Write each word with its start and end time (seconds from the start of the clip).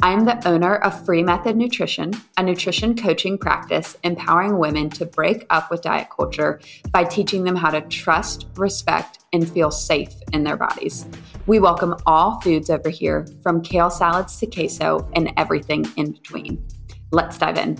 I'm 0.00 0.24
the 0.24 0.40
owner 0.48 0.76
of 0.76 1.04
Free 1.04 1.22
Method 1.22 1.56
Nutrition, 1.56 2.12
a 2.36 2.42
nutrition 2.42 2.96
coaching 2.96 3.36
practice 3.36 3.96
empowering 4.02 4.58
women 4.58 4.88
to 4.90 5.04
break 5.04 5.44
up 5.50 5.70
with 5.70 5.82
diet 5.82 6.08
culture 6.14 6.60
by 6.90 7.04
teaching 7.04 7.44
them 7.44 7.56
how 7.56 7.70
to 7.70 7.80
trust, 7.82 8.46
respect, 8.56 9.18
and 9.32 9.48
feel 9.48 9.70
safe 9.70 10.12
in 10.32 10.44
their 10.44 10.56
bodies. 10.56 11.06
We 11.46 11.58
welcome 11.58 11.96
all 12.06 12.40
foods 12.40 12.70
over 12.70 12.88
here, 12.88 13.26
from 13.42 13.62
kale 13.62 13.90
salads 13.90 14.36
to 14.38 14.46
queso 14.46 15.08
and 15.14 15.32
everything 15.36 15.86
in 15.96 16.12
between. 16.12 16.66
Let's 17.10 17.38
dive 17.38 17.58
in. 17.58 17.76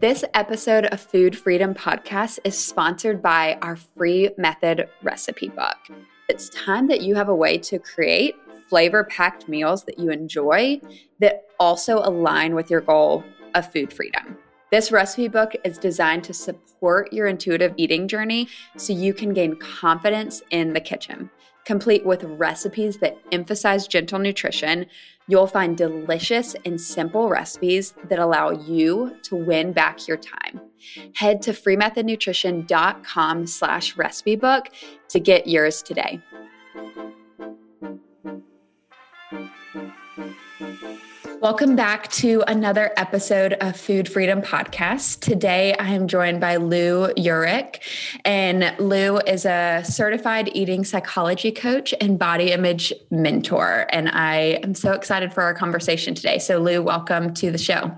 This 0.00 0.24
episode 0.34 0.86
of 0.86 1.00
Food 1.00 1.36
Freedom 1.36 1.74
Podcast 1.74 2.38
is 2.44 2.56
sponsored 2.56 3.20
by 3.22 3.58
our 3.62 3.76
free 3.76 4.30
method 4.36 4.88
recipe 5.02 5.48
book. 5.48 5.76
It's 6.28 6.50
time 6.50 6.88
that 6.88 7.00
you 7.00 7.14
have 7.14 7.30
a 7.30 7.34
way 7.34 7.56
to 7.56 7.78
create 7.78 8.36
flavor 8.68 9.02
packed 9.04 9.48
meals 9.48 9.84
that 9.84 9.98
you 9.98 10.10
enjoy 10.10 10.78
that 11.20 11.46
also 11.58 12.00
align 12.00 12.54
with 12.54 12.70
your 12.70 12.82
goal 12.82 13.24
of 13.54 13.72
food 13.72 13.90
freedom. 13.90 14.36
This 14.70 14.92
recipe 14.92 15.28
book 15.28 15.54
is 15.64 15.78
designed 15.78 16.24
to 16.24 16.34
support 16.34 17.14
your 17.14 17.28
intuitive 17.28 17.72
eating 17.78 18.06
journey 18.06 18.46
so 18.76 18.92
you 18.92 19.14
can 19.14 19.32
gain 19.32 19.56
confidence 19.56 20.42
in 20.50 20.74
the 20.74 20.80
kitchen. 20.82 21.30
Complete 21.68 22.06
with 22.06 22.24
recipes 22.24 22.96
that 23.00 23.18
emphasize 23.30 23.86
gentle 23.86 24.18
nutrition, 24.18 24.86
you'll 25.26 25.46
find 25.46 25.76
delicious 25.76 26.56
and 26.64 26.80
simple 26.80 27.28
recipes 27.28 27.92
that 28.08 28.18
allow 28.18 28.52
you 28.52 29.14
to 29.24 29.36
win 29.36 29.74
back 29.74 30.08
your 30.08 30.16
time. 30.16 30.62
Head 31.14 31.42
to 31.42 31.50
freemethodnutrition.com 31.50 33.46
slash 33.46 33.98
recipe 33.98 34.36
book 34.36 34.68
to 35.08 35.20
get 35.20 35.46
yours 35.46 35.82
today. 35.82 36.22
Welcome 41.50 41.76
back 41.76 42.10
to 42.12 42.44
another 42.46 42.92
episode 42.98 43.54
of 43.54 43.74
Food 43.74 44.06
Freedom 44.06 44.42
Podcast. 44.42 45.20
Today 45.20 45.74
I 45.78 45.92
am 45.92 46.06
joined 46.06 46.42
by 46.42 46.56
Lu 46.56 47.06
Uhrich, 47.14 47.80
and 48.22 48.74
Lu 48.78 49.16
is 49.16 49.46
a 49.46 49.80
certified 49.82 50.50
eating 50.52 50.84
psychology 50.84 51.50
coach 51.50 51.94
and 52.02 52.18
body 52.18 52.52
image 52.52 52.92
mentor. 53.10 53.86
And 53.88 54.10
I 54.10 54.60
am 54.62 54.74
so 54.74 54.92
excited 54.92 55.32
for 55.32 55.42
our 55.42 55.54
conversation 55.54 56.14
today. 56.14 56.38
So, 56.38 56.58
Lu, 56.58 56.82
welcome 56.82 57.32
to 57.32 57.50
the 57.50 57.56
show. 57.56 57.96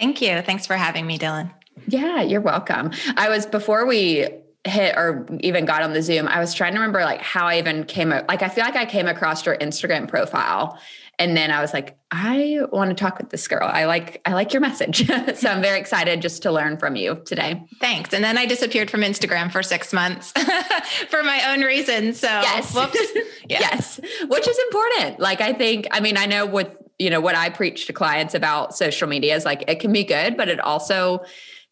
Thank 0.00 0.22
you. 0.22 0.40
Thanks 0.40 0.66
for 0.66 0.74
having 0.74 1.06
me, 1.06 1.18
Dylan. 1.18 1.52
Yeah, 1.88 2.22
you're 2.22 2.40
welcome. 2.40 2.92
I 3.18 3.28
was 3.28 3.44
before 3.44 3.84
we 3.84 4.28
hit 4.64 4.96
or 4.96 5.26
even 5.40 5.64
got 5.64 5.82
on 5.82 5.92
the 5.92 6.02
Zoom, 6.02 6.28
I 6.28 6.38
was 6.38 6.54
trying 6.54 6.72
to 6.72 6.78
remember 6.78 7.00
like 7.00 7.20
how 7.20 7.46
I 7.46 7.58
even 7.58 7.84
came 7.84 8.10
like 8.10 8.42
I 8.42 8.48
feel 8.48 8.64
like 8.64 8.76
I 8.76 8.86
came 8.86 9.08
across 9.08 9.44
your 9.44 9.56
Instagram 9.56 10.08
profile 10.08 10.78
and 11.18 11.36
then 11.36 11.50
I 11.50 11.60
was 11.60 11.72
like, 11.72 11.96
I 12.10 12.60
want 12.72 12.90
to 12.90 12.94
talk 12.94 13.18
with 13.18 13.30
this 13.30 13.46
girl. 13.46 13.68
I 13.70 13.84
like 13.84 14.20
I 14.24 14.32
like 14.32 14.52
your 14.52 14.60
message. 14.60 15.06
so 15.36 15.48
I'm 15.48 15.62
very 15.62 15.78
excited 15.78 16.22
just 16.22 16.42
to 16.42 16.52
learn 16.52 16.78
from 16.78 16.96
you 16.96 17.22
today. 17.26 17.62
Thanks. 17.80 18.12
And 18.12 18.24
then 18.24 18.38
I 18.38 18.46
disappeared 18.46 18.90
from 18.90 19.02
Instagram 19.02 19.50
for 19.52 19.62
6 19.62 19.92
months 19.92 20.32
for 21.10 21.22
my 21.22 21.52
own 21.52 21.62
reasons. 21.62 22.18
So 22.18 22.28
yes. 22.28 22.74
Yeah. 23.48 23.58
yes. 23.60 24.00
Which 24.28 24.48
is 24.48 24.58
important. 24.58 25.20
Like 25.20 25.40
I 25.40 25.52
think 25.52 25.86
I 25.90 26.00
mean 26.00 26.16
I 26.16 26.26
know 26.26 26.46
with 26.46 26.74
you 26.98 27.10
know 27.10 27.20
what 27.20 27.34
I 27.34 27.50
preach 27.50 27.86
to 27.86 27.92
clients 27.92 28.34
about 28.34 28.74
social 28.76 29.08
media 29.08 29.34
is 29.34 29.44
like 29.44 29.64
it 29.68 29.80
can 29.80 29.92
be 29.92 30.04
good, 30.04 30.36
but 30.36 30.48
it 30.48 30.60
also 30.60 31.24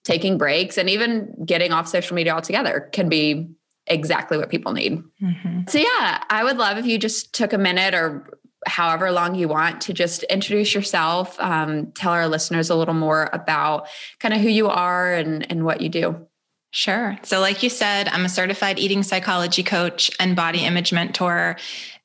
taking 0.04 0.38
breaks 0.38 0.78
and 0.78 0.88
even 0.90 1.34
getting 1.44 1.72
off 1.72 1.86
social 1.86 2.16
media 2.16 2.34
altogether 2.34 2.88
can 2.92 3.08
be 3.08 3.50
exactly 3.86 4.38
what 4.38 4.48
people 4.48 4.72
need. 4.72 5.02
Mm-hmm. 5.22 5.62
So 5.68 5.78
yeah, 5.78 6.22
I 6.30 6.44
would 6.44 6.56
love 6.56 6.78
if 6.78 6.86
you 6.86 6.98
just 6.98 7.34
took 7.34 7.52
a 7.52 7.58
minute 7.58 7.94
or 7.94 8.39
however 8.66 9.10
long 9.10 9.34
you 9.34 9.48
want 9.48 9.80
to 9.82 9.92
just 9.92 10.22
introduce 10.24 10.74
yourself, 10.74 11.38
um, 11.40 11.92
tell 11.92 12.12
our 12.12 12.28
listeners 12.28 12.70
a 12.70 12.74
little 12.74 12.94
more 12.94 13.30
about 13.32 13.88
kind 14.18 14.34
of 14.34 14.40
who 14.40 14.48
you 14.48 14.68
are 14.68 15.12
and, 15.12 15.50
and 15.50 15.64
what 15.64 15.80
you 15.80 15.88
do. 15.88 16.26
Sure. 16.72 17.18
So, 17.24 17.40
like 17.40 17.64
you 17.64 17.70
said, 17.70 18.06
I'm 18.08 18.24
a 18.24 18.28
certified 18.28 18.78
eating 18.78 19.02
psychology 19.02 19.64
coach 19.64 20.08
and 20.20 20.36
body 20.36 20.64
image 20.64 20.92
mentor. 20.92 21.56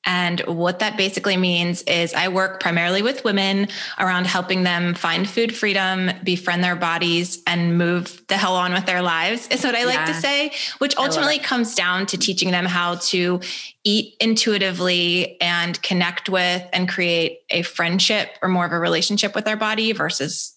And 0.05 0.39
what 0.41 0.79
that 0.79 0.97
basically 0.97 1.35
means 1.35 1.81
is 1.83 2.13
I 2.13 2.27
work 2.27 2.59
primarily 2.59 3.01
with 3.01 3.23
women 3.23 3.67
around 3.97 4.27
helping 4.27 4.63
them 4.63 4.93
find 4.93 5.27
food 5.27 5.55
freedom, 5.55 6.11
befriend 6.23 6.63
their 6.63 6.75
bodies, 6.75 7.41
and 7.47 7.77
move 7.77 8.21
the 8.27 8.37
hell 8.37 8.55
on 8.55 8.73
with 8.73 8.85
their 8.85 9.01
lives, 9.01 9.47
is 9.47 9.63
what 9.63 9.73
I 9.75 9.85
like 9.85 9.95
yeah. 9.95 10.05
to 10.05 10.13
say, 10.13 10.51
which 10.77 10.95
ultimately 10.97 11.39
comes 11.39 11.73
down 11.73 12.05
to 12.07 12.17
teaching 12.17 12.51
them 12.51 12.65
how 12.65 12.95
to 12.95 13.41
eat 13.83 14.15
intuitively 14.19 15.39
and 15.41 15.81
connect 15.81 16.29
with 16.29 16.63
and 16.71 16.87
create 16.87 17.39
a 17.49 17.63
friendship 17.63 18.29
or 18.41 18.49
more 18.49 18.65
of 18.65 18.71
a 18.71 18.79
relationship 18.79 19.33
with 19.33 19.45
their 19.45 19.57
body 19.57 19.91
versus 19.91 20.55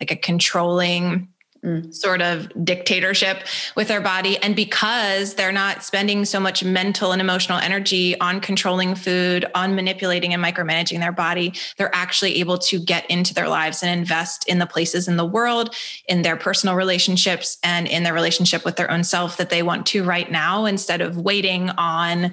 like 0.00 0.10
a 0.10 0.16
controlling 0.16 1.28
mm. 1.64 1.94
sort 1.94 2.20
of 2.20 2.48
dictatorship 2.64 3.46
with 3.74 3.88
their 3.88 4.00
body. 4.00 4.36
And 4.38 4.54
because 4.54 5.34
they're 5.34 5.52
not 5.52 5.82
spending 5.82 6.24
so 6.24 6.38
much 6.38 6.62
mental 6.62 7.12
and 7.12 7.20
emotional 7.20 7.58
energy 7.58 8.18
on 8.20 8.40
controlling 8.40 8.94
food, 8.94 9.46
on 9.54 9.74
manipulating 9.74 10.34
and 10.34 10.42
micromanaging 10.42 11.00
their 11.00 11.12
body, 11.12 11.54
they're 11.76 11.94
actually 11.94 12.36
able 12.40 12.58
to 12.58 12.78
get 12.78 13.08
into 13.10 13.34
their 13.34 13.48
lives 13.48 13.82
and 13.82 13.98
invest 13.98 14.48
in 14.48 14.58
the 14.58 14.66
places 14.66 15.08
in 15.08 15.16
the 15.16 15.24
world, 15.24 15.74
in 16.08 16.22
their 16.22 16.36
personal 16.36 16.74
relationships, 16.74 17.58
and 17.62 17.88
in 17.88 18.02
their 18.02 18.14
relationship 18.14 18.64
with 18.64 18.76
their 18.76 18.90
own 18.90 19.04
self 19.04 19.36
that 19.36 19.50
they 19.50 19.62
want 19.62 19.86
to 19.86 20.04
right 20.04 20.30
now 20.30 20.64
instead 20.66 21.00
of 21.00 21.16
waiting 21.16 21.70
on 21.70 22.32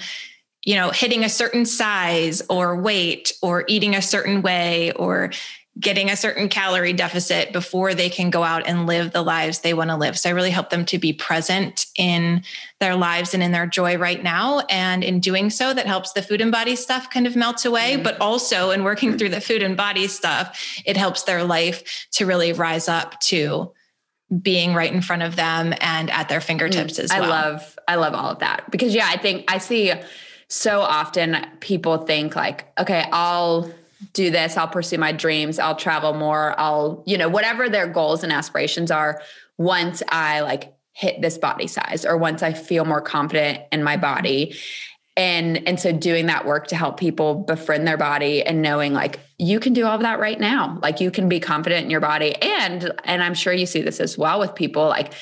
you 0.63 0.75
know 0.75 0.91
hitting 0.91 1.23
a 1.23 1.29
certain 1.29 1.65
size 1.65 2.41
or 2.49 2.79
weight 2.79 3.33
or 3.41 3.63
eating 3.67 3.95
a 3.95 4.01
certain 4.01 4.41
way 4.41 4.91
or 4.91 5.31
getting 5.81 6.11
a 6.11 6.15
certain 6.15 6.47
calorie 6.47 6.93
deficit 6.93 7.51
before 7.51 7.93
they 7.95 8.09
can 8.09 8.29
go 8.29 8.43
out 8.43 8.67
and 8.67 8.85
live 8.85 9.11
the 9.11 9.23
lives 9.23 9.59
they 9.59 9.73
want 9.73 9.89
to 9.89 9.97
live. 9.97 10.17
So 10.17 10.29
I 10.29 10.33
really 10.33 10.51
help 10.51 10.69
them 10.69 10.85
to 10.85 10.99
be 10.99 11.11
present 11.11 11.87
in 11.97 12.43
their 12.79 12.95
lives 12.95 13.33
and 13.33 13.41
in 13.41 13.51
their 13.51 13.65
joy 13.65 13.97
right 13.97 14.21
now. 14.21 14.59
And 14.69 15.03
in 15.03 15.19
doing 15.19 15.49
so, 15.49 15.73
that 15.73 15.87
helps 15.87 16.13
the 16.13 16.21
food 16.21 16.39
and 16.39 16.51
body 16.51 16.75
stuff 16.75 17.09
kind 17.09 17.25
of 17.25 17.35
melt 17.35 17.65
away. 17.65 17.93
Mm-hmm. 17.93 18.03
But 18.03 18.21
also 18.21 18.69
in 18.69 18.83
working 18.83 19.17
through 19.17 19.29
the 19.29 19.41
food 19.41 19.63
and 19.63 19.75
body 19.75 20.07
stuff, 20.07 20.81
it 20.85 20.95
helps 20.95 21.23
their 21.23 21.43
life 21.43 22.07
to 22.11 22.25
really 22.25 22.53
rise 22.53 22.87
up 22.87 23.19
to 23.21 23.71
being 24.41 24.73
right 24.73 24.93
in 24.93 25.01
front 25.01 25.23
of 25.23 25.35
them 25.35 25.73
and 25.81 26.09
at 26.11 26.29
their 26.29 26.41
fingertips 26.41 26.93
mm-hmm. 26.93 27.05
as 27.05 27.09
well. 27.11 27.23
I 27.23 27.27
love, 27.27 27.79
I 27.87 27.95
love 27.95 28.13
all 28.13 28.29
of 28.29 28.39
that 28.39 28.69
because 28.69 28.93
yeah, 28.93 29.07
I 29.09 29.17
think 29.17 29.51
I 29.51 29.57
see 29.57 29.91
so 30.47 30.81
often 30.81 31.37
people 31.59 31.97
think 31.99 32.35
like, 32.35 32.71
okay, 32.77 33.05
I'll 33.11 33.71
do 34.13 34.31
this, 34.31 34.57
I'll 34.57 34.67
pursue 34.67 34.97
my 34.97 35.11
dreams, 35.11 35.59
I'll 35.59 35.75
travel 35.75 36.13
more, 36.13 36.59
I'll, 36.59 37.03
you 37.05 37.17
know, 37.17 37.29
whatever 37.29 37.69
their 37.69 37.87
goals 37.87 38.23
and 38.23 38.31
aspirations 38.31 38.91
are 38.91 39.21
once 39.57 40.01
I 40.09 40.41
like 40.41 40.73
hit 40.93 41.21
this 41.21 41.37
body 41.37 41.67
size 41.67 42.05
or 42.05 42.17
once 42.17 42.43
I 42.43 42.53
feel 42.53 42.85
more 42.85 43.01
confident 43.01 43.61
in 43.71 43.83
my 43.83 43.97
body. 43.97 44.55
And 45.17 45.67
and 45.67 45.79
so 45.79 45.91
doing 45.91 46.27
that 46.27 46.45
work 46.45 46.67
to 46.67 46.75
help 46.75 46.97
people 46.97 47.35
befriend 47.35 47.85
their 47.85 47.97
body 47.97 48.43
and 48.43 48.61
knowing 48.61 48.93
like 48.93 49.19
you 49.37 49.59
can 49.59 49.73
do 49.73 49.85
all 49.85 49.95
of 49.95 50.01
that 50.01 50.19
right 50.19 50.39
now. 50.39 50.79
Like 50.81 51.01
you 51.01 51.11
can 51.11 51.27
be 51.27 51.39
confident 51.39 51.83
in 51.83 51.91
your 51.91 51.99
body 51.99 52.35
and 52.41 52.91
and 53.03 53.21
I'm 53.21 53.33
sure 53.33 53.51
you 53.53 53.65
see 53.65 53.81
this 53.81 53.99
as 53.99 54.17
well 54.17 54.39
with 54.39 54.55
people 54.55 54.87
like 54.87 55.13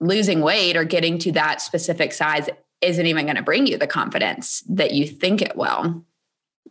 losing 0.00 0.40
weight 0.40 0.76
or 0.76 0.84
getting 0.84 1.18
to 1.18 1.32
that 1.32 1.60
specific 1.60 2.12
size 2.12 2.48
isn't 2.80 3.06
even 3.06 3.26
going 3.26 3.36
to 3.36 3.42
bring 3.42 3.66
you 3.66 3.76
the 3.76 3.86
confidence 3.86 4.62
that 4.68 4.92
you 4.92 5.06
think 5.06 5.42
it 5.42 5.56
will. 5.56 6.04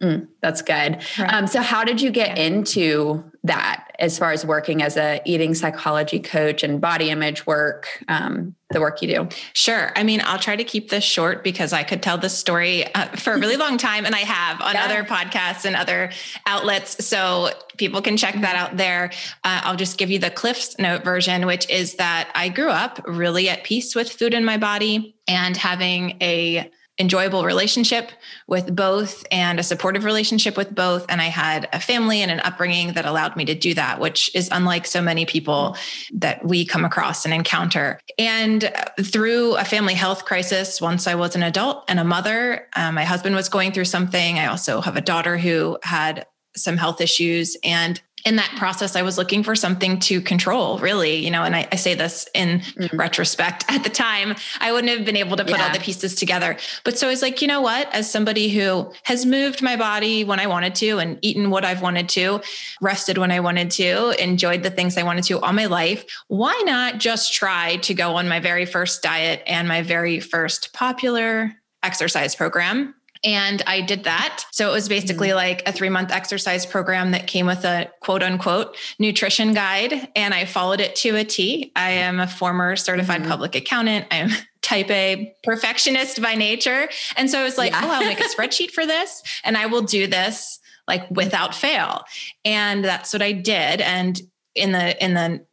Mm, 0.02 0.28
that's 0.42 0.62
good. 0.62 1.02
Right. 1.18 1.34
Um, 1.34 1.48
so, 1.48 1.62
how 1.62 1.84
did 1.84 2.02
you 2.02 2.12
get 2.12 2.38
into 2.38 3.24
that 3.44 3.88
as 3.98 4.20
far 4.20 4.32
as 4.32 4.46
working 4.46 4.84
as 4.84 4.96
a 4.96 5.22
eating 5.26 5.56
psychology 5.56 6.20
coach 6.20 6.62
and 6.62 6.80
body 6.80 7.10
image 7.10 7.48
work, 7.48 8.04
um, 8.08 8.54
the 8.70 8.80
work 8.80 9.02
you 9.02 9.08
do? 9.08 9.30
Sure. 9.54 9.92
I 9.96 10.04
mean, 10.04 10.22
I'll 10.24 10.38
try 10.38 10.56
to 10.56 10.64
keep 10.64 10.90
this 10.90 11.04
short 11.04 11.44
because 11.44 11.74
I 11.74 11.82
could 11.82 12.04
tell 12.04 12.18
this 12.18 12.38
story 12.38 12.86
uh, 12.94 13.08
for 13.16 13.34
a 13.34 13.40
really 13.40 13.58
long 13.66 13.80
time, 13.80 14.06
and 14.06 14.14
I 14.14 14.20
have 14.20 14.62
on 14.62 14.76
yeah. 14.76 14.86
other 14.86 15.04
podcasts 15.04 15.66
and 15.66 15.76
other 15.76 16.12
outlets. 16.46 17.04
So 17.04 17.50
people 17.78 18.02
can 18.02 18.18
check 18.18 18.40
that 18.42 18.56
out 18.56 18.78
there. 18.78 19.12
Uh, 19.44 19.62
I'll 19.64 19.78
just 19.78 19.98
give 19.98 20.12
you 20.12 20.20
the 20.20 20.30
Cliff's 20.30 20.78
Note 20.78 21.04
version, 21.04 21.48
which 21.48 21.68
is 21.72 21.96
that 21.96 22.30
I 22.36 22.50
grew 22.50 22.70
up 22.70 23.02
really 23.08 23.50
at 23.50 23.64
peace 23.64 23.96
with 23.96 24.12
food 24.12 24.36
in 24.36 24.46
my 24.46 24.58
body 24.58 25.16
and 25.28 25.58
having 25.58 26.18
a 26.22 26.70
enjoyable 27.00 27.46
relationship 27.46 28.12
with 28.48 28.76
both 28.76 29.26
and 29.32 29.60
a 29.60 29.64
supportive 29.64 30.04
relationship 30.04 30.58
with 30.58 30.74
both. 30.74 31.06
And 31.10 31.22
I 31.22 31.26
had 31.26 31.70
a 31.74 31.80
family 31.80 32.22
and 32.22 32.32
an 32.32 32.40
upbringing 32.40 32.94
that 32.94 33.06
allowed 33.06 33.36
me 33.36 33.46
to 33.46 33.56
do 33.56 33.74
that, 33.76 34.00
which 34.00 34.34
is 34.36 34.50
unlike 34.52 34.88
so 34.88 35.02
many 35.02 35.26
people 35.26 35.78
that 36.14 36.44
we 36.44 36.66
come 36.66 36.86
across 36.86 37.26
and 37.26 37.34
encounter. 37.34 38.00
And 38.18 38.72
through 39.02 39.56
a 39.58 39.64
family 39.64 39.94
health 39.94 40.26
crisis, 40.26 40.82
once 40.82 41.08
I 41.08 41.16
was 41.16 41.36
an 41.36 41.44
adult 41.44 41.84
and 41.88 42.00
a 42.00 42.04
mother, 42.04 42.68
um, 42.76 42.96
my 42.96 43.04
husband 43.04 43.36
was 43.36 43.50
going 43.50 43.72
through 43.72 43.86
something. 43.86 44.40
I 44.40 44.48
also 44.48 44.82
have 44.82 44.98
a 44.98 45.02
daughter 45.02 45.38
who 45.38 45.78
had 45.84 46.26
some 46.56 46.78
health 46.78 47.02
issues. 47.02 47.56
And 47.64 48.02
in 48.26 48.36
that 48.38 48.52
process, 48.58 48.96
I 48.96 49.04
was 49.04 49.18
looking 49.18 49.44
for 49.44 49.56
something 49.56 50.00
to 50.00 50.20
control, 50.22 50.80
really, 50.80 51.16
you 51.16 51.30
know, 51.30 51.44
and 51.44 51.56
I, 51.56 51.68
I 51.72 51.76
say 51.76 51.94
this 51.94 52.28
in 52.34 52.60
mm-hmm. 52.60 52.98
retrospect. 52.98 53.64
At 53.70 53.84
the 53.84 53.90
time, 53.90 54.36
I 54.60 54.72
wouldn't 54.72 54.92
have 54.92 55.06
been 55.06 55.16
able 55.16 55.38
to 55.38 55.46
put 55.46 55.58
yeah. 55.58 55.68
all 55.68 55.74
the 55.74 55.80
pieces 55.80 56.16
together. 56.16 56.58
But 56.84 56.98
so 56.98 57.08
I 57.08 57.12
was 57.12 57.22
like, 57.22 57.42
you 57.42 57.48
know 57.48 57.62
what? 57.62 57.94
As 57.94 58.12
somebody 58.12 58.50
who 58.50 58.92
has 59.04 59.26
moved 59.26 59.62
my 59.62 59.76
body 59.76 60.24
when 60.24 60.40
I 60.40 60.48
wanted 60.48 60.74
to 60.76 60.98
and 60.98 61.20
eaten 61.22 61.52
what 61.52 61.64
I've 61.64 61.82
wanted 61.82 62.10
to, 62.10 62.42
rested 62.82 63.18
when 63.18 63.32
I 63.32 63.40
wanted 63.40 63.70
to, 63.72 64.22
enjoyed 64.22 64.64
the 64.64 64.72
things 64.72 64.98
I 64.98 65.04
wanted 65.04 65.24
to 65.26 65.40
all 65.40 65.54
my 65.54 65.68
life, 65.68 66.06
why 66.28 66.60
not 66.66 66.98
just 66.98 67.34
try 67.34 67.78
to 67.78 67.94
go 67.94 68.16
on 68.16 68.28
my 68.28 68.40
very 68.40 68.66
first 68.66 69.04
diet 69.04 69.44
and 69.46 69.68
my 69.68 69.84
very 69.84 70.20
first 70.20 70.74
popular 70.74 71.54
exercise 71.84 72.36
program 72.36 72.94
and 73.24 73.62
I 73.68 73.82
did 73.82 74.04
that. 74.06 74.46
So 74.52 74.70
it 74.70 74.74
was 74.74 74.90
basically 74.90 75.30
mm-hmm. 75.30 75.38
like 75.38 75.68
a 75.68 75.72
three 75.72 75.90
month 75.90 76.12
exercise 76.12 76.66
program 76.66 77.12
that 77.12 77.28
came 77.28 77.46
with 77.46 77.66
a 77.66 77.90
quote 78.02 78.24
unquote 78.24 78.78
nutrition 79.00 79.54
guide. 79.54 80.10
And 80.16 80.34
I 80.34 80.46
followed 80.46 80.80
it 80.80 80.96
to 80.98 81.16
a 81.16 81.24
T. 81.24 81.72
I 81.76 81.92
am 81.92 82.20
a 82.20 82.28
former 82.28 82.76
certified 82.76 83.22
mm-hmm. 83.22 83.30
public 83.30 83.56
accountant. 83.56 84.08
I'm 84.12 84.30
type 84.62 84.90
A 84.92 85.34
perfectionist 85.44 86.22
by 86.22 86.36
nature. 86.36 86.90
And 87.16 87.30
so 87.30 87.40
I 87.40 87.44
was 87.44 87.58
like, 87.58 87.72
yeah. 87.72 87.82
oh, 87.84 87.92
I'll 87.92 88.06
make 88.06 88.20
a 88.20 88.24
spreadsheet 88.36 88.72
for 88.72 88.86
this 88.86 89.24
and 89.44 89.58
I 89.58 89.68
will 89.68 89.84
do 89.84 90.08
this 90.08 90.60
like 90.88 91.10
without 91.10 91.56
fail. 91.56 92.04
And 92.44 92.84
that's 92.84 93.14
what 93.14 93.22
I 93.22 93.32
did. 93.32 93.82
And 93.82 94.20
in 94.56 94.72
the, 94.72 95.04
in 95.04 95.14
the 95.14 95.46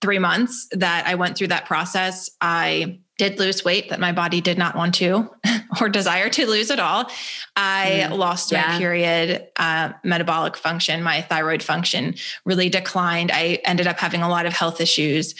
three 0.00 0.18
months 0.18 0.68
that 0.72 1.06
I 1.06 1.14
went 1.14 1.36
through 1.36 1.48
that 1.48 1.66
process, 1.66 2.30
I 2.40 3.00
did 3.18 3.38
lose 3.38 3.64
weight 3.64 3.90
that 3.90 4.00
my 4.00 4.12
body 4.12 4.40
did 4.40 4.58
not 4.58 4.76
want 4.76 4.94
to 4.96 5.30
or 5.80 5.88
desire 5.88 6.28
to 6.30 6.46
lose 6.46 6.70
at 6.70 6.80
all. 6.80 7.10
I 7.56 8.06
mm, 8.08 8.16
lost 8.16 8.50
yeah. 8.50 8.72
my 8.72 8.78
period 8.78 9.46
uh, 9.56 9.92
metabolic 10.02 10.56
function, 10.56 11.02
my 11.02 11.22
thyroid 11.22 11.62
function 11.62 12.14
really 12.44 12.68
declined. 12.68 13.30
I 13.32 13.60
ended 13.64 13.86
up 13.86 13.98
having 13.98 14.22
a 14.22 14.28
lot 14.28 14.46
of 14.46 14.52
health 14.52 14.80
issues 14.80 15.34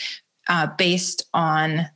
uh, 0.47 0.67
based 0.77 1.27
on 1.33 1.89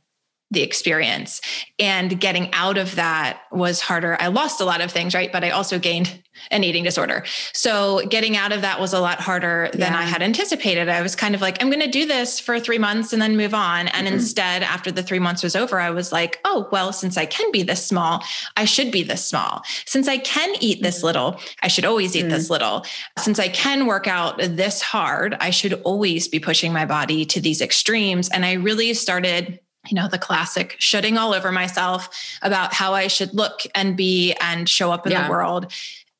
the 0.50 0.62
experience. 0.62 1.40
And 1.78 2.20
getting 2.20 2.52
out 2.52 2.76
of 2.76 2.96
that 2.96 3.42
was 3.52 3.80
harder. 3.80 4.16
I 4.20 4.28
lost 4.28 4.60
a 4.60 4.64
lot 4.64 4.80
of 4.80 4.90
things, 4.90 5.14
right? 5.14 5.30
But 5.30 5.44
I 5.44 5.50
also 5.50 5.78
gained 5.78 6.22
an 6.50 6.64
eating 6.64 6.82
disorder. 6.82 7.24
So 7.52 8.06
getting 8.08 8.36
out 8.36 8.50
of 8.50 8.62
that 8.62 8.80
was 8.80 8.92
a 8.92 9.00
lot 9.00 9.20
harder 9.20 9.70
than 9.74 9.92
I 9.92 10.04
had 10.04 10.22
anticipated. 10.22 10.88
I 10.88 11.02
was 11.02 11.14
kind 11.14 11.34
of 11.34 11.40
like, 11.40 11.62
I'm 11.62 11.68
going 11.68 11.82
to 11.82 11.90
do 11.90 12.06
this 12.06 12.40
for 12.40 12.58
three 12.58 12.78
months 12.78 13.12
and 13.12 13.20
then 13.20 13.36
move 13.36 13.54
on. 13.54 13.88
And 13.88 14.06
mm-hmm. 14.06 14.14
instead, 14.14 14.62
after 14.62 14.90
the 14.90 15.02
three 15.02 15.18
months 15.18 15.42
was 15.42 15.54
over, 15.54 15.78
I 15.78 15.90
was 15.90 16.12
like, 16.12 16.40
oh, 16.44 16.68
well, 16.72 16.92
since 16.92 17.16
I 17.16 17.26
can 17.26 17.52
be 17.52 17.62
this 17.62 17.84
small, 17.84 18.24
I 18.56 18.64
should 18.64 18.90
be 18.90 19.02
this 19.02 19.24
small. 19.24 19.62
Since 19.84 20.08
I 20.08 20.18
can 20.18 20.54
eat 20.60 20.82
this 20.82 20.98
mm-hmm. 20.98 21.06
little, 21.06 21.40
I 21.62 21.68
should 21.68 21.84
always 21.84 22.16
eat 22.16 22.20
mm-hmm. 22.20 22.30
this 22.30 22.50
little. 22.50 22.84
Since 23.18 23.38
I 23.38 23.48
can 23.48 23.86
work 23.86 24.06
out 24.06 24.38
this 24.38 24.80
hard, 24.80 25.36
I 25.40 25.50
should 25.50 25.74
always 25.82 26.26
be 26.26 26.40
pushing 26.40 26.72
my 26.72 26.86
body 26.86 27.24
to 27.26 27.40
these 27.40 27.60
extremes. 27.60 28.28
And 28.30 28.44
I 28.44 28.54
really 28.54 28.94
started 28.94 29.60
you 29.88 29.94
know, 29.94 30.08
the 30.08 30.18
classic 30.18 30.76
shitting 30.78 31.18
all 31.18 31.32
over 31.32 31.50
myself 31.50 32.08
about 32.42 32.72
how 32.74 32.94
I 32.94 33.06
should 33.06 33.32
look 33.34 33.60
and 33.74 33.96
be 33.96 34.34
and 34.40 34.68
show 34.68 34.92
up 34.92 35.06
in 35.06 35.12
yeah. 35.12 35.24
the 35.24 35.30
world. 35.30 35.72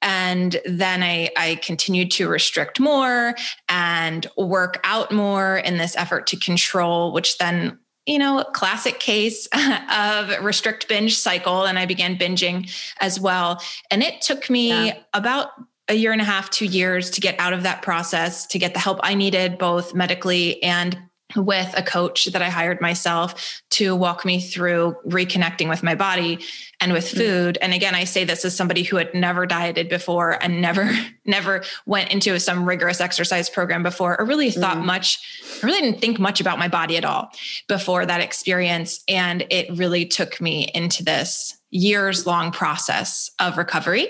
And 0.02 0.58
then 0.64 1.02
I, 1.02 1.28
I 1.36 1.56
continued 1.56 2.10
to 2.12 2.28
restrict 2.28 2.80
more 2.80 3.34
and 3.68 4.26
work 4.36 4.80
out 4.82 5.12
more 5.12 5.58
in 5.58 5.76
this 5.76 5.94
effort 5.94 6.26
to 6.28 6.36
control, 6.36 7.12
which 7.12 7.38
then 7.38 7.78
you 8.06 8.18
know, 8.18 8.42
classic 8.54 8.98
case 8.98 9.46
of 9.94 10.30
restrict 10.42 10.88
binge 10.88 11.16
cycle. 11.16 11.64
And 11.64 11.78
I 11.78 11.86
began 11.86 12.16
binging 12.16 12.68
as 13.00 13.20
well. 13.20 13.62
And 13.90 14.02
it 14.02 14.20
took 14.22 14.48
me 14.48 14.86
yeah. 14.86 14.98
about 15.12 15.50
a 15.88 15.94
year 15.94 16.10
and 16.10 16.20
a 16.20 16.24
half, 16.24 16.50
two 16.50 16.64
years 16.64 17.10
to 17.10 17.20
get 17.20 17.38
out 17.38 17.52
of 17.52 17.62
that 17.64 17.82
process, 17.82 18.46
to 18.46 18.58
get 18.58 18.72
the 18.72 18.80
help 18.80 19.00
I 19.02 19.14
needed, 19.14 19.58
both 19.58 19.94
medically 19.94 20.62
and 20.62 20.98
with 21.36 21.72
a 21.76 21.82
coach 21.82 22.26
that 22.26 22.42
I 22.42 22.48
hired 22.48 22.80
myself 22.80 23.62
to 23.70 23.94
walk 23.94 24.24
me 24.24 24.40
through 24.40 24.96
reconnecting 25.06 25.68
with 25.68 25.82
my 25.82 25.94
body 25.94 26.40
and 26.80 26.92
with 26.92 27.06
mm. 27.06 27.16
food. 27.16 27.58
And 27.60 27.72
again, 27.72 27.94
I 27.94 28.04
say 28.04 28.24
this 28.24 28.44
as 28.44 28.56
somebody 28.56 28.82
who 28.82 28.96
had 28.96 29.14
never 29.14 29.46
dieted 29.46 29.88
before 29.88 30.42
and 30.42 30.60
never, 30.60 30.90
never 31.24 31.62
went 31.86 32.12
into 32.12 32.38
some 32.40 32.66
rigorous 32.66 33.00
exercise 33.00 33.50
program 33.50 33.82
before, 33.82 34.20
or 34.20 34.24
really 34.24 34.50
thought 34.50 34.78
mm. 34.78 34.84
much, 34.84 35.18
I 35.62 35.66
really 35.66 35.80
didn't 35.80 36.00
think 36.00 36.18
much 36.18 36.40
about 36.40 36.58
my 36.58 36.68
body 36.68 36.96
at 36.96 37.04
all 37.04 37.30
before 37.68 38.06
that 38.06 38.20
experience. 38.20 39.02
And 39.08 39.46
it 39.50 39.76
really 39.76 40.06
took 40.06 40.40
me 40.40 40.70
into 40.74 41.04
this 41.04 41.56
years 41.70 42.26
long 42.26 42.50
process 42.50 43.30
of 43.38 43.56
recovery. 43.56 44.08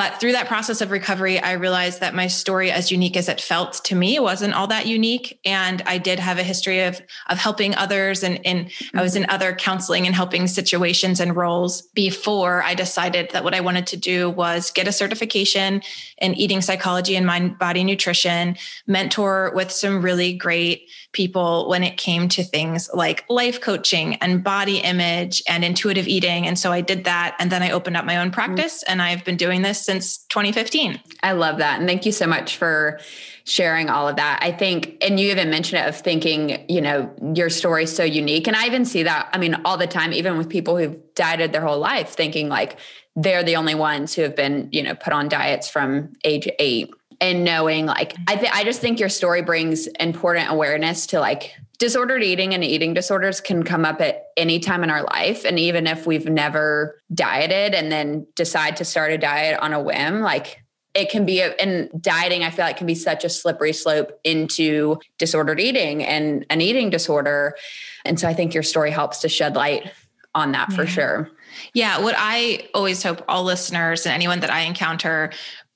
But 0.00 0.18
through 0.18 0.32
that 0.32 0.48
process 0.48 0.80
of 0.80 0.92
recovery, 0.92 1.38
I 1.38 1.52
realized 1.52 2.00
that 2.00 2.14
my 2.14 2.26
story, 2.26 2.70
as 2.70 2.90
unique 2.90 3.18
as 3.18 3.28
it 3.28 3.38
felt 3.38 3.84
to 3.84 3.94
me, 3.94 4.18
wasn't 4.18 4.54
all 4.54 4.66
that 4.68 4.86
unique. 4.86 5.38
And 5.44 5.82
I 5.84 5.98
did 5.98 6.18
have 6.18 6.38
a 6.38 6.42
history 6.42 6.84
of, 6.84 7.02
of 7.28 7.36
helping 7.36 7.74
others. 7.74 8.22
And, 8.22 8.40
and 8.46 8.70
I 8.94 9.02
was 9.02 9.14
in 9.14 9.26
other 9.28 9.54
counseling 9.54 10.06
and 10.06 10.14
helping 10.14 10.46
situations 10.46 11.20
and 11.20 11.36
roles 11.36 11.82
before 11.92 12.62
I 12.62 12.72
decided 12.72 13.28
that 13.32 13.44
what 13.44 13.54
I 13.54 13.60
wanted 13.60 13.86
to 13.88 13.98
do 13.98 14.30
was 14.30 14.70
get 14.70 14.88
a 14.88 14.92
certification 14.92 15.82
in 16.16 16.32
eating 16.32 16.62
psychology 16.62 17.14
and 17.14 17.26
mind 17.26 17.58
body 17.58 17.84
nutrition, 17.84 18.56
mentor 18.86 19.52
with 19.54 19.70
some 19.70 20.00
really 20.00 20.32
great 20.32 20.88
people 21.12 21.68
when 21.68 21.82
it 21.82 21.96
came 21.96 22.28
to 22.28 22.44
things 22.44 22.88
like 22.94 23.24
life 23.28 23.60
coaching 23.60 24.14
and 24.16 24.44
body 24.44 24.78
image 24.78 25.42
and 25.48 25.64
intuitive 25.64 26.06
eating. 26.06 26.46
And 26.46 26.58
so 26.58 26.70
I 26.70 26.80
did 26.80 27.04
that. 27.04 27.36
And 27.40 27.50
then 27.50 27.62
I 27.62 27.70
opened 27.70 27.96
up 27.96 28.04
my 28.04 28.18
own 28.18 28.30
practice 28.30 28.84
mm. 28.84 28.92
and 28.92 29.02
I've 29.02 29.24
been 29.24 29.36
doing 29.36 29.62
this 29.62 29.84
since 29.84 30.18
2015. 30.26 31.00
I 31.22 31.32
love 31.32 31.58
that. 31.58 31.80
And 31.80 31.88
thank 31.88 32.06
you 32.06 32.12
so 32.12 32.26
much 32.26 32.56
for 32.56 33.00
sharing 33.44 33.90
all 33.90 34.06
of 34.06 34.16
that. 34.16 34.38
I 34.42 34.52
think, 34.52 34.96
and 35.00 35.18
you 35.18 35.30
even 35.30 35.50
mentioned 35.50 35.82
it 35.82 35.88
of 35.88 35.96
thinking, 35.96 36.64
you 36.68 36.80
know, 36.80 37.12
your 37.34 37.50
story 37.50 37.84
is 37.84 37.94
so 37.94 38.04
unique. 38.04 38.46
And 38.46 38.56
I 38.56 38.66
even 38.66 38.84
see 38.84 39.02
that, 39.02 39.28
I 39.32 39.38
mean, 39.38 39.60
all 39.64 39.76
the 39.76 39.88
time, 39.88 40.12
even 40.12 40.38
with 40.38 40.48
people 40.48 40.76
who've 40.76 40.96
dieted 41.16 41.52
their 41.52 41.62
whole 41.62 41.78
life, 41.78 42.10
thinking 42.10 42.48
like 42.48 42.78
they're 43.16 43.42
the 43.42 43.56
only 43.56 43.74
ones 43.74 44.14
who 44.14 44.22
have 44.22 44.36
been, 44.36 44.68
you 44.70 44.82
know, 44.82 44.94
put 44.94 45.12
on 45.12 45.28
diets 45.28 45.68
from 45.68 46.12
age 46.24 46.48
eight 46.60 46.92
and 47.20 47.44
knowing 47.44 47.86
like 47.86 48.14
I 48.26 48.36
th- 48.36 48.52
I 48.52 48.64
just 48.64 48.80
think 48.80 48.98
your 48.98 49.08
story 49.08 49.42
brings 49.42 49.86
important 49.86 50.50
awareness 50.50 51.06
to 51.08 51.20
like 51.20 51.54
disordered 51.78 52.22
eating 52.22 52.52
and 52.54 52.62
eating 52.62 52.92
disorders 52.92 53.40
can 53.40 53.62
come 53.62 53.84
up 53.84 54.00
at 54.00 54.26
any 54.36 54.60
time 54.60 54.84
in 54.84 54.90
our 54.90 55.02
life. 55.02 55.44
And 55.44 55.58
even 55.58 55.86
if 55.86 56.06
we've 56.06 56.26
never 56.26 57.00
dieted 57.12 57.74
and 57.74 57.90
then 57.90 58.26
decide 58.36 58.76
to 58.76 58.84
start 58.84 59.12
a 59.12 59.18
diet 59.18 59.58
on 59.60 59.72
a 59.72 59.80
whim 59.80 60.20
like 60.20 60.62
it 60.92 61.08
can 61.08 61.24
be 61.24 61.40
a, 61.40 61.54
and 61.54 61.88
dieting 62.02 62.42
i 62.42 62.50
feel 62.50 62.64
like 62.64 62.76
can 62.76 62.86
be 62.86 62.94
such 62.96 63.24
a 63.24 63.28
slippery 63.28 63.72
slope 63.72 64.18
into 64.24 64.98
disordered 65.18 65.60
eating 65.60 66.04
and 66.04 66.44
an 66.50 66.60
eating 66.60 66.90
disorder. 66.90 67.56
And 68.04 68.18
so 68.18 68.28
i 68.28 68.34
think 68.34 68.54
your 68.54 68.62
story 68.62 68.90
helps 68.90 69.20
to 69.20 69.28
shed 69.28 69.54
light 69.54 69.90
on 70.34 70.52
that 70.52 70.72
for 70.72 70.86
sure. 70.86 71.30
Yeah 71.74 72.00
what 72.00 72.14
i 72.18 72.68
always 72.74 73.02
hope 73.02 73.22
all 73.28 73.44
listeners 73.44 74.04
and 74.04 74.14
anyone 74.14 74.40
that 74.40 74.50
i 74.50 74.60
encounter 74.60 75.32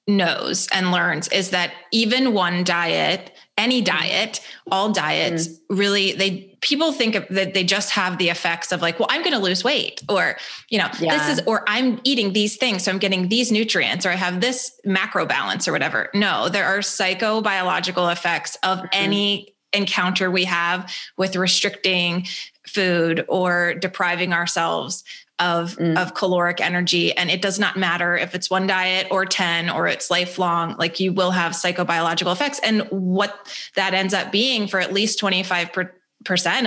knows 0.07 0.69
and 0.73 0.91
learns 0.91 1.29
is 1.29 1.51
that 1.51 1.73
even 1.91 2.35
one 2.35 2.63
diet 2.63 3.35
any 3.57 3.81
diet 3.81 4.41
all 4.71 4.93
diets 4.93 5.49
mm. 5.49 5.59
really 5.71 6.13
they 6.13 6.55
people 6.61 6.93
think 6.93 7.15
that 7.31 7.55
they 7.55 7.65
just 7.65 7.91
have 7.91 8.19
the 8.19 8.29
effects 8.29 8.71
of 8.71 8.83
like 8.83 8.99
well 8.99 9.09
i'm 9.11 9.23
going 9.23 9.33
to 9.33 9.39
lose 9.39 9.65
weight 9.65 10.03
or 10.11 10.37
you 10.69 10.79
know 10.79 10.89
yeah. 11.01 11.17
this 11.17 11.39
is 11.39 11.47
or 11.47 11.65
i'm 11.69 11.99
eating 12.05 12.35
these 12.35 12.57
things 12.57 12.83
so 12.83 12.93
i'm 12.93 12.99
getting 12.99 13.29
these 13.29 13.51
nutrients 13.51 14.05
or 14.05 14.11
i 14.11 14.15
have 14.15 14.43
this 14.43 14.79
macro 14.85 15.25
balance 15.25 15.67
or 15.67 15.73
whatever 15.73 16.11
no 16.13 16.51
there 16.51 16.67
are 16.67 16.81
psychobiological 16.81 18.13
effects 18.13 18.57
of 18.63 18.79
mm-hmm. 18.79 18.89
any 18.93 19.55
encounter 19.73 20.31
we 20.31 20.45
have 20.45 20.93
with 21.17 21.35
restricting 21.35 22.27
food 22.67 23.25
or 23.29 23.75
depriving 23.75 24.33
ourselves 24.33 25.03
of 25.39 25.77
mm. 25.77 25.97
of 26.01 26.15
caloric 26.15 26.61
energy 26.61 27.13
and 27.17 27.29
it 27.29 27.43
does 27.43 27.59
not 27.59 27.77
matter 27.77 28.17
if 28.17 28.35
it's 28.35 28.49
one 28.49 28.69
diet 28.69 29.09
or 29.11 29.27
10 29.27 29.69
or 29.69 29.89
it's 29.89 30.09
lifelong 30.09 30.77
like 30.79 31.01
you 31.01 31.13
will 31.13 31.33
have 31.33 31.53
psychobiological 31.53 32.33
effects 32.33 32.61
and 32.61 32.83
what 32.91 33.49
that 33.75 33.95
ends 33.95 34.15
up 34.15 34.31
being 34.31 34.69
for 34.69 34.79
at 34.79 34.93
least 34.93 35.21
25% 35.21 35.91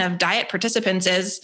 of 0.06 0.18
diet 0.18 0.50
participants 0.50 1.08
is 1.08 1.40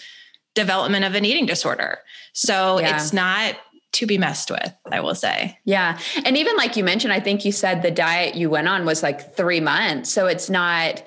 development 0.53 1.05
of 1.05 1.15
an 1.15 1.23
eating 1.23 1.45
disorder 1.45 1.99
so 2.33 2.79
yeah. 2.79 2.93
it's 2.93 3.13
not 3.13 3.55
to 3.93 4.07
be 4.07 4.17
messed 4.17 4.49
with, 4.49 4.73
I 4.91 4.99
will 5.01 5.15
say. 5.15 5.59
Yeah. 5.65 5.99
And 6.25 6.35
even 6.35 6.57
like 6.57 6.75
you 6.75 6.83
mentioned, 6.83 7.13
I 7.13 7.19
think 7.19 7.45
you 7.45 7.51
said 7.51 7.83
the 7.83 7.91
diet 7.91 8.33
you 8.33 8.49
went 8.49 8.67
on 8.67 8.85
was 8.85 9.03
like 9.03 9.35
three 9.35 9.59
months. 9.59 10.11
So 10.11 10.25
it's 10.25 10.49
not, 10.49 11.03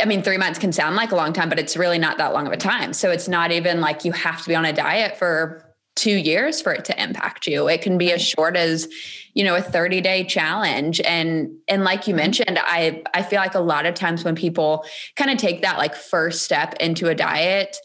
I 0.00 0.04
mean, 0.04 0.22
three 0.22 0.38
months 0.38 0.58
can 0.58 0.72
sound 0.72 0.96
like 0.96 1.12
a 1.12 1.16
long 1.16 1.32
time, 1.32 1.48
but 1.48 1.58
it's 1.58 1.76
really 1.76 1.98
not 1.98 2.18
that 2.18 2.32
long 2.32 2.46
of 2.46 2.52
a 2.52 2.56
time. 2.56 2.92
So 2.92 3.10
it's 3.10 3.28
not 3.28 3.50
even 3.50 3.80
like 3.80 4.04
you 4.04 4.12
have 4.12 4.42
to 4.42 4.48
be 4.48 4.54
on 4.54 4.64
a 4.64 4.72
diet 4.72 5.16
for 5.16 5.64
two 5.96 6.14
years 6.14 6.60
for 6.60 6.72
it 6.72 6.84
to 6.84 7.02
impact 7.02 7.46
you. 7.46 7.68
It 7.68 7.82
can 7.82 7.98
be 7.98 8.12
as 8.12 8.22
short 8.22 8.56
as, 8.56 8.88
you 9.34 9.42
know, 9.42 9.56
a 9.56 9.60
30 9.60 10.00
day 10.00 10.24
challenge. 10.24 11.00
And 11.00 11.50
and 11.66 11.84
like 11.84 12.06
you 12.06 12.12
mm-hmm. 12.12 12.18
mentioned, 12.18 12.58
I 12.62 13.02
I 13.14 13.22
feel 13.22 13.40
like 13.40 13.54
a 13.54 13.60
lot 13.60 13.84
of 13.84 13.94
times 13.94 14.24
when 14.24 14.36
people 14.36 14.84
kind 15.16 15.30
of 15.30 15.38
take 15.38 15.62
that 15.62 15.78
like 15.78 15.94
first 15.94 16.42
step 16.42 16.74
into 16.80 17.08
a 17.08 17.14
diet, 17.14 17.76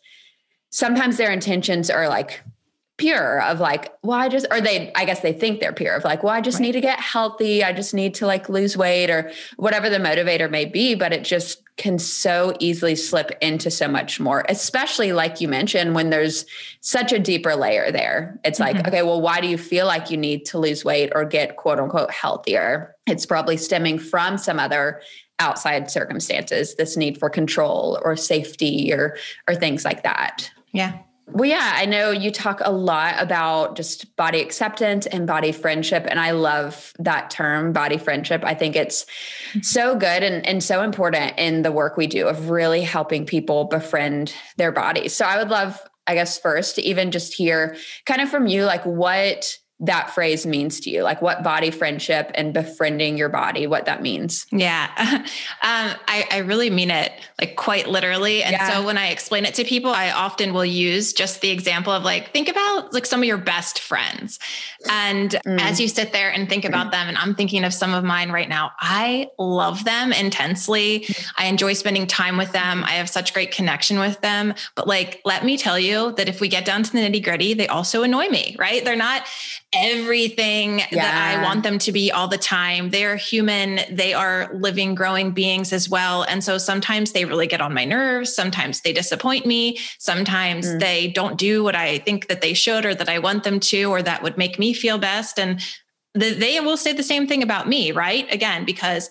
sometimes 0.69 1.17
their 1.17 1.31
intentions 1.31 1.89
are 1.89 2.07
like 2.07 2.43
pure 3.03 3.41
of 3.41 3.59
like, 3.59 3.91
well, 4.01 4.17
I 4.17 4.29
just, 4.29 4.45
or 4.49 4.61
they, 4.61 4.89
I 4.95 5.03
guess 5.03 5.19
they 5.19 5.33
think 5.33 5.59
they're 5.59 5.73
pure 5.73 5.93
of 5.93 6.05
like, 6.05 6.23
well, 6.23 6.33
I 6.33 6.39
just 6.39 6.55
right. 6.55 6.67
need 6.67 6.71
to 6.71 6.81
get 6.81 7.01
healthy. 7.01 7.61
I 7.61 7.73
just 7.73 7.93
need 7.93 8.13
to 8.15 8.25
like 8.25 8.47
lose 8.47 8.77
weight 8.77 9.09
or 9.09 9.29
whatever 9.57 9.89
the 9.89 9.97
motivator 9.97 10.49
may 10.49 10.63
be. 10.63 10.95
But 10.95 11.11
it 11.11 11.25
just 11.25 11.61
can 11.75 11.99
so 11.99 12.55
easily 12.61 12.95
slip 12.95 13.31
into 13.41 13.69
so 13.69 13.89
much 13.89 14.21
more, 14.21 14.45
especially 14.47 15.11
like 15.11 15.41
you 15.41 15.49
mentioned, 15.49 15.95
when 15.95 16.11
there's 16.11 16.45
such 16.79 17.11
a 17.11 17.19
deeper 17.19 17.55
layer 17.55 17.91
there. 17.91 18.39
It's 18.45 18.57
mm-hmm. 18.57 18.77
like, 18.77 18.87
okay, 18.87 19.03
well, 19.03 19.19
why 19.19 19.41
do 19.41 19.47
you 19.47 19.57
feel 19.57 19.85
like 19.85 20.09
you 20.09 20.15
need 20.15 20.45
to 20.45 20.57
lose 20.57 20.85
weight 20.85 21.11
or 21.13 21.25
get 21.25 21.57
quote 21.57 21.79
unquote 21.79 22.11
healthier? 22.11 22.95
It's 23.05 23.25
probably 23.25 23.57
stemming 23.57 23.99
from 23.99 24.37
some 24.37 24.59
other 24.59 25.01
outside 25.39 25.91
circumstances, 25.91 26.75
this 26.75 26.95
need 26.95 27.17
for 27.17 27.29
control 27.29 27.99
or 28.05 28.15
safety 28.15 28.93
or 28.93 29.17
or 29.49 29.55
things 29.55 29.83
like 29.83 30.03
that. 30.03 30.49
Yeah. 30.71 30.99
Well, 31.27 31.49
yeah, 31.49 31.73
I 31.75 31.85
know 31.85 32.11
you 32.11 32.31
talk 32.31 32.61
a 32.63 32.71
lot 32.71 33.15
about 33.17 33.75
just 33.75 34.15
body 34.15 34.41
acceptance 34.41 35.05
and 35.05 35.25
body 35.25 35.51
friendship. 35.51 36.05
And 36.07 36.19
I 36.19 36.31
love 36.31 36.93
that 36.99 37.29
term, 37.31 37.73
body 37.73 37.97
friendship. 37.97 38.43
I 38.45 38.53
think 38.53 38.75
it's 38.75 39.05
mm-hmm. 39.05 39.61
so 39.61 39.95
good 39.95 40.21
and, 40.21 40.45
and 40.45 40.61
so 40.61 40.83
important 40.83 41.33
in 41.37 41.61
the 41.61 41.71
work 41.71 41.97
we 41.97 42.07
do 42.07 42.27
of 42.27 42.49
really 42.49 42.81
helping 42.81 43.25
people 43.25 43.65
befriend 43.65 44.33
their 44.57 44.71
bodies. 44.71 45.13
So 45.13 45.25
I 45.25 45.37
would 45.37 45.49
love, 45.49 45.81
I 46.07 46.13
guess, 46.13 46.37
first 46.37 46.75
to 46.75 46.81
even 46.81 47.09
just 47.09 47.33
hear 47.33 47.77
kind 48.05 48.21
of 48.21 48.29
from 48.29 48.45
you, 48.45 48.65
like 48.65 48.85
what 48.85 49.57
that 49.83 50.11
phrase 50.11 50.45
means 50.45 50.79
to 50.81 50.89
you? 50.89 51.03
Like 51.03 51.21
what 51.21 51.43
body 51.43 51.69
friendship 51.69 52.31
and 52.35 52.53
befriending 52.53 53.17
your 53.17 53.29
body 53.29 53.67
what 53.67 53.85
that 53.85 54.01
means? 54.01 54.45
Yeah. 54.51 54.89
Um, 55.61 55.95
I, 56.07 56.27
I, 56.29 56.37
really 56.39 56.69
mean 56.69 56.91
it 56.91 57.13
like 57.39 57.55
quite 57.55 57.87
literally. 57.87 58.43
And 58.43 58.51
yeah. 58.51 58.69
so 58.69 58.85
when 58.85 58.97
i 58.97 59.07
explain 59.07 59.45
it 59.45 59.53
to 59.55 59.63
people 59.63 59.91
i 59.91 60.11
often 60.11 60.53
will 60.53 60.65
use 60.65 61.13
just 61.13 61.39
the 61.41 61.51
example 61.51 61.93
of 61.93 62.03
like 62.03 62.31
think 62.31 62.49
about 62.49 62.93
like 62.93 63.05
some 63.05 63.21
of 63.21 63.25
your 63.25 63.37
best 63.37 63.79
friends. 63.79 64.39
And 64.89 65.31
mm. 65.31 65.61
as 65.61 65.79
you 65.79 65.87
sit 65.87 66.11
there 66.11 66.31
and 66.31 66.49
think 66.49 66.65
about 66.65 66.87
mm. 66.87 66.91
them 66.91 67.07
and 67.07 67.17
i'm 67.17 67.33
thinking 67.33 67.63
of 67.63 67.73
some 67.73 67.93
of 67.93 68.03
mine 68.03 68.31
right 68.31 68.49
now 68.49 68.71
i 68.79 69.27
love 69.39 69.85
them 69.85 70.11
intensely. 70.11 71.01
Mm. 71.01 71.31
i 71.37 71.45
enjoy 71.45 71.73
spending 71.73 72.07
time 72.07 72.37
with 72.37 72.51
them. 72.51 72.83
I 72.83 72.91
have 72.91 73.09
such 73.09 73.33
great 73.33 73.51
connection 73.51 73.99
with 73.99 74.19
them. 74.21 74.53
But 74.75 74.87
like 74.87 75.21
let 75.23 75.45
me 75.45 75.57
tell 75.57 75.79
you 75.79 76.13
that 76.13 76.27
if 76.27 76.41
we 76.41 76.49
get 76.49 76.65
down 76.65 76.83
to 76.83 76.91
the 76.91 76.99
nitty 76.99 77.23
gritty 77.23 77.53
they 77.53 77.67
also 77.67 78.03
annoy 78.03 78.27
me 78.27 78.55
right? 78.59 78.83
They're 78.83 78.95
not 78.95 79.27
everything 79.75 80.79
yeah. 80.79 80.87
that 80.91 81.37
I 81.39 81.43
want 81.43 81.63
them 81.63 81.77
to 81.79 81.91
be 81.91 82.11
all 82.11 82.27
the 82.27 82.37
time. 82.37 82.89
They 82.89 83.05
are 83.05 83.15
human, 83.15 83.79
they 83.89 84.13
are 84.13 84.49
living, 84.53 84.95
growing 84.95 85.31
beings 85.31 85.73
as 85.73 85.89
well. 85.89 86.23
And 86.23 86.43
so 86.43 86.57
sometimes 86.57 87.11
they 87.11 87.25
really 87.25 87.47
get 87.47 87.61
on 87.61 87.73
my 87.73 87.85
nerves. 87.85 88.33
Sometimes 88.33 88.81
they 88.81 88.93
disappoint 88.93 89.45
me. 89.45 89.77
Sometimes 89.99 90.67
mm. 90.67 90.79
they 90.79 91.07
don't 91.07 91.37
do 91.37 91.63
what 91.63 91.75
I 91.75 91.99
think 91.99 92.27
that 92.27 92.41
they 92.41 92.53
should 92.53 92.85
or 92.85 92.95
that 92.95 93.09
I 93.09 93.19
want 93.19 93.43
them 93.43 93.59
to 93.59 93.83
or 93.85 94.01
that 94.01 94.23
would 94.23 94.37
make 94.37 94.59
me 94.59 94.73
feel 94.73 94.97
best. 94.97 95.39
And 95.39 95.61
the, 96.13 96.31
they 96.31 96.59
will 96.59 96.77
say 96.77 96.93
the 96.93 97.03
same 97.03 97.27
thing 97.27 97.43
about 97.43 97.67
me, 97.67 97.91
right? 97.91 98.31
Again, 98.31 98.65
because 98.65 99.09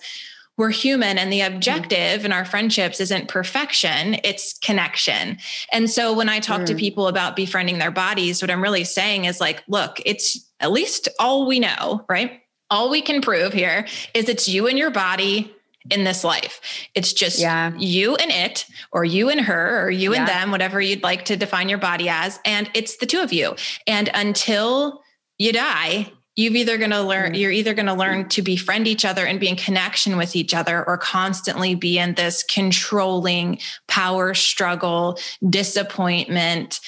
we're 0.57 0.69
human 0.69 1.17
and 1.17 1.31
the 1.31 1.39
mm-hmm. 1.39 1.55
objective 1.55 2.25
in 2.25 2.31
our 2.31 2.45
friendships 2.45 2.99
isn't 2.99 3.27
perfection 3.27 4.17
it's 4.23 4.57
connection 4.59 5.37
and 5.71 5.89
so 5.89 6.13
when 6.13 6.29
i 6.29 6.39
talk 6.39 6.61
mm. 6.61 6.65
to 6.65 6.75
people 6.75 7.07
about 7.07 7.35
befriending 7.35 7.79
their 7.79 7.91
bodies 7.91 8.41
what 8.41 8.51
i'm 8.51 8.61
really 8.61 8.83
saying 8.83 9.25
is 9.25 9.41
like 9.41 9.63
look 9.67 9.99
it's 10.05 10.51
at 10.59 10.71
least 10.71 11.07
all 11.19 11.47
we 11.47 11.59
know 11.59 12.05
right 12.09 12.41
all 12.69 12.89
we 12.89 13.01
can 13.01 13.21
prove 13.21 13.53
here 13.53 13.85
is 14.13 14.29
it's 14.29 14.47
you 14.47 14.67
and 14.67 14.77
your 14.77 14.91
body 14.91 15.53
in 15.89 16.03
this 16.03 16.23
life. 16.23 16.61
It's 16.95 17.13
just 17.13 17.39
yeah. 17.39 17.73
you 17.77 18.15
and 18.15 18.31
it, 18.31 18.65
or 18.91 19.03
you 19.03 19.29
and 19.29 19.41
her, 19.41 19.83
or 19.83 19.91
you 19.91 20.13
yeah. 20.13 20.19
and 20.19 20.27
them, 20.27 20.51
whatever 20.51 20.79
you'd 20.79 21.03
like 21.03 21.25
to 21.25 21.35
define 21.35 21.69
your 21.69 21.77
body 21.77 22.09
as. 22.09 22.39
And 22.45 22.69
it's 22.73 22.97
the 22.97 23.05
two 23.05 23.19
of 23.19 23.33
you. 23.33 23.55
And 23.85 24.09
until 24.13 25.01
you 25.37 25.51
die, 25.51 26.11
you've 26.35 26.55
either 26.55 26.77
going 26.77 26.91
to 26.91 27.01
learn 27.01 27.27
mm-hmm. 27.27 27.35
you're 27.35 27.51
either 27.51 27.73
going 27.73 27.85
to 27.85 27.93
learn 27.93 28.27
to 28.29 28.41
befriend 28.41 28.87
each 28.87 29.05
other 29.05 29.25
and 29.25 29.39
be 29.39 29.47
in 29.47 29.55
connection 29.55 30.17
with 30.17 30.35
each 30.35 30.53
other 30.53 30.83
or 30.87 30.97
constantly 30.97 31.75
be 31.75 31.97
in 31.99 32.13
this 32.15 32.43
controlling 32.43 33.59
power 33.87 34.33
struggle 34.33 35.17
disappointment 35.49 36.79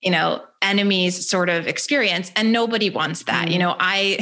you 0.00 0.10
know 0.10 0.42
enemies 0.62 1.28
sort 1.28 1.48
of 1.48 1.66
experience 1.66 2.32
and 2.36 2.52
nobody 2.52 2.88
wants 2.88 3.24
that 3.24 3.44
mm-hmm. 3.44 3.52
you 3.52 3.58
know 3.58 3.76
i 3.78 4.18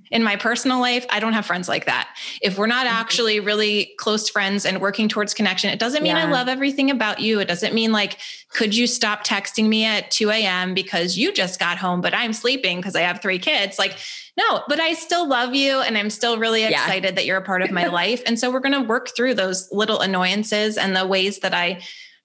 in 0.10 0.22
my 0.22 0.36
personal 0.36 0.80
life 0.80 1.06
i 1.10 1.20
don't 1.20 1.32
have 1.32 1.46
friends 1.46 1.68
like 1.68 1.84
that 1.86 2.08
if 2.40 2.58
we're 2.58 2.66
not 2.66 2.86
mm-hmm. 2.86 2.96
actually 2.96 3.40
really 3.40 3.92
close 3.98 4.28
friends 4.28 4.64
and 4.64 4.80
working 4.80 5.08
towards 5.08 5.34
connection 5.34 5.70
it 5.70 5.78
doesn't 5.78 6.02
mean 6.02 6.16
yeah. 6.16 6.26
i 6.26 6.30
love 6.30 6.48
everything 6.48 6.90
about 6.90 7.20
you 7.20 7.38
it 7.38 7.46
doesn't 7.46 7.74
mean 7.74 7.92
like 7.92 8.18
could 8.48 8.74
you 8.74 8.86
stop 8.86 9.24
texting 9.24 9.68
me 9.68 9.84
at 9.84 10.10
2 10.10 10.30
a.m 10.30 10.74
because 10.74 11.16
you 11.16 11.32
just 11.32 11.60
got 11.60 11.78
home 11.78 12.00
but 12.00 12.14
i'm 12.14 12.32
sleeping 12.32 12.78
because 12.78 12.96
i 12.96 13.00
have 13.00 13.20
three 13.20 13.38
kids 13.38 13.78
like 13.78 13.96
no 14.36 14.62
but 14.68 14.80
i 14.80 14.94
still 14.94 15.28
love 15.28 15.54
you 15.54 15.80
and 15.80 15.98
i'm 15.98 16.10
still 16.10 16.38
really 16.38 16.64
excited 16.64 17.04
yeah. 17.04 17.10
that 17.12 17.26
you're 17.26 17.38
a 17.38 17.42
part 17.42 17.62
of 17.62 17.70
my 17.70 17.86
life 17.88 18.22
and 18.26 18.38
so 18.38 18.50
we're 18.50 18.60
going 18.60 18.72
to 18.72 18.88
work 18.88 19.14
through 19.14 19.34
those 19.34 19.70
little 19.72 20.00
annoyances 20.00 20.76
and 20.78 20.96
the 20.96 21.06
ways 21.06 21.40
that 21.40 21.54
i 21.54 21.80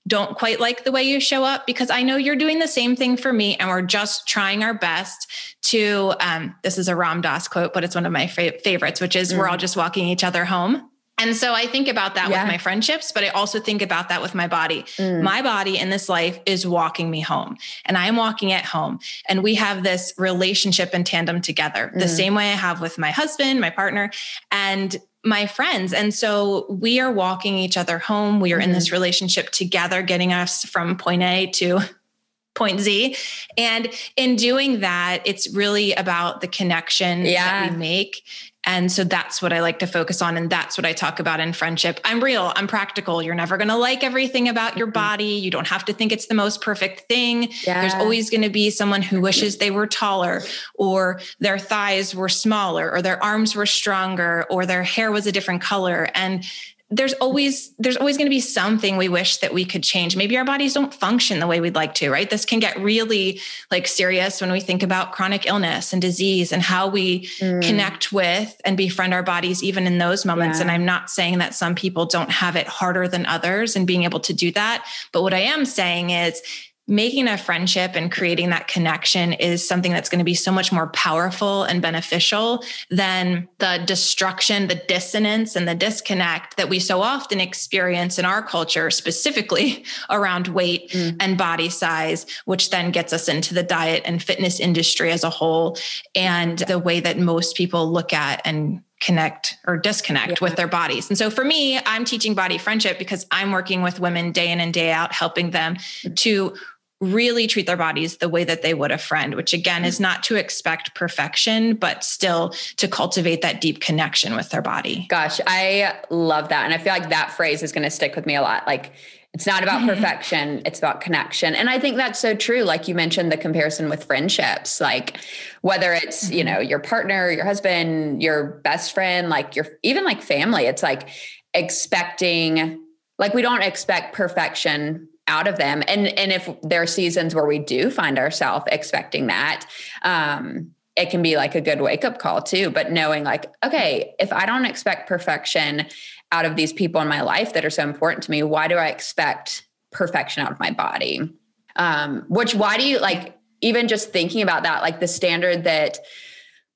don't 0.07 0.37
quite 0.37 0.59
like 0.59 0.83
the 0.83 0.91
way 0.91 1.03
you 1.03 1.19
show 1.19 1.43
up 1.43 1.67
because 1.67 1.89
I 1.89 2.01
know 2.01 2.15
you're 2.15 2.35
doing 2.35 2.59
the 2.59 2.67
same 2.67 2.95
thing 2.95 3.17
for 3.17 3.33
me. 3.33 3.55
And 3.57 3.69
we're 3.69 3.81
just 3.81 4.27
trying 4.27 4.63
our 4.63 4.73
best 4.73 5.29
to, 5.63 6.13
um, 6.19 6.55
this 6.63 6.77
is 6.77 6.87
a 6.87 6.95
Ram 6.95 7.21
Dass 7.21 7.47
quote, 7.47 7.73
but 7.73 7.83
it's 7.83 7.95
one 7.95 8.05
of 8.05 8.11
my 8.11 8.27
fa- 8.27 8.57
favorites, 8.63 9.01
which 9.01 9.15
is 9.15 9.33
mm. 9.33 9.37
we're 9.37 9.47
all 9.47 9.57
just 9.57 9.77
walking 9.77 10.07
each 10.07 10.23
other 10.23 10.45
home. 10.45 10.89
And 11.19 11.35
so 11.35 11.53
I 11.53 11.65
think 11.65 11.87
about 11.87 12.13
that 12.13 12.29
yeah. 12.29 12.43
with 12.43 12.51
my 12.51 12.59
friendships, 12.59 13.11
but 13.11 13.23
I 13.23 13.29
also 13.29 13.59
think 13.59 13.81
about 13.81 14.09
that 14.09 14.21
with 14.21 14.35
my 14.35 14.47
body. 14.47 14.83
Mm. 14.97 15.23
My 15.23 15.41
body 15.41 15.77
in 15.79 15.89
this 15.89 16.09
life 16.09 16.39
is 16.45 16.67
walking 16.67 17.09
me 17.09 17.21
home, 17.21 17.57
and 17.85 17.97
I 17.97 18.05
am 18.05 18.17
walking 18.17 18.51
at 18.51 18.65
home. 18.65 18.99
And 19.27 19.41
we 19.41 19.55
have 19.55 19.81
this 19.81 20.13
relationship 20.19 20.93
in 20.93 21.03
tandem 21.03 21.41
together, 21.41 21.91
mm. 21.93 21.99
the 21.99 22.07
same 22.07 22.35
way 22.35 22.51
I 22.51 22.55
have 22.55 22.81
with 22.81 22.99
my 22.99 23.09
husband, 23.09 23.59
my 23.59 23.71
partner. 23.71 24.11
And 24.51 24.95
my 25.27 25.45
friends. 25.45 25.93
And 25.93 26.13
so 26.13 26.65
we 26.69 26.99
are 26.99 27.11
walking 27.11 27.57
each 27.57 27.77
other 27.77 27.99
home. 27.99 28.39
We 28.39 28.53
are 28.53 28.57
mm-hmm. 28.57 28.69
in 28.69 28.71
this 28.73 28.87
mm-hmm. 28.87 28.95
relationship 28.95 29.51
together, 29.51 30.01
getting 30.01 30.33
us 30.33 30.63
from 30.65 30.97
point 30.97 31.23
A 31.23 31.47
to 31.55 31.79
point 32.55 32.79
Z. 32.79 33.15
And 33.57 33.89
in 34.15 34.35
doing 34.35 34.79
that, 34.79 35.21
it's 35.25 35.53
really 35.53 35.93
about 35.93 36.41
the 36.41 36.47
connection 36.47 37.25
yeah. 37.25 37.67
that 37.67 37.71
we 37.71 37.77
make 37.77 38.23
and 38.67 38.91
so 38.91 39.05
that's 39.05 39.41
what 39.41 39.53
I 39.53 39.61
like 39.61 39.79
to 39.79 39.87
focus 39.87 40.21
on. 40.21 40.35
And 40.35 40.49
that's 40.49 40.77
what 40.77 40.85
I 40.85 40.91
talk 40.91 41.19
about 41.19 41.39
in 41.39 41.53
friendship. 41.53 42.01
I'm 42.03 42.21
real, 42.21 42.51
I'm 42.57 42.67
practical. 42.67 43.23
You're 43.23 43.33
never 43.33 43.55
going 43.55 43.69
to 43.69 43.77
like 43.77 44.03
everything 44.03 44.49
about 44.49 44.77
your 44.77 44.87
mm-hmm. 44.87 44.93
body. 44.93 45.23
You 45.23 45.49
don't 45.49 45.67
have 45.67 45.85
to 45.85 45.93
think 45.93 46.11
it's 46.11 46.27
the 46.27 46.35
most 46.35 46.61
perfect 46.61 47.07
thing. 47.07 47.49
Yeah. 47.65 47.81
There's 47.81 47.93
always 47.93 48.29
going 48.29 48.41
to 48.43 48.49
be 48.49 48.69
someone 48.69 49.01
who 49.01 49.21
wishes 49.21 49.57
they 49.57 49.71
were 49.71 49.87
taller, 49.87 50.43
or 50.75 51.21
their 51.39 51.57
thighs 51.57 52.13
were 52.13 52.29
smaller, 52.29 52.91
or 52.91 53.01
their 53.01 53.23
arms 53.23 53.55
were 53.55 53.65
stronger, 53.65 54.45
or 54.49 54.65
their 54.65 54.83
hair 54.83 55.11
was 55.11 55.25
a 55.25 55.31
different 55.31 55.61
color. 55.61 56.09
And 56.13 56.43
there's 56.89 57.13
always 57.13 57.73
there's 57.79 57.97
always 57.97 58.17
going 58.17 58.25
to 58.25 58.33
be 58.33 58.39
something 58.39 58.95
we 58.95 59.09
wish 59.09 59.37
that 59.37 59.53
we 59.53 59.65
could 59.65 59.83
change 59.83 60.15
maybe 60.15 60.37
our 60.37 60.45
bodies 60.45 60.73
don't 60.73 60.93
function 60.93 61.39
the 61.39 61.47
way 61.47 61.59
we'd 61.59 61.75
like 61.75 61.93
to 61.93 62.09
right 62.09 62.29
this 62.29 62.45
can 62.45 62.59
get 62.59 62.79
really 62.79 63.41
like 63.71 63.87
serious 63.87 64.39
when 64.39 64.51
we 64.51 64.61
think 64.61 64.81
about 64.81 65.11
chronic 65.11 65.45
illness 65.45 65.91
and 65.91 66.01
disease 66.01 66.53
and 66.53 66.61
how 66.61 66.87
we 66.87 67.27
mm. 67.39 67.61
connect 67.61 68.13
with 68.13 68.59
and 68.63 68.77
befriend 68.77 69.13
our 69.13 69.23
bodies 69.23 69.61
even 69.61 69.85
in 69.85 69.97
those 69.97 70.25
moments 70.25 70.59
yeah. 70.59 70.61
and 70.61 70.71
i'm 70.71 70.85
not 70.85 71.09
saying 71.09 71.39
that 71.39 71.53
some 71.53 71.75
people 71.75 72.05
don't 72.05 72.31
have 72.31 72.55
it 72.55 72.67
harder 72.67 73.07
than 73.07 73.25
others 73.25 73.75
and 73.75 73.85
being 73.85 74.03
able 74.03 74.19
to 74.19 74.33
do 74.33 74.49
that 74.51 74.85
but 75.11 75.21
what 75.21 75.33
i 75.33 75.39
am 75.39 75.65
saying 75.65 76.11
is 76.11 76.41
making 76.87 77.27
a 77.27 77.37
friendship 77.37 77.91
and 77.95 78.11
creating 78.11 78.49
that 78.49 78.67
connection 78.67 79.33
is 79.33 79.67
something 79.67 79.91
that's 79.91 80.07
going 80.07 80.19
to 80.19 80.25
be 80.25 80.33
so 80.33 80.51
much 80.51 80.71
more 80.71 80.87
powerful 80.87 81.63
and 81.63 81.81
beneficial 81.81 82.63
than 82.89 83.47
the 83.57 83.83
destruction, 83.85 84.67
the 84.67 84.81
dissonance, 84.87 85.55
and 85.55 85.67
the 85.67 85.75
disconnect 85.75 86.55
that 86.55 86.69
we 86.69 86.79
so 86.79 87.01
often 87.01 87.41
experience 87.41 88.17
in 88.17 88.23
our 88.23 88.41
culture, 88.41 88.89
specifically 88.89 89.83
around 90.09 90.47
weight 90.47 90.89
mm. 90.91 91.15
and 91.19 91.37
body 91.37 91.69
size, 91.69 92.25
which 92.45 92.69
then 92.69 92.91
gets 92.91 93.11
us 93.11 93.27
into 93.27 93.53
the 93.53 93.63
diet 93.63 94.01
and 94.05 94.23
fitness 94.23 94.59
industry 94.59 95.11
as 95.11 95.25
a 95.25 95.29
whole 95.29 95.77
and 96.15 96.59
the 96.59 96.79
way 96.79 97.01
that 97.01 97.19
most 97.19 97.57
people 97.57 97.91
look 97.91 98.13
at 98.13 98.41
and 98.45 98.81
connect 98.99 99.55
or 99.67 99.77
disconnect 99.77 100.29
yeah. 100.29 100.37
with 100.41 100.55
their 100.55 100.67
bodies. 100.67 101.09
And 101.09 101.17
so 101.17 101.29
for 101.29 101.43
me, 101.43 101.79
I'm 101.85 102.03
teaching 102.03 102.33
body 102.33 102.57
friendship 102.57 102.97
because 102.97 103.27
I'm 103.31 103.51
working 103.51 103.81
with 103.81 103.99
women 103.99 104.31
day 104.31 104.51
in 104.51 104.59
and 104.59 104.73
day 104.73 104.91
out, 104.91 105.13
helping 105.13 105.51
them 105.51 105.77
to 106.15 106.55
really 106.99 107.45
treat 107.45 107.67
their 107.67 107.77
bodies 107.77 108.17
the 108.17 108.29
way 108.29 108.43
that 108.43 108.63
they 108.63 108.73
would 108.73 108.91
a 108.91 108.97
friend, 108.97 109.35
which 109.35 109.53
again 109.53 109.85
is 109.85 109.99
not 109.99 110.23
to 110.23 110.35
expect 110.35 110.95
perfection, 110.95 111.75
but 111.75 112.03
still 112.03 112.49
to 112.77 112.87
cultivate 112.87 113.41
that 113.41 113.61
deep 113.61 113.79
connection 113.81 114.35
with 114.35 114.49
their 114.49 114.63
body. 114.63 115.05
Gosh, 115.09 115.39
I 115.45 115.99
love 116.09 116.49
that. 116.49 116.65
And 116.65 116.73
I 116.73 116.79
feel 116.79 116.93
like 116.93 117.09
that 117.09 117.31
phrase 117.31 117.61
is 117.61 117.71
going 117.71 117.83
to 117.83 117.91
stick 117.91 118.15
with 118.15 118.25
me 118.25 118.35
a 118.35 118.41
lot. 118.41 118.65
Like, 118.65 118.93
It's 119.33 119.45
not 119.45 119.61
about 119.61 119.87
perfection, 119.87 120.63
it's 120.65 120.79
about 120.79 120.99
connection. 121.01 121.53
And 121.53 121.69
I 121.69 121.79
think 121.79 121.97
that's 121.97 122.19
so 122.19 122.33
true. 122.33 122.63
Like 122.63 122.87
you 122.87 122.95
mentioned, 122.95 123.31
the 123.31 123.37
comparison 123.37 123.89
with 123.89 124.05
friendships, 124.05 124.81
like 124.81 125.17
whether 125.61 125.93
it's, 125.93 126.25
mm-hmm. 126.25 126.33
you 126.33 126.43
know, 126.43 126.59
your 126.59 126.79
partner, 126.79 127.29
your 127.29 127.45
husband, 127.45 128.23
your 128.23 128.59
best 128.63 128.93
friend, 128.95 129.29
like 129.29 129.55
your 129.55 129.67
even 129.83 130.03
like 130.03 130.23
family, 130.23 130.65
it's 130.65 130.81
like 130.81 131.09
expecting, 131.53 132.83
like 133.19 133.35
we 133.35 133.43
don't 133.43 133.61
expect 133.61 134.15
perfection 134.15 135.09
out 135.27 135.47
of 135.47 135.57
them. 135.57 135.83
And 135.87 136.07
and 136.07 136.31
if 136.31 136.49
there 136.63 136.81
are 136.81 136.87
seasons 136.87 137.35
where 137.35 137.45
we 137.45 137.59
do 137.59 137.89
find 137.89 138.17
ourselves 138.17 138.65
expecting 138.71 139.27
that, 139.27 139.65
um, 140.03 140.71
it 140.95 141.09
can 141.09 141.21
be 141.21 141.37
like 141.37 141.55
a 141.55 141.61
good 141.61 141.81
wake 141.81 142.03
up 142.03 142.17
call 142.17 142.41
too. 142.41 142.69
But 142.69 142.91
knowing 142.91 143.23
like, 143.23 143.51
okay, 143.63 144.15
if 144.19 144.33
I 144.33 144.45
don't 144.45 144.65
expect 144.65 145.07
perfection 145.07 145.85
out 146.31 146.45
of 146.45 146.55
these 146.55 146.73
people 146.73 146.99
in 147.01 147.07
my 147.07 147.21
life 147.21 147.53
that 147.53 147.63
are 147.63 147.69
so 147.69 147.83
important 147.83 148.23
to 148.23 148.31
me, 148.31 148.43
why 148.43 148.67
do 148.67 148.75
I 148.75 148.87
expect 148.87 149.67
perfection 149.91 150.43
out 150.43 150.51
of 150.51 150.59
my 150.59 150.71
body? 150.71 151.31
Um, 151.75 152.25
which 152.27 152.55
why 152.55 152.77
do 152.77 152.87
you 152.87 152.99
like 152.99 153.37
even 153.61 153.87
just 153.87 154.11
thinking 154.11 154.41
about 154.41 154.63
that, 154.63 154.81
like 154.81 154.99
the 154.99 155.07
standard 155.07 155.63
that 155.65 155.99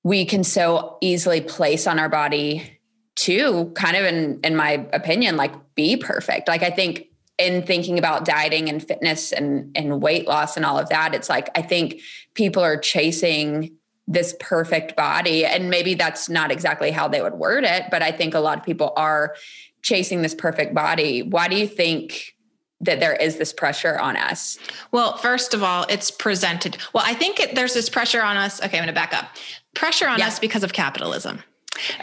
we 0.03 0.25
can 0.25 0.43
so 0.43 0.97
easily 1.01 1.41
place 1.41 1.87
on 1.87 1.99
our 1.99 2.09
body 2.09 2.79
to 3.15 3.71
kind 3.75 3.97
of 3.97 4.05
in 4.05 4.39
in 4.43 4.55
my 4.55 4.87
opinion, 4.93 5.37
like 5.37 5.53
be 5.75 5.97
perfect. 5.97 6.47
Like 6.47 6.63
I 6.63 6.69
think 6.69 7.07
in 7.41 7.63
thinking 7.63 7.97
about 7.99 8.25
dieting 8.25 8.69
and 8.69 8.85
fitness 8.85 9.31
and 9.31 9.75
and 9.75 10.01
weight 10.01 10.27
loss 10.27 10.55
and 10.55 10.65
all 10.65 10.77
of 10.77 10.89
that, 10.89 11.13
it's 11.15 11.29
like 11.29 11.49
I 11.55 11.61
think 11.61 12.01
people 12.33 12.63
are 12.63 12.77
chasing 12.77 13.71
this 14.07 14.35
perfect 14.39 14.95
body. 14.95 15.45
And 15.45 15.69
maybe 15.69 15.93
that's 15.93 16.29
not 16.29 16.51
exactly 16.51 16.91
how 16.91 17.07
they 17.07 17.21
would 17.21 17.33
word 17.33 17.63
it, 17.63 17.85
but 17.89 18.01
I 18.01 18.11
think 18.11 18.33
a 18.33 18.39
lot 18.39 18.57
of 18.57 18.63
people 18.63 18.93
are 18.97 19.35
chasing 19.81 20.21
this 20.21 20.35
perfect 20.35 20.73
body. 20.73 21.21
Why 21.21 21.47
do 21.47 21.55
you 21.55 21.67
think 21.67 22.35
that 22.81 22.99
there 22.99 23.13
is 23.13 23.37
this 23.37 23.53
pressure 23.53 23.97
on 23.99 24.17
us? 24.17 24.57
Well, 24.91 25.17
first 25.17 25.53
of 25.53 25.63
all, 25.63 25.85
it's 25.87 26.11
presented. 26.11 26.77
Well, 26.93 27.03
I 27.05 27.13
think 27.13 27.39
it, 27.39 27.55
there's 27.55 27.73
this 27.73 27.89
pressure 27.89 28.21
on 28.21 28.37
us. 28.37 28.59
Okay, 28.59 28.77
I'm 28.77 28.83
going 28.83 28.87
to 28.87 28.93
back 28.93 29.13
up. 29.13 29.29
Pressure 29.75 30.07
on 30.07 30.19
yeah. 30.19 30.27
us 30.27 30.39
because 30.39 30.63
of 30.63 30.73
capitalism. 30.73 31.43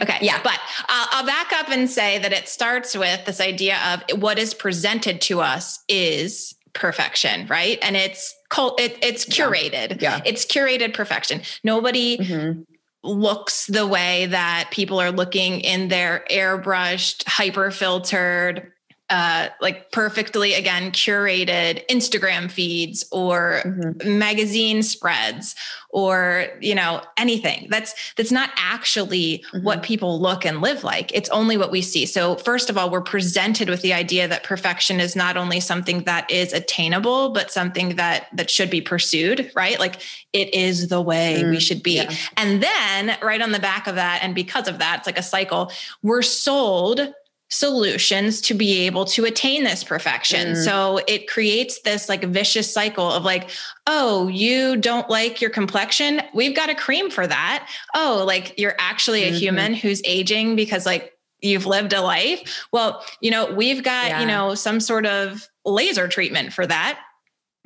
Okay. 0.01 0.17
Yeah. 0.21 0.41
But 0.43 0.59
uh, 0.87 1.07
I'll 1.11 1.25
back 1.25 1.51
up 1.53 1.69
and 1.69 1.89
say 1.89 2.17
that 2.19 2.33
it 2.33 2.47
starts 2.47 2.95
with 2.97 3.25
this 3.25 3.39
idea 3.39 3.77
of 3.93 4.19
what 4.19 4.39
is 4.39 4.53
presented 4.53 5.21
to 5.21 5.41
us 5.41 5.83
is 5.87 6.55
perfection, 6.73 7.47
right? 7.47 7.77
And 7.81 7.95
it's 7.95 8.35
cult, 8.49 8.79
it, 8.79 8.97
it's 9.03 9.25
curated. 9.25 10.01
Yeah. 10.01 10.17
yeah. 10.17 10.21
It's 10.25 10.45
curated 10.45 10.93
perfection. 10.93 11.41
Nobody 11.63 12.17
mm-hmm. 12.17 12.61
looks 13.03 13.67
the 13.67 13.87
way 13.87 14.25
that 14.27 14.69
people 14.71 14.99
are 14.99 15.11
looking 15.11 15.61
in 15.61 15.87
their 15.87 16.25
airbrushed, 16.29 17.27
hyper 17.27 17.71
filtered, 17.71 18.71
uh, 19.09 19.49
like 19.59 19.91
perfectly 19.91 20.53
again 20.53 20.91
curated 20.91 21.85
Instagram 21.87 22.49
feeds 22.49 23.05
or 23.11 23.61
mm-hmm. 23.65 24.19
magazine 24.19 24.83
spreads 24.83 25.55
or 25.91 26.45
you 26.61 26.75
know 26.75 27.01
anything 27.17 27.67
that's 27.69 28.13
that's 28.15 28.31
not 28.31 28.51
actually 28.57 29.43
mm-hmm. 29.51 29.63
what 29.63 29.81
people 29.81 30.19
look 30.21 30.45
and 30.45 30.61
live 30.61 30.83
like 30.83 31.11
it's 31.13 31.29
only 31.29 31.57
what 31.57 31.71
we 31.71 31.81
see 31.81 32.05
so 32.05 32.35
first 32.35 32.69
of 32.69 32.77
all 32.77 32.91
we're 32.91 33.01
presented 33.01 33.67
with 33.69 33.81
the 33.81 33.93
idea 33.93 34.27
that 34.27 34.43
perfection 34.43 34.99
is 34.99 35.15
not 35.15 35.35
only 35.35 35.59
something 35.59 36.03
that 36.03 36.29
is 36.29 36.53
attainable 36.53 37.29
but 37.29 37.51
something 37.51 37.95
that 37.95 38.27
that 38.33 38.49
should 38.49 38.69
be 38.69 38.81
pursued 38.81 39.51
right 39.55 39.79
like 39.79 39.99
it 40.33 40.53
is 40.53 40.89
the 40.89 41.01
way 41.01 41.41
mm, 41.43 41.49
we 41.49 41.59
should 41.59 41.81
be 41.81 41.95
yeah. 41.95 42.13
and 42.37 42.61
then 42.61 43.17
right 43.23 43.41
on 43.41 43.51
the 43.51 43.59
back 43.59 43.87
of 43.87 43.95
that 43.95 44.19
and 44.21 44.35
because 44.35 44.67
of 44.67 44.77
that 44.77 44.97
it's 44.99 45.07
like 45.07 45.17
a 45.17 45.23
cycle 45.23 45.71
we're 46.03 46.21
sold 46.21 47.13
solutions 47.49 48.41
to 48.41 48.53
be 48.53 48.85
able 48.85 49.05
to 49.05 49.25
attain 49.25 49.63
this 49.63 49.83
perfection. 49.83 50.53
Mm. 50.53 50.63
So 50.63 50.99
it 51.07 51.27
creates 51.27 51.81
this 51.81 52.07
like 52.07 52.23
vicious 52.23 52.71
cycle 52.71 53.11
of 53.11 53.23
like, 53.23 53.49
oh, 53.87 54.27
you 54.27 54.77
don't 54.77 55.09
like 55.09 55.41
your 55.41 55.49
complexion? 55.49 56.21
We've 56.33 56.55
got 56.55 56.69
a 56.69 56.75
cream 56.75 57.09
for 57.09 57.25
that. 57.25 57.69
Oh, 57.95 58.23
like 58.25 58.53
you're 58.57 58.75
actually 58.79 59.23
a 59.23 59.27
mm-hmm. 59.27 59.37
human 59.37 59.73
who's 59.73 60.01
aging 60.05 60.55
because 60.55 60.85
like 60.85 61.13
you've 61.41 61.65
lived 61.65 61.93
a 61.93 62.01
life. 62.01 62.67
Well, 62.71 63.03
you 63.19 63.31
know, 63.31 63.51
we've 63.51 63.83
got, 63.83 64.09
yeah. 64.09 64.21
you 64.21 64.27
know, 64.27 64.53
some 64.53 64.79
sort 64.79 65.05
of 65.05 65.47
laser 65.65 66.07
treatment 66.07 66.53
for 66.53 66.67
that 66.67 66.99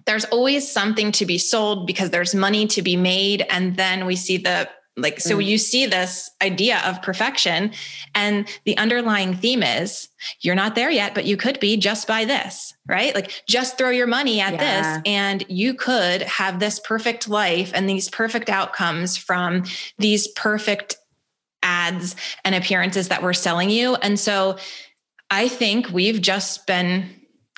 there's 0.06 0.26
always 0.26 0.70
something 0.70 1.12
to 1.14 1.26
be 1.26 1.38
sold 1.38 1.88
because 1.88 2.10
there's 2.10 2.36
money 2.36 2.68
to 2.68 2.82
be 2.82 2.98
made 2.98 3.46
and 3.50 3.78
then 3.78 4.06
we 4.06 4.16
see 4.16 4.38
the 4.38 4.68
like, 4.96 5.20
so 5.20 5.38
mm. 5.38 5.46
you 5.46 5.58
see 5.58 5.86
this 5.86 6.30
idea 6.42 6.80
of 6.86 7.02
perfection, 7.02 7.72
and 8.14 8.48
the 8.66 8.78
underlying 8.78 9.36
theme 9.36 9.64
is 9.64 10.08
you're 10.42 10.56
not 10.56 10.76
there 10.76 10.92
yet, 10.92 11.16
but 11.16 11.26
you 11.26 11.36
could 11.36 11.60
be 11.60 11.78
just 11.78 12.08
by 12.08 12.26
this, 12.26 12.74
right? 12.88 13.16
Like, 13.16 13.44
just 13.48 13.78
throw 13.78 13.90
your 13.90 14.08
money 14.08 14.40
at 14.40 14.54
yeah. 14.54 14.94
this, 14.94 15.02
and 15.06 15.44
you 15.50 15.74
could 15.74 16.22
have 16.24 16.60
this 16.60 16.80
perfect 16.80 17.28
life 17.28 17.72
and 17.74 17.90
these 17.90 18.08
perfect 18.10 18.50
outcomes 18.50 19.18
from 19.18 19.64
these 19.98 20.28
perfect 20.30 20.96
ads 21.64 22.16
and 22.44 22.54
appearances 22.54 23.08
that 23.08 23.24
we're 23.24 23.34
selling 23.34 23.70
you. 23.70 23.96
And 23.96 24.20
so 24.20 24.58
I 25.32 25.48
think 25.48 25.90
we've 25.90 26.22
just 26.22 26.68
been 26.68 27.10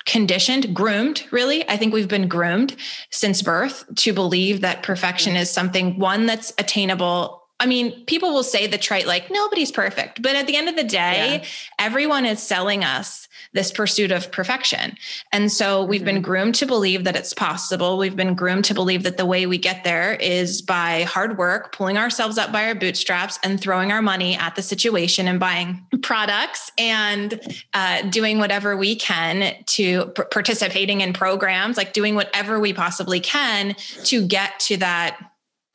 conditioned, 0.06 0.74
groomed, 0.74 1.24
really. 1.30 1.68
I 1.68 1.76
think 1.76 1.92
we've 1.92 2.08
been 2.08 2.28
groomed 2.28 2.76
since 3.10 3.42
birth 3.42 3.84
to 3.96 4.12
believe 4.12 4.62
that 4.62 4.82
perfection 4.82 5.34
mm-hmm. 5.34 5.42
is 5.42 5.50
something, 5.50 5.98
one, 5.98 6.26
that's 6.26 6.52
attainable. 6.58 7.45
I 7.58 7.66
mean, 7.66 8.04
people 8.04 8.34
will 8.34 8.42
say 8.42 8.66
the 8.66 8.76
trite, 8.76 9.06
like, 9.06 9.30
nobody's 9.30 9.72
perfect. 9.72 10.20
But 10.20 10.36
at 10.36 10.46
the 10.46 10.56
end 10.56 10.68
of 10.68 10.76
the 10.76 10.84
day, 10.84 11.40
yeah. 11.42 11.44
everyone 11.78 12.26
is 12.26 12.42
selling 12.42 12.84
us 12.84 13.28
this 13.54 13.72
pursuit 13.72 14.12
of 14.12 14.30
perfection. 14.30 14.94
And 15.32 15.50
so 15.50 15.82
we've 15.82 16.00
mm-hmm. 16.00 16.06
been 16.06 16.22
groomed 16.22 16.54
to 16.56 16.66
believe 16.66 17.04
that 17.04 17.16
it's 17.16 17.32
possible. 17.32 17.96
We've 17.96 18.14
been 18.14 18.34
groomed 18.34 18.66
to 18.66 18.74
believe 18.74 19.02
that 19.04 19.16
the 19.16 19.24
way 19.24 19.46
we 19.46 19.56
get 19.56 19.84
there 19.84 20.14
is 20.14 20.60
by 20.60 21.04
hard 21.04 21.38
work, 21.38 21.72
pulling 21.72 21.96
ourselves 21.96 22.36
up 22.36 22.52
by 22.52 22.66
our 22.66 22.74
bootstraps 22.74 23.38
and 23.42 23.58
throwing 23.58 23.90
our 23.90 24.02
money 24.02 24.36
at 24.36 24.54
the 24.54 24.62
situation 24.62 25.26
and 25.26 25.40
buying 25.40 25.84
products 26.02 26.70
and 26.76 27.40
uh, 27.72 28.02
doing 28.02 28.38
whatever 28.38 28.76
we 28.76 28.94
can 28.94 29.54
to 29.64 30.06
p- 30.08 30.22
participating 30.30 31.00
in 31.00 31.14
programs, 31.14 31.78
like 31.78 31.94
doing 31.94 32.14
whatever 32.14 32.60
we 32.60 32.74
possibly 32.74 33.20
can 33.20 33.74
to 34.04 34.26
get 34.26 34.60
to 34.60 34.76
that 34.76 35.18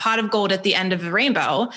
pot 0.01 0.19
of 0.19 0.29
gold 0.29 0.51
at 0.51 0.63
the 0.63 0.75
end 0.75 0.91
of 0.91 1.01
the 1.01 1.11
rainbow 1.11 1.69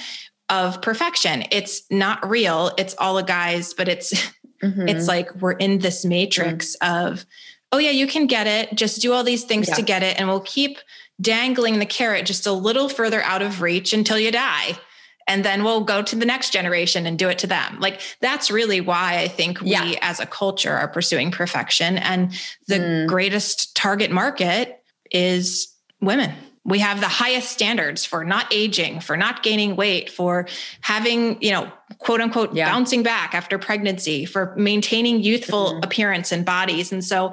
of 0.48 0.82
perfection. 0.82 1.44
It's 1.50 1.82
not 1.90 2.28
real. 2.28 2.72
It's 2.76 2.94
all 2.98 3.18
a 3.18 3.22
guise, 3.22 3.72
but 3.72 3.88
it's 3.88 4.12
Mm-hmm. 4.64 4.88
It's 4.88 5.06
like 5.06 5.34
we're 5.36 5.52
in 5.52 5.78
this 5.78 6.04
matrix 6.04 6.76
mm-hmm. 6.82 7.06
of, 7.06 7.26
oh, 7.72 7.78
yeah, 7.78 7.90
you 7.90 8.06
can 8.06 8.26
get 8.26 8.46
it. 8.46 8.74
Just 8.74 9.02
do 9.02 9.12
all 9.12 9.24
these 9.24 9.44
things 9.44 9.68
yeah. 9.68 9.74
to 9.74 9.82
get 9.82 10.02
it. 10.02 10.18
And 10.18 10.28
we'll 10.28 10.40
keep 10.40 10.78
dangling 11.20 11.78
the 11.78 11.86
carrot 11.86 12.26
just 12.26 12.46
a 12.46 12.52
little 12.52 12.88
further 12.88 13.22
out 13.22 13.42
of 13.42 13.60
reach 13.60 13.92
until 13.92 14.18
you 14.18 14.32
die. 14.32 14.78
And 15.26 15.44
then 15.44 15.64
we'll 15.64 15.84
go 15.84 16.02
to 16.02 16.16
the 16.16 16.26
next 16.26 16.52
generation 16.52 17.06
and 17.06 17.18
do 17.18 17.28
it 17.28 17.38
to 17.38 17.46
them. 17.46 17.80
Like 17.80 18.00
that's 18.20 18.50
really 18.50 18.82
why 18.82 19.18
I 19.18 19.28
think 19.28 19.60
we 19.60 19.70
yeah. 19.70 19.94
as 20.02 20.20
a 20.20 20.26
culture 20.26 20.72
are 20.72 20.88
pursuing 20.88 21.30
perfection. 21.30 21.96
And 21.96 22.32
the 22.66 22.78
mm. 22.78 23.06
greatest 23.06 23.74
target 23.74 24.10
market 24.10 24.82
is 25.10 25.74
women 26.02 26.34
we 26.64 26.78
have 26.78 27.00
the 27.00 27.08
highest 27.08 27.50
standards 27.50 28.04
for 28.04 28.24
not 28.24 28.46
aging 28.52 29.00
for 29.00 29.16
not 29.16 29.42
gaining 29.42 29.76
weight 29.76 30.10
for 30.10 30.46
having 30.80 31.40
you 31.42 31.52
know 31.52 31.70
quote 31.98 32.20
unquote 32.20 32.54
yeah. 32.54 32.70
bouncing 32.70 33.02
back 33.02 33.34
after 33.34 33.58
pregnancy 33.58 34.24
for 34.24 34.54
maintaining 34.56 35.22
youthful 35.22 35.72
mm-hmm. 35.72 35.84
appearance 35.84 36.32
and 36.32 36.44
bodies 36.44 36.92
and 36.92 37.04
so 37.04 37.32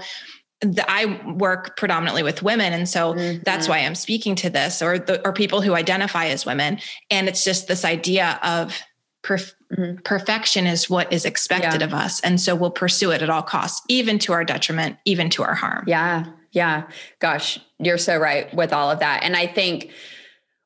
the, 0.62 0.86
I 0.88 1.34
work 1.34 1.76
predominantly 1.76 2.22
with 2.22 2.44
women, 2.44 2.72
and 2.72 2.88
so 2.88 3.14
mm-hmm. 3.14 3.42
that's 3.44 3.68
why 3.68 3.80
I'm 3.80 3.96
speaking 3.96 4.36
to 4.36 4.50
this, 4.52 4.82
or 4.82 5.00
the, 5.00 5.20
or 5.26 5.34
people 5.34 5.62
who 5.62 5.74
identify 5.74 6.28
as 6.28 6.46
women, 6.46 6.80
and 7.10 7.28
it's 7.28 7.44
just 7.44 7.68
this 7.68 7.84
idea 7.84 8.40
of 8.44 8.80
perf- 9.24 9.54
mm-hmm. 9.76 10.02
perfection 10.04 10.68
is 10.68 10.90
what 10.90 11.12
is 11.12 11.26
expected 11.26 11.82
yeah. 11.82 11.88
of 11.88 11.94
us, 11.96 12.20
and 12.20 12.40
so 12.40 12.56
we'll 12.56 12.70
pursue 12.70 13.12
it 13.12 13.24
at 13.24 13.30
all 13.30 13.42
costs, 13.42 13.82
even 13.90 14.20
to 14.20 14.34
our 14.34 14.46
detriment, 14.46 14.98
even 15.04 15.32
to 15.32 15.42
our 15.42 15.56
harm. 15.56 15.84
Yeah, 15.88 16.26
yeah. 16.52 16.88
Gosh, 17.20 17.60
you're 17.80 17.98
so 17.98 18.18
right 18.18 18.54
with 18.54 18.74
all 18.74 18.92
of 18.92 19.00
that. 19.00 19.24
And 19.24 19.36
I 19.36 19.48
think 19.48 19.92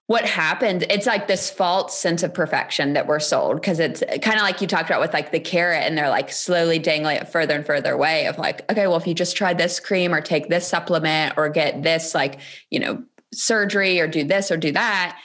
what 0.08 0.24
happened, 0.24 0.84
it's 0.90 1.08
like 1.08 1.28
this 1.28 1.50
false 1.50 1.98
sense 1.98 2.22
of 2.22 2.32
perfection 2.34 2.94
that 2.94 3.08
we're 3.08 3.20
sold 3.20 3.56
because 3.56 3.80
it's 3.80 4.04
kind 4.22 4.38
of 4.38 4.44
like 4.44 4.62
you 4.62 4.68
talked 4.68 4.88
about 4.88 5.02
with 5.02 5.14
like 5.14 5.32
the 5.32 5.40
carrot 5.40 5.84
and 5.84 5.98
they're 5.98 6.10
like 6.10 6.32
slowly 6.32 6.78
dangling 6.78 7.18
it 7.18 7.28
further 7.28 7.56
and 7.56 7.66
further 7.66 7.94
away 7.94 8.28
of 8.28 8.38
like, 8.38 8.70
okay, 8.72 8.86
well, 8.86 8.98
if 8.98 9.08
you 9.08 9.16
just 9.16 9.36
try 9.36 9.54
this 9.54 9.80
cream 9.80 10.14
or 10.14 10.22
take 10.22 10.48
this 10.48 10.68
supplement 10.68 11.34
or 11.38 11.50
get 11.50 11.82
this 11.82 12.14
like, 12.14 12.40
you 12.70 12.80
know, 12.80 13.04
surgery 13.34 14.00
or 14.00 14.08
do 14.08 14.24
this 14.24 14.52
or 14.52 14.58
do 14.58 14.72
that, 14.72 15.20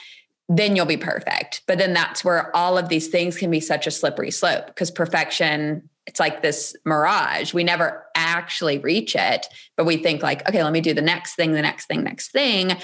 then 0.49 0.75
you'll 0.77 0.87
be 0.87 0.97
perfect. 0.97 1.63
But 1.67 1.77
then 1.77 1.93
that's 1.93 2.25
where 2.25 2.55
all 2.57 2.79
of 2.79 2.89
these 2.89 3.09
things 3.09 3.37
can 3.37 3.51
be 3.51 3.61
such 3.61 3.87
a 3.87 3.91
slippery 3.91 4.31
slope 4.31 4.67
because 4.67 4.91
perfection 4.91 5.90
it's 6.11 6.19
like 6.19 6.43
this 6.43 6.75
mirage. 6.85 7.55
We 7.55 7.63
never 7.63 8.05
actually 8.17 8.79
reach 8.79 9.15
it, 9.15 9.47
but 9.77 9.87
we 9.87 9.97
think 9.97 10.25
like, 10.25 10.47
okay, 10.49 10.65
let 10.65 10.73
me 10.73 10.81
do 10.81 10.93
the 10.93 11.01
next 11.01 11.37
thing, 11.37 11.53
the 11.53 11.63
next 11.63 11.87
thing, 11.87 12.03
next 12.03 12.33
thing. 12.33 12.77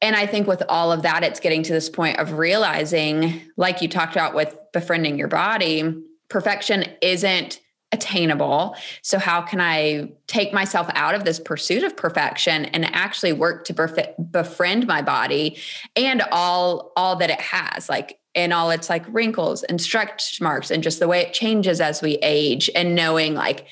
And 0.00 0.16
I 0.16 0.26
think 0.26 0.46
with 0.46 0.62
all 0.70 0.90
of 0.90 1.02
that, 1.02 1.22
it's 1.22 1.40
getting 1.40 1.62
to 1.62 1.74
this 1.74 1.90
point 1.90 2.18
of 2.18 2.38
realizing, 2.38 3.42
like 3.58 3.82
you 3.82 3.88
talked 3.88 4.16
about 4.16 4.34
with 4.34 4.56
befriending 4.72 5.18
your 5.18 5.28
body, 5.28 5.94
perfection 6.30 6.86
isn't 7.02 7.60
attainable. 7.92 8.76
So, 9.02 9.18
how 9.18 9.42
can 9.42 9.60
I 9.60 10.12
take 10.26 10.54
myself 10.54 10.88
out 10.94 11.14
of 11.14 11.24
this 11.24 11.38
pursuit 11.38 11.84
of 11.84 11.94
perfection 11.98 12.64
and 12.64 12.86
actually 12.94 13.34
work 13.34 13.66
to 13.66 14.16
befriend 14.30 14.86
my 14.86 15.02
body 15.02 15.58
and 15.96 16.22
all 16.32 16.92
all 16.96 17.16
that 17.16 17.28
it 17.28 17.42
has, 17.42 17.90
like 17.90 18.18
and 18.34 18.52
all 18.52 18.70
its 18.70 18.88
like 18.88 19.04
wrinkles 19.08 19.62
and 19.64 19.80
stretch 19.80 20.40
marks 20.40 20.70
and 20.70 20.82
just 20.82 20.98
the 20.98 21.08
way 21.08 21.20
it 21.20 21.32
changes 21.32 21.80
as 21.80 22.02
we 22.02 22.14
age, 22.22 22.70
and 22.74 22.94
knowing 22.94 23.34
like 23.34 23.66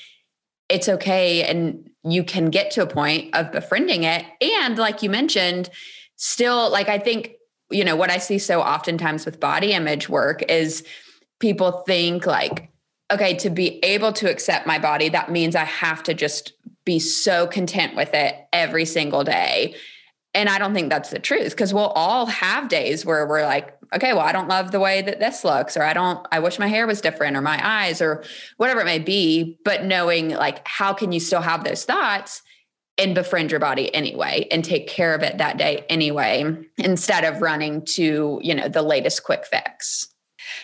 it's 0.69 0.89
okay 0.89 1.43
and 1.45 1.91
you 2.05 2.25
can 2.25 2.51
get 2.51 2.71
to 2.73 2.83
a 2.83 2.87
point 2.87 3.35
of 3.35 3.53
befriending 3.53 4.05
it. 4.05 4.25
And 4.41 4.79
like 4.79 5.03
you 5.03 5.11
mentioned, 5.11 5.71
still 6.17 6.71
like 6.71 6.89
I 6.89 6.99
think 6.99 7.33
you 7.71 7.85
know 7.85 7.97
what 7.97 8.11
I 8.11 8.19
see 8.19 8.39
so 8.39 8.61
oftentimes 8.61 9.25
with 9.25 9.41
body 9.41 9.73
image 9.73 10.09
work 10.09 10.43
is 10.51 10.85
people 11.41 11.83
think 11.87 12.27
like 12.27 12.73
okay, 13.13 13.35
to 13.35 13.51
be 13.51 13.79
able 13.85 14.13
to 14.15 14.31
accept 14.31 14.67
my 14.67 14.79
body, 14.79 15.11
that 15.11 15.31
means 15.31 15.55
I 15.55 15.65
have 15.65 16.03
to 16.05 16.15
just 16.15 16.55
be 16.85 16.99
so 16.99 17.47
content 17.47 17.95
with 17.95 18.15
it 18.15 18.35
every 18.53 18.87
single 18.87 19.23
day. 19.23 19.75
And 20.35 20.49
I 20.49 20.59
don't 20.59 20.73
think 20.73 20.89
that's 20.89 21.11
the 21.11 21.19
truth 21.19 21.51
because 21.51 21.75
we'll 21.75 21.89
all 21.89 22.27
have 22.27 22.69
days 22.69 23.05
where 23.05 23.27
we're 23.27 23.45
like, 23.45 23.77
okay, 23.95 24.13
well, 24.13 24.23
I 24.23 24.33
don't 24.33 24.49
love 24.49 24.71
the 24.71 24.81
way 24.81 25.03
that 25.03 25.21
this 25.21 25.45
looks, 25.45 25.77
or 25.77 25.83
I 25.83 25.93
don't, 25.93 26.27
I 26.33 26.39
wish 26.39 26.59
my 26.59 26.67
hair 26.67 26.87
was 26.87 27.01
different, 27.01 27.37
or 27.37 27.41
my 27.43 27.61
eyes, 27.63 28.01
or 28.01 28.25
whatever 28.57 28.81
it 28.81 28.87
may 28.87 28.99
be. 28.99 29.59
But 29.65 29.85
knowing 29.85 30.31
like, 30.31 30.67
how 30.67 30.93
can 30.93 31.13
you 31.13 31.21
still 31.21 31.41
have 31.41 31.65
those 31.65 31.85
thoughts 31.85 32.43
and 32.99 33.15
befriend 33.15 33.51
your 33.51 33.61
body 33.61 33.95
anyway 33.95 34.47
and 34.51 34.65
take 34.65 34.87
care 34.87 35.15
of 35.15 35.23
it 35.23 35.39
that 35.39 35.57
day 35.57 35.85
anyway, 35.89 36.45
instead 36.79 37.25
of 37.25 37.43
running 37.43 37.85
to, 37.87 38.41
you 38.43 38.55
know, 38.55 38.69
the 38.69 38.83
latest 38.83 39.25
quick 39.25 39.47
fix? 39.47 40.09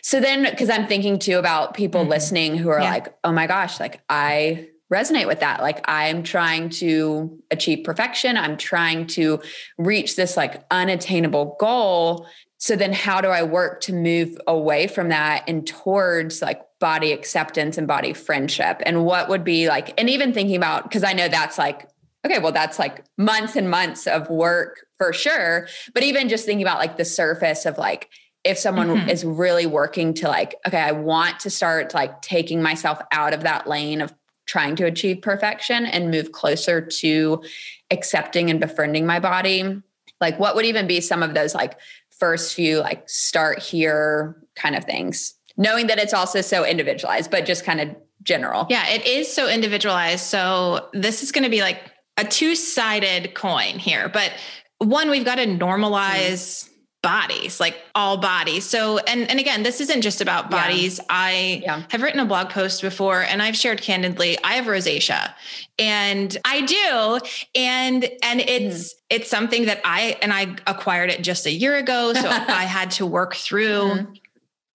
So 0.03 0.21
then, 0.21 0.45
because 0.45 0.71
I'm 0.71 0.87
thinking 0.87 1.19
too 1.19 1.39
about 1.39 1.75
people 1.75 2.03
mm-hmm. 2.03 2.11
listening 2.11 2.57
who 2.57 2.69
are 2.69 2.81
yeah. 2.81 2.91
like, 2.91 3.15
oh 3.25 3.33
my 3.33 3.47
gosh, 3.47 3.81
like 3.81 4.01
I 4.09 4.69
resonate 4.93 5.27
with 5.27 5.41
that. 5.41 5.61
Like 5.61 5.85
I'm 5.87 6.23
trying 6.23 6.71
to 6.71 7.39
achieve 7.51 7.85
perfection. 7.85 8.37
I'm 8.37 8.57
trying 8.57 9.07
to 9.09 9.41
reach 9.77 10.17
this 10.17 10.37
like 10.37 10.65
unattainable 10.71 11.57
goal. 11.61 12.27
So 12.59 12.77
then 12.77 12.93
how 12.93 13.21
do 13.21 13.29
I 13.29 13.43
work 13.43 13.81
to 13.83 13.93
move 13.93 14.37
away 14.47 14.89
from 14.89 15.09
that 15.09 15.45
and 15.47 15.67
towards 15.67 16.43
like 16.43 16.61
body 16.81 17.13
acceptance 17.13 17.79
and 17.79 17.87
body 17.87 18.13
friendship? 18.13 18.83
And 18.85 19.05
what 19.05 19.29
would 19.29 19.45
be 19.45 19.69
like, 19.69 19.99
and 19.99 20.11
even 20.11 20.33
thinking 20.33 20.57
about, 20.57 20.83
because 20.83 21.05
I 21.05 21.13
know 21.13 21.29
that's 21.29 21.57
like, 21.57 21.89
okay, 22.27 22.41
well, 22.41 22.53
that's 22.53 22.79
like 22.79 23.05
months 23.17 23.55
and 23.55 23.71
months 23.71 24.07
of 24.09 24.29
work 24.29 24.87
for 24.99 25.13
sure. 25.13 25.69
But 25.95 26.03
even 26.03 26.29
just 26.29 26.45
thinking 26.45 26.67
about 26.67 26.79
like 26.79 26.97
the 26.97 27.05
surface 27.05 27.65
of 27.65 27.79
like, 27.79 28.11
if 28.45 28.59
someone 28.59 28.89
mm-hmm. 28.89 29.09
is 29.09 29.25
really 29.25 29.67
working 29.67 30.15
to 30.15 30.29
like 30.29 30.55
okay 30.67 30.81
i 30.81 30.93
want 30.93 31.41
to 31.41 31.51
start 31.51 31.93
like 31.93 32.23
taking 32.23 32.63
myself 32.63 33.01
out 33.13 33.35
of 33.35 33.43
that 33.43 33.67
lane 33.67 34.01
of 34.01 34.15
trying 34.47 34.77
to 34.77 34.87
achieve 34.87 35.21
perfection 35.21 35.85
and 35.85 36.11
move 36.11 36.33
closer 36.33 36.81
to 36.81 37.43
accepting 37.91 38.49
and 38.49 38.61
befriending 38.61 39.05
my 39.05 39.21
body 39.21 39.83
like 40.21 40.39
what 40.39 40.55
would 40.55 40.65
even 40.65 40.87
be 40.87 41.01
some 41.01 41.23
of 41.23 41.35
those 41.35 41.55
like 41.55 41.79
first 42.19 42.55
few 42.55 42.79
like 42.81 43.09
start 43.09 43.61
here 43.61 44.37
kind 44.57 44.75
of 44.75 44.85
things 44.85 45.35
knowing 45.57 45.87
that 45.87 45.99
it's 45.99 46.15
also 46.15 46.41
so 46.41 46.65
individualized 46.65 47.31
but 47.31 47.45
just 47.45 47.65
kind 47.65 47.81
of 47.81 47.89
general. 48.23 48.67
Yeah 48.69 48.89
it 48.89 49.07
is 49.07 49.33
so 49.33 49.49
individualized. 49.49 50.25
So 50.25 50.89
this 50.93 51.23
is 51.23 51.33
going 51.33 51.45
to 51.45 51.51
be 51.51 51.61
like 51.61 51.81
a 52.17 52.25
two-sided 52.25 53.35
coin 53.35 53.79
here 53.79 54.09
but 54.09 54.33
one 54.79 55.11
we've 55.11 55.25
got 55.25 55.37
to 55.37 55.47
normalize 55.47 56.65
mm 56.65 56.68
bodies 57.01 57.61
like 57.61 57.77
all 57.95 58.17
bodies 58.17 58.65
so 58.65 58.99
and 58.99 59.31
and 59.31 59.39
again 59.39 59.63
this 59.63 59.81
isn't 59.81 60.03
just 60.03 60.21
about 60.21 60.51
bodies 60.51 60.99
yeah. 60.99 61.05
i 61.09 61.61
yeah. 61.63 61.83
have 61.91 62.03
written 62.03 62.19
a 62.19 62.25
blog 62.25 62.51
post 62.51 62.83
before 62.83 63.23
and 63.23 63.41
i've 63.41 63.57
shared 63.57 63.81
candidly 63.81 64.37
i 64.43 64.55
have 64.55 64.65
rosacea 64.65 65.33
and 65.79 66.37
i 66.45 66.61
do 66.63 67.21
and 67.55 68.05
and 68.25 68.41
it's 68.41 68.95
mm. 68.95 68.97
it's 69.11 69.31
something 69.31 69.67
that 69.67 69.81
i 69.85 70.17
and 70.23 70.33
i 70.33 70.57
acquired 70.67 71.09
it 71.09 71.23
just 71.23 71.47
a 71.47 71.53
year 71.53 71.77
ago 71.77 72.13
so 72.15 72.29
i 72.29 72.65
had 72.65 72.91
to 72.91 73.07
work 73.07 73.37
through 73.37 73.91
mm 73.91 74.17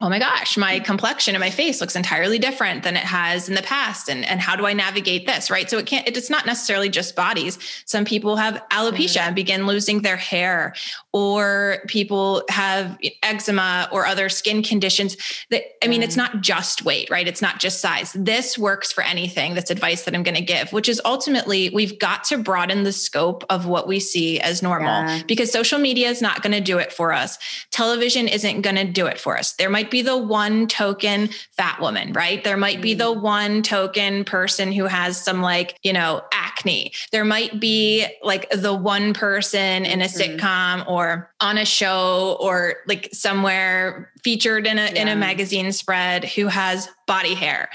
oh 0.04 0.10
my 0.10 0.20
gosh, 0.20 0.58
my 0.58 0.80
complexion 0.80 1.34
and 1.34 1.40
my 1.40 1.50
face 1.50 1.80
looks 1.80 1.96
entirely 1.96 2.38
different 2.38 2.84
than 2.84 2.98
it 2.98 3.04
has 3.04 3.48
in 3.48 3.56
the 3.56 3.62
past. 3.62 4.10
And, 4.10 4.26
and 4.26 4.42
how 4.42 4.54
do 4.58 4.66
I 4.66 4.74
navigate 4.74 5.26
this? 5.26 5.50
Right. 5.50 5.70
So 5.70 5.78
it 5.78 5.86
can't, 5.86 6.06
it's 6.06 6.30
not 6.30 6.46
necessarily 6.46 6.90
just 6.90 7.16
bodies. 7.16 7.58
Some 7.86 8.04
people 8.04 8.36
have 8.36 8.62
alopecia 8.70 9.20
mm-hmm. 9.20 9.28
and 9.28 9.36
begin 9.36 9.66
losing 9.66 10.02
their 10.02 10.18
hair, 10.18 10.76
or 11.14 11.78
people 11.88 12.44
have 12.50 12.98
eczema 13.22 13.88
or 13.92 14.08
other 14.08 14.30
skin 14.30 14.64
conditions 14.64 15.16
that, 15.52 15.64
I 15.84 15.88
mean, 15.88 16.02
it's 16.02 16.18
not 16.18 16.42
just 16.42 16.84
weight, 16.84 17.10
right? 17.12 17.28
It's 17.28 17.42
not 17.42 17.60
just 17.60 17.80
size. 17.80 18.14
This 18.14 18.58
works 18.58 18.92
for 18.92 19.04
anything. 19.04 19.54
That's 19.54 19.70
advice 19.70 20.04
that 20.04 20.16
I'm 20.16 20.24
going 20.24 20.36
to 20.36 20.42
give, 20.42 20.74
which 20.74 20.90
is 20.90 21.00
ultimately 21.06 21.70
we've 21.70 22.00
got 22.00 22.24
to 22.26 22.38
broaden 22.40 22.84
the 22.84 22.92
scope 22.92 23.44
of 23.52 23.68
what 23.68 23.88
we 23.88 24.00
see 24.00 24.40
as 24.40 24.64
normal 24.64 25.08
yeah. 25.08 25.22
because 25.28 25.52
social 25.52 25.78
media 25.78 26.10
is 26.10 26.22
not 26.22 26.42
going 26.42 26.54
to 26.54 26.62
do 26.62 26.80
it 26.80 26.92
for 26.92 27.14
us. 27.14 27.38
Television 27.70 28.28
isn't 28.28 28.62
going 28.62 28.76
to 28.76 28.86
do 28.86 29.06
it 29.06 29.20
for 29.20 29.38
us. 29.38 29.54
There 29.54 29.70
might 29.70 29.92
be 29.92 30.02
the 30.02 30.18
one 30.18 30.68
token 30.68 31.30
fat 31.52 31.80
woman, 31.80 32.14
right? 32.14 32.44
There 32.44 32.58
might 32.58 32.82
be 32.82 32.96
the 32.96 33.14
mm. 33.14 33.22
one 33.22 33.62
token 33.62 34.24
person 34.24 34.72
who 34.72 34.86
has 34.86 35.16
some 35.18 35.42
like, 35.42 35.78
you 35.84 35.94
know, 35.94 36.22
acne. 36.32 36.92
There 37.12 37.26
might 37.26 37.60
be 37.60 38.08
like 38.24 38.50
the 38.50 38.74
one 38.74 39.14
person 39.14 39.86
in 39.86 40.02
a 40.02 40.06
mm-hmm. 40.06 40.38
sitcom 40.38 40.88
or 41.04 41.32
on 41.40 41.58
a 41.58 41.66
show 41.66 42.38
or 42.40 42.76
like 42.88 43.10
somewhere 43.12 44.12
featured 44.24 44.66
in 44.66 44.78
a 44.78 44.86
yeah. 44.86 45.02
in 45.02 45.08
a 45.08 45.16
magazine 45.16 45.72
spread 45.72 46.26
who 46.26 46.48
has 46.48 46.90
body 47.08 47.34
hair. 47.34 47.70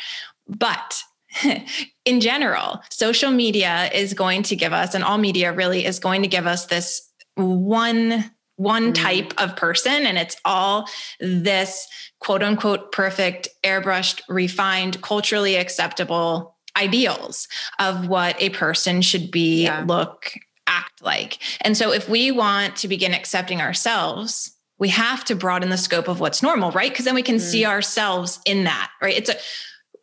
But 0.47 1.03
in 2.05 2.21
general, 2.21 2.81
social 2.91 3.31
media 3.31 3.91
is 3.93 4.15
going 4.15 4.43
to 4.45 4.57
give 4.57 4.73
us, 4.73 4.95
and 4.95 5.05
all 5.05 5.19
media 5.19 5.53
really 5.53 5.85
is 5.85 5.99
going 5.99 6.23
to 6.23 6.29
give 6.29 6.47
us 6.47 6.67
this 6.67 7.09
one 7.37 8.31
one 8.57 8.93
mm. 8.93 8.95
type 8.95 9.33
of 9.39 9.55
person 9.55 10.05
and 10.05 10.19
it's 10.19 10.37
all 10.45 10.89
this 11.21 11.87
quote 12.19 12.43
unquote 12.43 12.91
perfect 12.91 13.49
airbrushed 13.65 14.21
refined 14.29 15.01
culturally 15.01 15.55
acceptable 15.55 16.57
ideals 16.77 17.47
of 17.79 18.09
what 18.09 18.35
a 18.41 18.51
person 18.51 19.01
should 19.01 19.31
be 19.31 19.65
yeah. 19.65 19.85
look 19.87 20.33
act 20.69 21.03
like. 21.03 21.39
And 21.63 21.77
so 21.77 21.93
if 21.93 22.09
we 22.09 22.31
want 22.31 22.77
to 22.77 22.89
begin 22.89 23.15
accepting 23.15 23.61
ourselves 23.61 24.55
we 24.81 24.89
have 24.91 25.25
to 25.25 25.35
broaden 25.35 25.71
the 25.71 25.77
scope 25.77 26.07
of 26.07 26.21
what's 26.21 26.41
normal 26.41 26.71
right? 26.71 26.91
Because 26.93 27.05
then 27.05 27.17
we 27.17 27.23
can 27.23 27.37
mm. 27.37 27.41
see 27.41 27.67
ourselves 27.67 28.41
in 28.47 28.65
that 28.65 28.91
right? 29.03 29.17
It's 29.17 29.31
a 29.31 29.37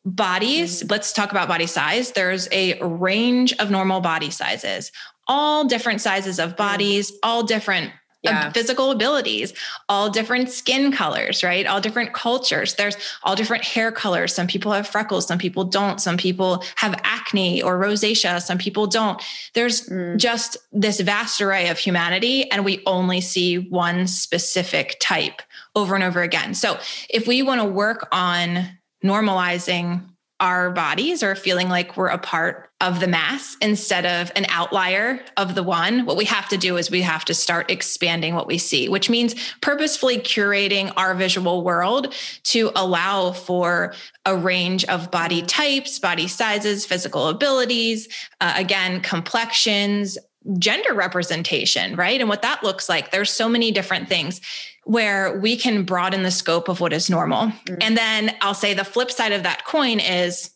bodies 0.04 0.84
mm. 0.84 0.92
let's 0.92 1.14
talk 1.14 1.32
about 1.32 1.48
body 1.48 1.66
size. 1.66 2.12
There's 2.12 2.50
a 2.52 2.78
range 2.82 3.54
of 3.54 3.72
normal 3.72 4.02
body 4.02 4.30
sizes 4.30 4.92
all 5.28 5.66
different 5.66 6.02
sizes 6.02 6.40
of 6.40 6.56
bodies 6.56 7.12
all 7.24 7.44
different 7.44 7.92
yeah. 8.26 8.52
physical 8.52 8.92
abilities, 8.92 9.54
all 9.90 10.10
different 10.10 10.50
skin 10.50 10.92
colors, 10.92 11.44
right? 11.44 11.66
All 11.66 11.82
different 11.82 12.14
cultures. 12.14 12.76
There's 12.76 12.98
all 13.24 13.36
different 13.36 13.64
hair 13.64 13.92
colors. 13.92 14.34
Some 14.34 14.48
people 14.48 14.72
have 14.72 14.88
freckles, 14.88 15.28
some 15.28 15.38
people 15.38 15.64
don't. 15.64 16.00
Some 16.02 16.18
people 16.18 16.64
have 16.76 17.00
acne 17.04 17.62
or 17.62 17.80
rosacea, 17.80 18.42
some 18.42 18.58
people 18.58 18.88
don't. 18.88 19.22
There's 19.54 19.88
mm. 19.88 20.18
just 20.18 20.58
this 20.72 21.00
vast 21.00 21.42
array 21.42 21.70
of 21.70 21.78
humanity, 21.78 22.50
and 22.52 22.66
we 22.66 22.82
only 22.86 23.22
see 23.22 23.58
one 23.58 24.08
specific 24.08 24.98
type 25.00 25.42
over 25.76 25.96
and 25.96 26.04
over 26.04 26.22
again. 26.22 26.54
So 26.54 26.80
if 27.10 27.28
we 27.28 27.42
want 27.42 27.62
to 27.62 27.66
work 27.66 28.08
on 28.12 28.70
normalizing 29.04 30.02
our 30.46 30.70
bodies 30.70 31.24
or 31.24 31.34
feeling 31.34 31.70
like 31.70 31.98
we're 31.98 32.08
a 32.08 32.20
part 32.20 32.70
of 32.80 33.00
the 33.00 33.08
mass 33.08 33.58
instead 33.62 34.06
of 34.06 34.32
an 34.36 34.46
outlier 34.50 35.20
of 35.38 35.56
the 35.56 35.64
one, 35.64 36.06
what 36.06 36.16
we 36.16 36.26
have 36.26 36.48
to 36.48 36.56
do 36.56 36.78
is 36.78 36.92
we 36.92 37.02
have 37.02 37.26
to 37.26 37.34
start 37.34 37.72
expanding 37.72 38.36
what 38.36 38.46
we 38.46 38.60
see, 38.60 38.88
which 38.88 39.10
means 39.10 39.34
purposefully 39.62 40.20
curating 40.20 40.94
our 40.98 41.16
visual 41.16 41.64
world 41.64 42.14
to 42.44 42.72
allow 42.76 43.32
for 43.32 43.96
a 44.28 44.38
range 44.38 44.86
of 44.86 45.10
body 45.10 45.42
types, 45.42 45.98
body 45.98 46.28
sizes, 46.28 46.86
physical 46.86 47.28
abilities, 47.30 48.08
uh, 48.40 48.54
again, 48.56 49.02
complexions, 49.02 50.16
gender 50.60 50.94
representation, 50.94 51.96
right? 51.96 52.20
And 52.20 52.30
what 52.30 52.44
that 52.44 52.64
looks 52.64 52.88
like. 52.88 53.10
There's 53.10 53.32
so 53.32 53.50
many 53.50 53.72
different 53.72 54.08
things 54.08 54.42
where 54.86 55.38
we 55.40 55.58
can 55.58 55.84
broaden 55.84 56.24
the 56.24 56.32
scope 56.32 56.70
of 56.70 56.80
what 56.80 56.94
is 56.94 57.10
normal. 57.10 57.48
Mm-hmm. 57.48 57.76
And 57.82 57.98
then 57.98 58.36
I'll 58.42 58.54
say 58.54 58.74
the 58.74 58.84
flip 58.84 59.12
side 59.12 59.32
of 59.32 59.44
that 59.44 59.66
coin 59.66 60.00
is 60.00 60.52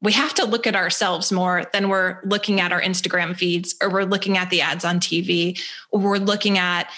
we 0.00 0.12
have 0.12 0.34
to 0.34 0.44
look 0.44 0.66
at 0.66 0.76
ourselves 0.76 1.32
more 1.32 1.64
than 1.72 1.88
we're 1.88 2.20
looking 2.24 2.60
at 2.60 2.72
our 2.72 2.80
Instagram 2.80 3.36
feeds 3.36 3.74
or 3.82 3.90
we're 3.90 4.04
looking 4.04 4.38
at 4.38 4.50
the 4.50 4.60
ads 4.60 4.84
on 4.84 5.00
TV 5.00 5.60
or 5.90 6.00
we're 6.00 6.18
looking 6.18 6.58
at, 6.58 6.90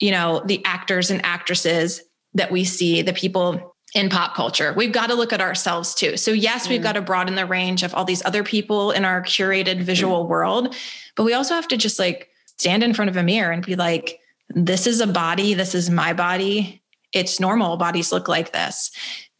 you 0.00 0.10
know, 0.10 0.42
the 0.46 0.62
actors 0.64 1.10
and 1.10 1.24
actresses 1.24 2.02
that 2.34 2.50
we 2.50 2.64
see, 2.64 3.02
the 3.02 3.12
people 3.12 3.74
in 3.94 4.08
pop 4.08 4.34
culture. 4.34 4.72
We've 4.74 4.92
got 4.92 5.08
to 5.08 5.14
look 5.14 5.34
at 5.34 5.42
ourselves 5.42 5.94
too. 5.94 6.16
So, 6.16 6.30
yes, 6.30 6.66
we've 6.66 6.80
mm. 6.80 6.84
got 6.84 6.92
to 6.92 7.02
broaden 7.02 7.34
the 7.34 7.44
range 7.44 7.82
of 7.82 7.94
all 7.94 8.06
these 8.06 8.24
other 8.24 8.42
people 8.42 8.90
in 8.90 9.04
our 9.04 9.22
curated 9.22 9.82
visual 9.82 10.24
mm. 10.24 10.28
world, 10.28 10.74
but 11.14 11.24
we 11.24 11.34
also 11.34 11.54
have 11.54 11.68
to 11.68 11.76
just 11.76 11.98
like 11.98 12.30
stand 12.46 12.82
in 12.82 12.94
front 12.94 13.10
of 13.10 13.18
a 13.18 13.22
mirror 13.22 13.52
and 13.52 13.64
be 13.64 13.76
like, 13.76 14.18
this 14.54 14.86
is 14.86 15.00
a 15.00 15.06
body, 15.06 15.54
this 15.54 15.74
is 15.74 15.90
my 15.90 16.12
body. 16.12 16.82
it's 17.12 17.38
normal 17.38 17.76
bodies 17.76 18.10
look 18.10 18.26
like 18.26 18.52
this 18.52 18.90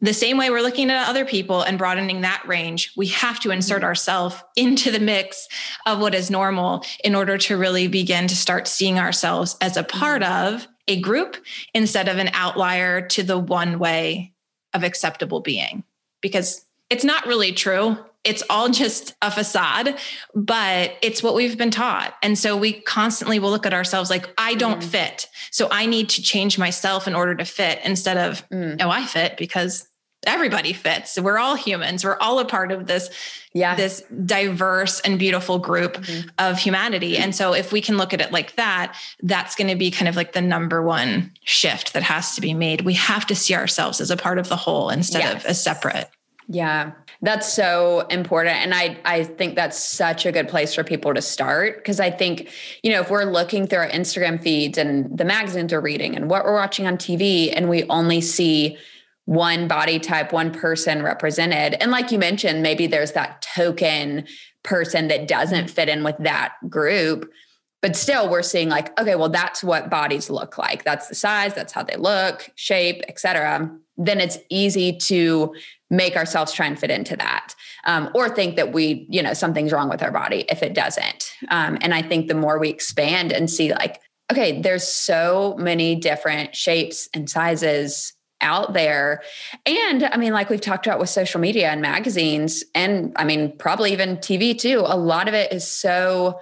the 0.02 0.12
same 0.12 0.36
way 0.36 0.50
we're 0.50 0.62
looking 0.62 0.90
at 0.90 1.08
other 1.08 1.24
people 1.24 1.62
and 1.62 1.78
broadening 1.78 2.22
that 2.22 2.42
range, 2.44 2.92
we 2.96 3.06
have 3.06 3.38
to 3.40 3.52
insert 3.52 3.84
ourselves 3.84 4.34
into 4.56 4.90
the 4.90 4.98
mix 4.98 5.46
of 5.86 6.00
what 6.00 6.12
is 6.12 6.28
normal 6.28 6.84
in 7.04 7.14
order 7.14 7.38
to 7.38 7.56
really 7.56 7.86
begin 7.86 8.26
to 8.26 8.36
start 8.36 8.66
seeing 8.66 8.98
ourselves 8.98 9.56
as 9.60 9.76
a 9.76 9.84
part 9.84 10.24
of 10.24 10.66
a 10.88 11.00
group 11.00 11.36
instead 11.72 12.08
of 12.08 12.18
an 12.18 12.30
outlier 12.32 13.06
to 13.06 13.22
the 13.22 13.38
one 13.38 13.78
way 13.78 14.34
of 14.74 14.82
acceptable 14.82 15.38
being. 15.40 15.84
Because 16.20 16.66
it's 16.90 17.04
not 17.04 17.26
really 17.26 17.52
true. 17.52 17.96
It's 18.24 18.42
all 18.48 18.68
just 18.68 19.14
a 19.20 19.30
facade, 19.30 19.98
but 20.34 20.92
it's 21.02 21.22
what 21.22 21.34
we've 21.34 21.58
been 21.58 21.72
taught. 21.72 22.14
And 22.22 22.38
so 22.38 22.56
we 22.56 22.74
constantly 22.74 23.38
will 23.38 23.50
look 23.50 23.66
at 23.66 23.74
ourselves 23.74 24.10
like, 24.10 24.32
I 24.38 24.54
don't 24.54 24.80
mm. 24.80 24.84
fit. 24.84 25.28
So 25.50 25.68
I 25.70 25.86
need 25.86 26.08
to 26.10 26.22
change 26.22 26.56
myself 26.56 27.08
in 27.08 27.14
order 27.14 27.34
to 27.34 27.44
fit 27.44 27.80
instead 27.84 28.16
of, 28.16 28.48
mm. 28.48 28.76
oh, 28.80 28.90
I 28.90 29.04
fit 29.06 29.36
because 29.36 29.88
everybody 30.24 30.72
fits. 30.72 31.18
We're 31.18 31.38
all 31.38 31.56
humans. 31.56 32.04
We're 32.04 32.18
all 32.18 32.38
a 32.38 32.44
part 32.44 32.70
of 32.70 32.86
this, 32.86 33.10
yeah. 33.54 33.74
this 33.74 34.04
diverse 34.24 35.00
and 35.00 35.18
beautiful 35.18 35.58
group 35.58 35.94
mm-hmm. 35.94 36.28
of 36.38 36.58
humanity. 36.58 37.18
And 37.18 37.34
so 37.34 37.52
if 37.52 37.72
we 37.72 37.80
can 37.80 37.96
look 37.96 38.14
at 38.14 38.20
it 38.20 38.30
like 38.30 38.54
that, 38.54 38.96
that's 39.22 39.56
going 39.56 39.68
to 39.68 39.76
be 39.76 39.90
kind 39.90 40.08
of 40.08 40.14
like 40.14 40.32
the 40.32 40.40
number 40.40 40.80
one 40.80 41.32
shift 41.42 41.92
that 41.94 42.04
has 42.04 42.36
to 42.36 42.40
be 42.40 42.54
made. 42.54 42.82
We 42.82 42.94
have 42.94 43.26
to 43.26 43.34
see 43.34 43.54
ourselves 43.54 44.00
as 44.00 44.12
a 44.12 44.16
part 44.16 44.38
of 44.38 44.48
the 44.48 44.56
whole 44.56 44.90
instead 44.90 45.22
yes. 45.22 45.42
of 45.42 45.46
as 45.46 45.62
separate. 45.62 46.08
Yeah. 46.52 46.92
That's 47.22 47.50
so 47.50 48.00
important. 48.10 48.56
And 48.56 48.74
I, 48.74 48.98
I 49.04 49.24
think 49.24 49.54
that's 49.54 49.78
such 49.78 50.26
a 50.26 50.32
good 50.32 50.48
place 50.48 50.74
for 50.74 50.84
people 50.84 51.14
to 51.14 51.22
start. 51.22 51.78
Because 51.78 51.98
I 51.98 52.10
think, 52.10 52.50
you 52.82 52.92
know, 52.92 53.00
if 53.00 53.10
we're 53.10 53.24
looking 53.24 53.66
through 53.66 53.78
our 53.78 53.88
Instagram 53.88 54.42
feeds 54.42 54.76
and 54.76 55.16
the 55.16 55.24
magazines 55.24 55.72
we're 55.72 55.80
reading 55.80 56.14
and 56.14 56.28
what 56.28 56.44
we're 56.44 56.54
watching 56.54 56.86
on 56.86 56.98
TV, 56.98 57.52
and 57.54 57.70
we 57.70 57.84
only 57.84 58.20
see 58.20 58.76
one 59.24 59.66
body 59.66 59.98
type, 59.98 60.32
one 60.32 60.52
person 60.52 61.02
represented. 61.02 61.74
And 61.80 61.90
like 61.90 62.12
you 62.12 62.18
mentioned, 62.18 62.62
maybe 62.62 62.86
there's 62.86 63.12
that 63.12 63.40
token 63.40 64.26
person 64.62 65.08
that 65.08 65.28
doesn't 65.28 65.70
fit 65.70 65.88
in 65.88 66.04
with 66.04 66.16
that 66.18 66.54
group. 66.68 67.32
But 67.80 67.96
still, 67.96 68.30
we're 68.30 68.42
seeing 68.42 68.68
like, 68.68 68.98
okay, 69.00 69.16
well, 69.16 69.28
that's 69.28 69.64
what 69.64 69.90
bodies 69.90 70.30
look 70.30 70.58
like. 70.58 70.84
That's 70.84 71.08
the 71.08 71.16
size, 71.16 71.54
that's 71.54 71.72
how 71.72 71.82
they 71.82 71.96
look, 71.96 72.50
shape, 72.54 73.02
etc. 73.08 73.76
Then 73.96 74.20
it's 74.20 74.38
easy 74.50 74.96
to 74.98 75.54
make 75.92 76.16
ourselves 76.16 76.52
try 76.52 76.66
and 76.66 76.78
fit 76.78 76.90
into 76.90 77.14
that, 77.16 77.54
um, 77.84 78.10
or 78.14 78.28
think 78.28 78.56
that 78.56 78.72
we, 78.72 79.06
you 79.10 79.22
know, 79.22 79.34
something's 79.34 79.72
wrong 79.72 79.88
with 79.88 80.02
our 80.02 80.10
body 80.10 80.44
if 80.48 80.62
it 80.62 80.74
doesn't. 80.74 81.32
Um, 81.50 81.78
and 81.82 81.94
I 81.94 82.02
think 82.02 82.26
the 82.26 82.34
more 82.34 82.58
we 82.58 82.70
expand 82.70 83.30
and 83.30 83.48
see, 83.48 83.72
like, 83.72 84.00
okay, 84.32 84.62
there's 84.62 84.88
so 84.88 85.54
many 85.58 85.94
different 85.94 86.56
shapes 86.56 87.08
and 87.12 87.28
sizes 87.28 88.14
out 88.40 88.72
there. 88.72 89.22
And 89.66 90.04
I 90.04 90.16
mean, 90.16 90.32
like 90.32 90.48
we've 90.48 90.60
talked 90.60 90.86
about 90.86 90.98
with 90.98 91.10
social 91.10 91.40
media 91.40 91.68
and 91.68 91.82
magazines, 91.82 92.64
and 92.74 93.12
I 93.16 93.24
mean, 93.24 93.56
probably 93.58 93.92
even 93.92 94.16
TV 94.16 94.58
too, 94.58 94.82
a 94.84 94.96
lot 94.96 95.28
of 95.28 95.34
it 95.34 95.52
is 95.52 95.66
so 95.66 96.40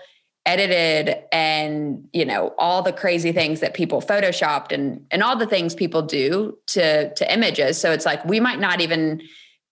edited 0.51 1.17
and 1.31 2.09
you 2.13 2.25
know 2.25 2.53
all 2.59 2.83
the 2.83 2.93
crazy 2.93 3.31
things 3.31 3.61
that 3.61 3.73
people 3.73 4.03
photoshopped 4.03 4.73
and 4.73 5.07
and 5.11 5.23
all 5.23 5.37
the 5.37 5.47
things 5.47 5.75
people 5.75 6.03
do 6.03 6.57
to 6.67 7.13
to 7.15 7.33
images 7.33 7.81
so 7.81 7.93
it's 7.93 8.05
like 8.05 8.25
we 8.25 8.41
might 8.41 8.59
not 8.59 8.81
even 8.81 9.23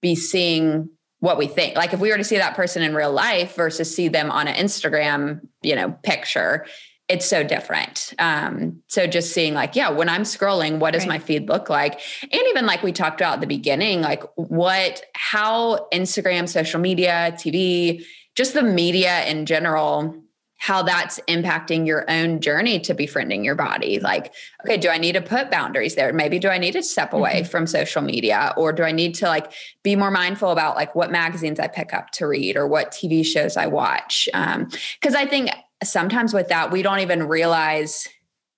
be 0.01 0.15
seeing 0.15 0.89
what 1.19 1.37
we 1.37 1.49
think 1.49 1.75
like 1.77 1.93
if 1.93 1.99
we 1.99 2.11
were 2.11 2.17
to 2.17 2.25
see 2.25 2.37
that 2.37 2.55
person 2.55 2.83
in 2.83 2.95
real 2.95 3.13
life 3.13 3.57
versus 3.57 3.93
see 3.93 4.07
them 4.07 4.31
on 4.31 4.47
an 4.47 4.55
instagram 4.55 5.41
you 5.63 5.75
know 5.75 5.91
picture 6.05 6.65
it's 7.09 7.25
so 7.25 7.43
different. 7.43 8.13
Um, 8.19 8.83
so 8.87 9.07
just 9.07 9.33
seeing 9.33 9.55
like, 9.55 9.75
yeah, 9.75 9.89
when 9.89 10.11
I'm 10.11 10.25
scrolling, 10.25 10.79
what 10.79 10.93
does 10.93 11.05
right. 11.05 11.15
my 11.15 11.19
feed 11.19 11.49
look 11.49 11.71
like? 11.71 12.01
And 12.21 12.43
even 12.51 12.67
like 12.67 12.83
we 12.83 12.93
talked 12.93 13.23
about 13.23 13.37
at 13.37 13.41
the 13.41 13.47
beginning, 13.47 14.03
like 14.03 14.23
what, 14.35 15.03
how 15.15 15.89
Instagram, 15.91 16.47
social 16.47 16.79
media, 16.79 17.33
TV, 17.33 18.05
just 18.35 18.53
the 18.53 18.63
media 18.63 19.25
in 19.25 19.47
general, 19.47 20.15
how 20.59 20.83
that's 20.83 21.21
impacting 21.29 21.87
your 21.87 22.05
own 22.11 22.41
journey 22.41 22.81
to 22.81 22.93
befriending 22.93 23.45
your 23.45 23.55
body. 23.55 24.01
Like, 24.01 24.35
okay, 24.65 24.77
do 24.77 24.89
I 24.89 24.99
need 24.99 25.13
to 25.13 25.21
put 25.21 25.53
boundaries 25.53 25.95
there? 25.95 26.13
Maybe 26.13 26.41
do 26.41 26.49
I 26.49 26.59
need 26.59 26.73
to 26.73 26.83
step 26.83 27.13
away 27.13 27.43
mm-hmm. 27.43 27.49
from 27.49 27.67
social 27.67 28.03
media 28.03 28.53
or 28.57 28.73
do 28.73 28.83
I 28.83 28.91
need 28.91 29.15
to 29.17 29.27
like 29.27 29.53
be 29.85 29.95
more 29.95 30.11
mindful 30.11 30.51
about 30.51 30.75
like 30.75 30.95
what 30.97 31.13
magazines 31.13 31.61
I 31.61 31.69
pick 31.69 31.95
up 31.95 32.11
to 32.13 32.27
read 32.27 32.57
or 32.57 32.67
what 32.67 32.91
TV 32.91 33.25
shows 33.25 33.57
I 33.57 33.69
watch? 33.69 34.29
Um, 34.35 34.69
cause 35.01 35.15
I 35.15 35.27
think 35.27 35.51
sometimes 35.85 36.35
with 36.35 36.49
that, 36.49 36.73
we 36.73 36.83
don't 36.83 37.01
even 37.01 37.29
realize 37.29 38.09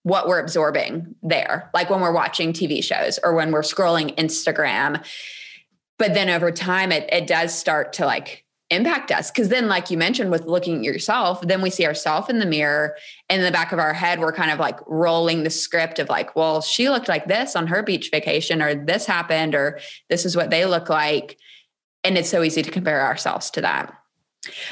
what 0.03 0.27
we're 0.27 0.41
absorbing 0.41 1.15
there, 1.23 1.71
like 1.75 1.91
when 1.91 2.01
we're 2.01 2.13
watching 2.13 2.55
TV 2.55 2.83
shows 2.83 3.19
or 3.23 3.35
when 3.35 3.53
we're 3.53 3.61
scrolling 3.61 4.17
Instagram. 4.17 5.05
But 5.99 6.15
then 6.15 6.31
over 6.31 6.51
time, 6.51 6.93
it, 6.93 7.07
it 7.13 7.27
does 7.27 7.55
start 7.55 7.93
to 7.95 8.07
like 8.07 8.47
impact 8.71 9.11
us. 9.11 9.31
Cause 9.31 9.49
then, 9.49 9.69
like 9.69 9.91
you 9.91 9.99
mentioned, 9.99 10.31
with 10.31 10.47
looking 10.47 10.79
at 10.79 10.83
yourself, 10.85 11.41
then 11.43 11.61
we 11.61 11.71
see 11.71 11.87
ourselves 11.87 12.29
in 12.29 12.39
the 12.39 12.47
mirror. 12.47 12.97
In 13.29 13.43
the 13.43 13.51
back 13.51 13.73
of 13.73 13.79
our 13.79 13.93
head, 13.93 14.21
we're 14.21 14.33
kind 14.33 14.51
of 14.51 14.59
like 14.59 14.79
rolling 14.87 15.43
the 15.43 15.51
script 15.51 15.99
of 15.99 16.09
like, 16.09 16.37
well, 16.37 16.61
she 16.61 16.89
looked 16.89 17.09
like 17.09 17.27
this 17.27 17.57
on 17.57 17.67
her 17.67 17.83
beach 17.83 18.11
vacation, 18.11 18.63
or 18.63 18.75
this 18.75 19.07
happened, 19.07 19.55
or 19.55 19.81
this 20.09 20.25
is 20.25 20.37
what 20.37 20.51
they 20.51 20.65
look 20.67 20.89
like. 20.89 21.37
And 22.05 22.17
it's 22.17 22.31
so 22.31 22.43
easy 22.43 22.63
to 22.63 22.71
compare 22.71 23.03
ourselves 23.03 23.51
to 23.51 23.61
that. 23.61 23.93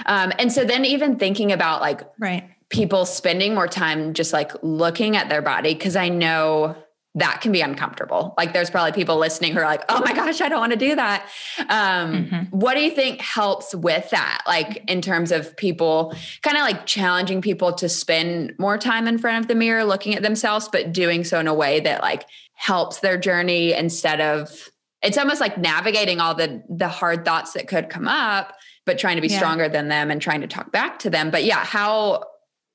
Um, 0.06 0.32
and 0.38 0.50
so 0.50 0.64
then 0.64 0.84
even 0.84 1.18
thinking 1.18 1.52
about 1.52 1.80
like 1.80 2.00
right 2.18 2.48
people 2.70 3.06
spending 3.06 3.54
more 3.54 3.66
time 3.66 4.12
just 4.12 4.32
like 4.32 4.52
looking 4.62 5.16
at 5.16 5.28
their 5.28 5.42
body, 5.42 5.74
because 5.74 5.96
I 5.96 6.08
know 6.08 6.76
that 7.18 7.40
can 7.40 7.52
be 7.52 7.60
uncomfortable. 7.60 8.34
Like 8.36 8.52
there's 8.52 8.70
probably 8.70 8.92
people 8.92 9.18
listening 9.18 9.52
who 9.52 9.60
are 9.60 9.64
like, 9.64 9.84
oh 9.88 10.00
my 10.00 10.12
gosh, 10.12 10.40
I 10.40 10.48
don't 10.48 10.60
want 10.60 10.72
to 10.72 10.78
do 10.78 10.94
that. 10.94 11.28
Um, 11.68 12.26
mm-hmm. 12.26 12.56
What 12.56 12.74
do 12.74 12.80
you 12.80 12.90
think 12.90 13.20
helps 13.20 13.74
with 13.74 14.10
that? 14.10 14.42
Like 14.46 14.82
in 14.88 15.00
terms 15.00 15.32
of 15.32 15.56
people 15.56 16.14
kind 16.42 16.56
of 16.56 16.62
like 16.62 16.86
challenging 16.86 17.40
people 17.40 17.72
to 17.74 17.88
spend 17.88 18.54
more 18.58 18.78
time 18.78 19.06
in 19.08 19.18
front 19.18 19.38
of 19.38 19.48
the 19.48 19.54
mirror 19.54 19.84
looking 19.84 20.14
at 20.14 20.22
themselves, 20.22 20.68
but 20.68 20.92
doing 20.92 21.24
so 21.24 21.38
in 21.40 21.46
a 21.46 21.54
way 21.54 21.80
that 21.80 22.02
like 22.02 22.26
helps 22.54 23.00
their 23.00 23.18
journey 23.18 23.72
instead 23.72 24.20
of 24.20 24.70
it's 25.00 25.16
almost 25.16 25.40
like 25.40 25.56
navigating 25.56 26.20
all 26.20 26.34
the 26.34 26.62
the 26.68 26.88
hard 26.88 27.24
thoughts 27.24 27.52
that 27.52 27.68
could 27.68 27.88
come 27.88 28.08
up 28.08 28.54
but 28.84 28.98
trying 28.98 29.16
to 29.16 29.22
be 29.22 29.28
yeah. 29.28 29.36
stronger 29.36 29.68
than 29.68 29.88
them 29.88 30.10
and 30.10 30.20
trying 30.20 30.40
to 30.40 30.46
talk 30.46 30.72
back 30.72 30.98
to 30.98 31.10
them. 31.10 31.30
But 31.30 31.44
yeah, 31.44 31.62
how 31.62 32.24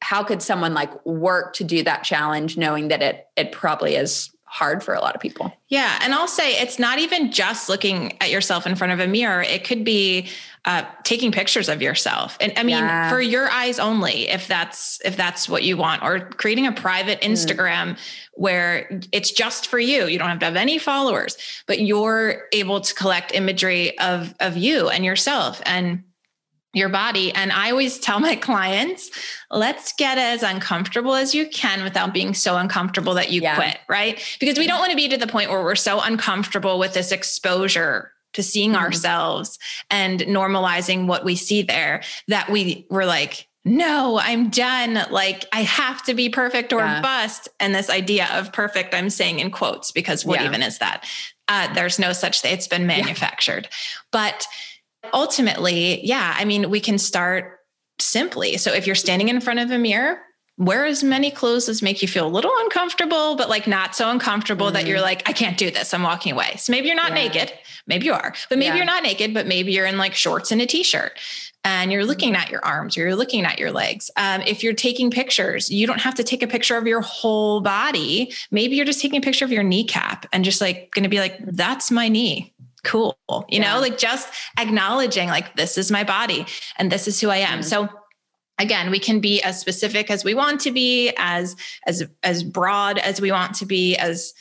how 0.03 0.23
could 0.23 0.41
someone 0.41 0.73
like 0.73 1.05
work 1.05 1.53
to 1.55 1.63
do 1.63 1.81
that 1.83 2.03
challenge 2.03 2.57
knowing 2.57 2.89
that 2.89 3.01
it 3.01 3.25
it 3.35 3.51
probably 3.51 3.95
is 3.95 4.29
hard 4.53 4.83
for 4.83 4.93
a 4.93 5.01
lot 5.01 5.15
of 5.15 5.19
people. 5.19 5.51
Yeah. 5.69 5.97
And 6.03 6.13
I'll 6.13 6.27
say 6.27 6.51
it's 6.61 6.77
not 6.77 6.99
even 6.99 7.31
just 7.31 7.69
looking 7.69 8.21
at 8.21 8.29
yourself 8.29 8.67
in 8.67 8.75
front 8.75 8.93
of 8.93 8.99
a 8.99 9.07
mirror. 9.07 9.41
It 9.41 9.63
could 9.63 9.83
be 9.83 10.27
uh, 10.65 10.83
taking 11.03 11.31
pictures 11.31 11.69
of 11.69 11.81
yourself. 11.81 12.37
And 12.39 12.53
I 12.55 12.61
mean, 12.61 12.77
yeah. 12.77 13.09
for 13.09 13.19
your 13.19 13.49
eyes 13.49 13.79
only, 13.79 14.29
if 14.29 14.47
that's, 14.47 15.01
if 15.03 15.17
that's 15.17 15.49
what 15.49 15.63
you 15.63 15.75
want, 15.75 16.03
or 16.03 16.19
creating 16.19 16.67
a 16.67 16.71
private 16.71 17.19
mm. 17.21 17.31
Instagram 17.31 17.93
mm. 17.93 17.99
where 18.33 19.01
it's 19.11 19.31
just 19.31 19.65
for 19.65 19.79
you. 19.79 20.05
You 20.05 20.19
don't 20.19 20.29
have 20.29 20.37
to 20.39 20.45
have 20.45 20.55
any 20.55 20.77
followers, 20.77 21.35
but 21.65 21.79
you're 21.79 22.43
able 22.51 22.79
to 22.79 22.93
collect 22.93 23.33
imagery 23.33 23.97
of, 23.97 24.35
of 24.39 24.55
you 24.55 24.87
and 24.87 25.03
yourself. 25.03 25.63
And 25.65 26.03
your 26.73 26.89
body. 26.89 27.31
And 27.33 27.51
I 27.51 27.71
always 27.71 27.99
tell 27.99 28.19
my 28.19 28.35
clients, 28.49 29.11
let's 29.51 29.93
get 29.93 30.17
as 30.17 30.43
uncomfortable 30.43 31.13
as 31.13 31.33
you 31.33 31.47
can 31.47 31.83
without 31.83 32.13
being 32.13 32.33
so 32.33 32.57
uncomfortable 32.57 33.13
that 33.13 33.31
you 33.31 33.41
yeah. 33.41 33.55
quit, 33.55 33.77
right? 33.87 34.37
Because 34.39 34.57
we 34.57 34.67
don't 34.67 34.79
want 34.79 34.91
to 34.91 34.97
be 34.97 35.07
to 35.09 35.17
the 35.17 35.27
point 35.27 35.49
where 35.49 35.63
we're 35.63 35.75
so 35.75 36.01
uncomfortable 36.01 36.79
with 36.79 36.93
this 36.93 37.11
exposure 37.11 38.11
to 38.33 38.43
seeing 38.43 38.71
mm-hmm. 38.71 38.83
ourselves 38.83 39.59
and 39.89 40.21
normalizing 40.21 41.07
what 41.07 41.23
we 41.23 41.35
see 41.35 41.61
there 41.61 42.01
that 42.27 42.49
we 42.49 42.87
were 42.89 43.05
like, 43.05 43.47
no, 43.65 44.19
I'm 44.19 44.49
done. 44.49 44.99
Like 45.09 45.45
I 45.53 45.61
have 45.61 46.03
to 46.03 46.13
be 46.13 46.29
perfect 46.29 46.73
or 46.73 46.79
yeah. 46.79 47.01
bust. 47.01 47.47
And 47.59 47.73
this 47.73 47.89
idea 47.89 48.27
of 48.33 48.51
perfect, 48.51 48.93
I'm 48.93 49.09
saying 49.09 49.39
in 49.39 49.51
quotes 49.51 49.91
because 49.91 50.25
what 50.25 50.41
yeah. 50.41 50.47
even 50.47 50.61
is 50.61 50.79
that? 50.79 51.05
Uh, 51.47 51.73
there's 51.73 51.99
no 51.99 52.11
such 52.11 52.41
thing. 52.41 52.53
It's 52.53 52.67
been 52.67 52.87
manufactured. 52.87 53.69
But 54.11 54.45
ultimately, 55.13 56.05
yeah, 56.05 56.35
I 56.37 56.45
mean, 56.45 56.69
we 56.69 56.79
can 56.79 56.97
start 56.97 57.59
simply. 57.99 58.57
So 58.57 58.73
if 58.73 58.87
you're 58.87 58.95
standing 58.95 59.29
in 59.29 59.39
front 59.39 59.59
of 59.59 59.71
a 59.71 59.77
mirror, 59.77 60.19
wear 60.57 60.85
as 60.85 61.03
many 61.03 61.31
clothes 61.31 61.67
as 61.67 61.81
make 61.81 62.01
you 62.01 62.07
feel 62.07 62.27
a 62.27 62.29
little 62.29 62.51
uncomfortable, 62.59 63.35
but 63.35 63.49
like 63.49 63.65
not 63.65 63.95
so 63.95 64.09
uncomfortable 64.09 64.67
mm-hmm. 64.67 64.75
that 64.75 64.87
you're 64.87 64.97
mm-hmm. 64.97 65.05
like, 65.05 65.29
I 65.29 65.33
can't 65.33 65.57
do 65.57 65.71
this. 65.71 65.93
I'm 65.93 66.03
walking 66.03 66.33
away. 66.33 66.55
So 66.57 66.71
maybe 66.71 66.87
you're 66.87 66.95
not 66.95 67.09
yeah. 67.09 67.27
naked. 67.27 67.53
Maybe 67.87 68.05
you 68.05 68.13
are, 68.13 68.33
but 68.49 68.57
maybe 68.57 68.67
yeah. 68.67 68.75
you're 68.75 68.85
not 68.85 69.03
naked, 69.03 69.33
but 69.33 69.47
maybe 69.47 69.73
you're 69.73 69.85
in 69.85 69.97
like 69.97 70.13
shorts 70.13 70.51
and 70.51 70.61
a 70.61 70.65
t-shirt 70.65 71.19
and 71.65 71.91
you're 71.91 72.05
looking 72.05 72.35
at 72.35 72.49
your 72.49 72.63
arms 72.63 72.97
or 72.97 73.01
you're 73.01 73.15
looking 73.15 73.45
at 73.45 73.59
your 73.59 73.71
legs. 73.71 74.11
Um, 74.15 74.41
if 74.41 74.63
you're 74.63 74.73
taking 74.73 75.11
pictures, 75.11 75.69
you 75.69 75.87
don't 75.87 75.99
have 75.99 76.15
to 76.15 76.23
take 76.23 76.43
a 76.43 76.47
picture 76.47 76.77
of 76.77 76.87
your 76.87 77.01
whole 77.01 77.61
body. 77.61 78.31
Maybe 78.51 78.75
you're 78.75 78.85
just 78.85 79.01
taking 79.01 79.17
a 79.17 79.21
picture 79.21 79.45
of 79.45 79.51
your 79.51 79.63
kneecap 79.63 80.27
and 80.31 80.45
just 80.45 80.61
like 80.61 80.91
going 80.91 81.03
to 81.03 81.09
be 81.09 81.19
like, 81.19 81.37
that's 81.39 81.89
my 81.89 82.09
knee 82.09 82.53
cool 82.83 83.17
you 83.29 83.61
yeah. 83.61 83.73
know 83.73 83.79
like 83.79 83.97
just 83.97 84.29
acknowledging 84.59 85.29
like 85.29 85.55
this 85.55 85.77
is 85.77 85.91
my 85.91 86.03
body 86.03 86.45
and 86.77 86.91
this 86.91 87.07
is 87.07 87.19
who 87.19 87.29
i 87.29 87.37
am 87.37 87.59
mm-hmm. 87.59 87.61
so 87.61 87.89
again 88.59 88.91
we 88.91 88.99
can 88.99 89.19
be 89.19 89.41
as 89.41 89.59
specific 89.59 90.11
as 90.11 90.23
we 90.23 90.33
want 90.33 90.59
to 90.59 90.71
be 90.71 91.11
as 91.17 91.55
as 91.87 92.03
as 92.23 92.43
broad 92.43 92.97
as 92.99 93.21
we 93.21 93.31
want 93.31 93.55
to 93.55 93.65
be 93.65 93.95
as 93.97 94.33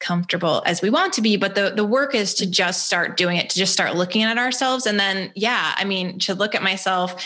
comfortable 0.00 0.62
as 0.64 0.80
we 0.80 0.90
want 0.90 1.12
to 1.12 1.20
be 1.20 1.36
but 1.36 1.54
the 1.54 1.72
the 1.74 1.84
work 1.84 2.14
is 2.14 2.34
to 2.34 2.46
just 2.46 2.86
start 2.86 3.16
doing 3.16 3.36
it 3.36 3.50
to 3.50 3.58
just 3.58 3.72
start 3.72 3.96
looking 3.96 4.22
at 4.22 4.38
ourselves 4.38 4.86
and 4.86 4.98
then 4.98 5.30
yeah 5.34 5.74
i 5.76 5.84
mean 5.84 6.18
to 6.18 6.34
look 6.34 6.54
at 6.54 6.62
myself 6.62 7.22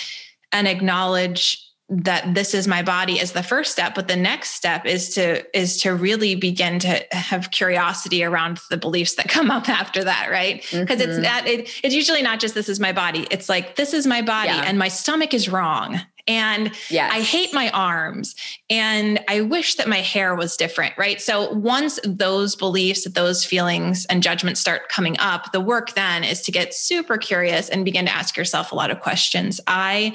and 0.52 0.66
acknowledge 0.66 1.71
that 1.94 2.34
this 2.34 2.54
is 2.54 2.66
my 2.66 2.82
body 2.82 3.20
is 3.20 3.32
the 3.32 3.42
first 3.42 3.70
step 3.70 3.94
but 3.94 4.08
the 4.08 4.16
next 4.16 4.52
step 4.52 4.86
is 4.86 5.14
to 5.14 5.44
is 5.58 5.76
to 5.76 5.94
really 5.94 6.34
begin 6.34 6.78
to 6.78 7.04
have 7.12 7.50
curiosity 7.50 8.24
around 8.24 8.58
the 8.70 8.78
beliefs 8.78 9.14
that 9.16 9.28
come 9.28 9.50
up 9.50 9.68
after 9.68 10.02
that 10.02 10.28
right 10.30 10.62
because 10.72 11.00
mm-hmm. 11.00 11.10
it's 11.10 11.20
that 11.20 11.46
it, 11.46 11.68
it's 11.84 11.94
usually 11.94 12.22
not 12.22 12.40
just 12.40 12.54
this 12.54 12.68
is 12.68 12.80
my 12.80 12.92
body 12.92 13.26
it's 13.30 13.48
like 13.48 13.76
this 13.76 13.92
is 13.92 14.06
my 14.06 14.22
body 14.22 14.48
yeah. 14.48 14.64
and 14.66 14.78
my 14.78 14.88
stomach 14.88 15.34
is 15.34 15.50
wrong 15.50 16.00
and 16.28 16.70
yes. 16.88 17.10
I 17.12 17.20
hate 17.20 17.52
my 17.52 17.68
arms 17.70 18.36
and 18.70 19.18
I 19.28 19.40
wish 19.40 19.74
that 19.74 19.88
my 19.88 19.96
hair 19.96 20.36
was 20.36 20.56
different, 20.56 20.96
right? 20.96 21.20
So 21.20 21.52
once 21.52 21.98
those 22.04 22.54
beliefs, 22.54 23.10
those 23.10 23.44
feelings 23.44 24.06
and 24.06 24.22
judgments 24.22 24.60
start 24.60 24.88
coming 24.88 25.16
up, 25.18 25.50
the 25.50 25.60
work 25.60 25.94
then 25.94 26.22
is 26.22 26.40
to 26.42 26.52
get 26.52 26.74
super 26.74 27.18
curious 27.18 27.68
and 27.68 27.84
begin 27.84 28.06
to 28.06 28.14
ask 28.14 28.36
yourself 28.36 28.70
a 28.70 28.76
lot 28.76 28.92
of 28.92 29.00
questions. 29.00 29.60
I 29.66 30.14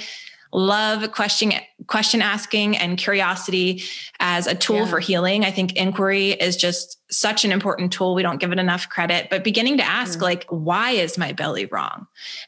love 0.57 1.11
question 1.11 1.53
question 1.85 2.19
asking 2.19 2.75
and 2.75 2.97
curiosity 2.97 3.83
as 4.19 4.47
a 4.47 4.55
tool 4.55 4.77
yeah. 4.77 4.87
for 4.87 4.99
healing 4.99 5.45
i 5.45 5.51
think 5.51 5.75
inquiry 5.75 6.31
is 6.31 6.57
just 6.57 6.99
such 7.11 7.45
an 7.45 7.51
important 7.51 7.93
tool 7.93 8.15
we 8.15 8.23
don't 8.23 8.39
give 8.39 8.51
it 8.51 8.57
enough 8.57 8.89
credit 8.89 9.27
but 9.29 9.43
beginning 9.43 9.77
to 9.77 9.83
ask 9.83 10.17
mm. 10.17 10.23
like 10.23 10.45
why 10.49 10.91
is 10.91 11.15
my 11.15 11.31
belly 11.31 11.67
wrong 11.67 12.07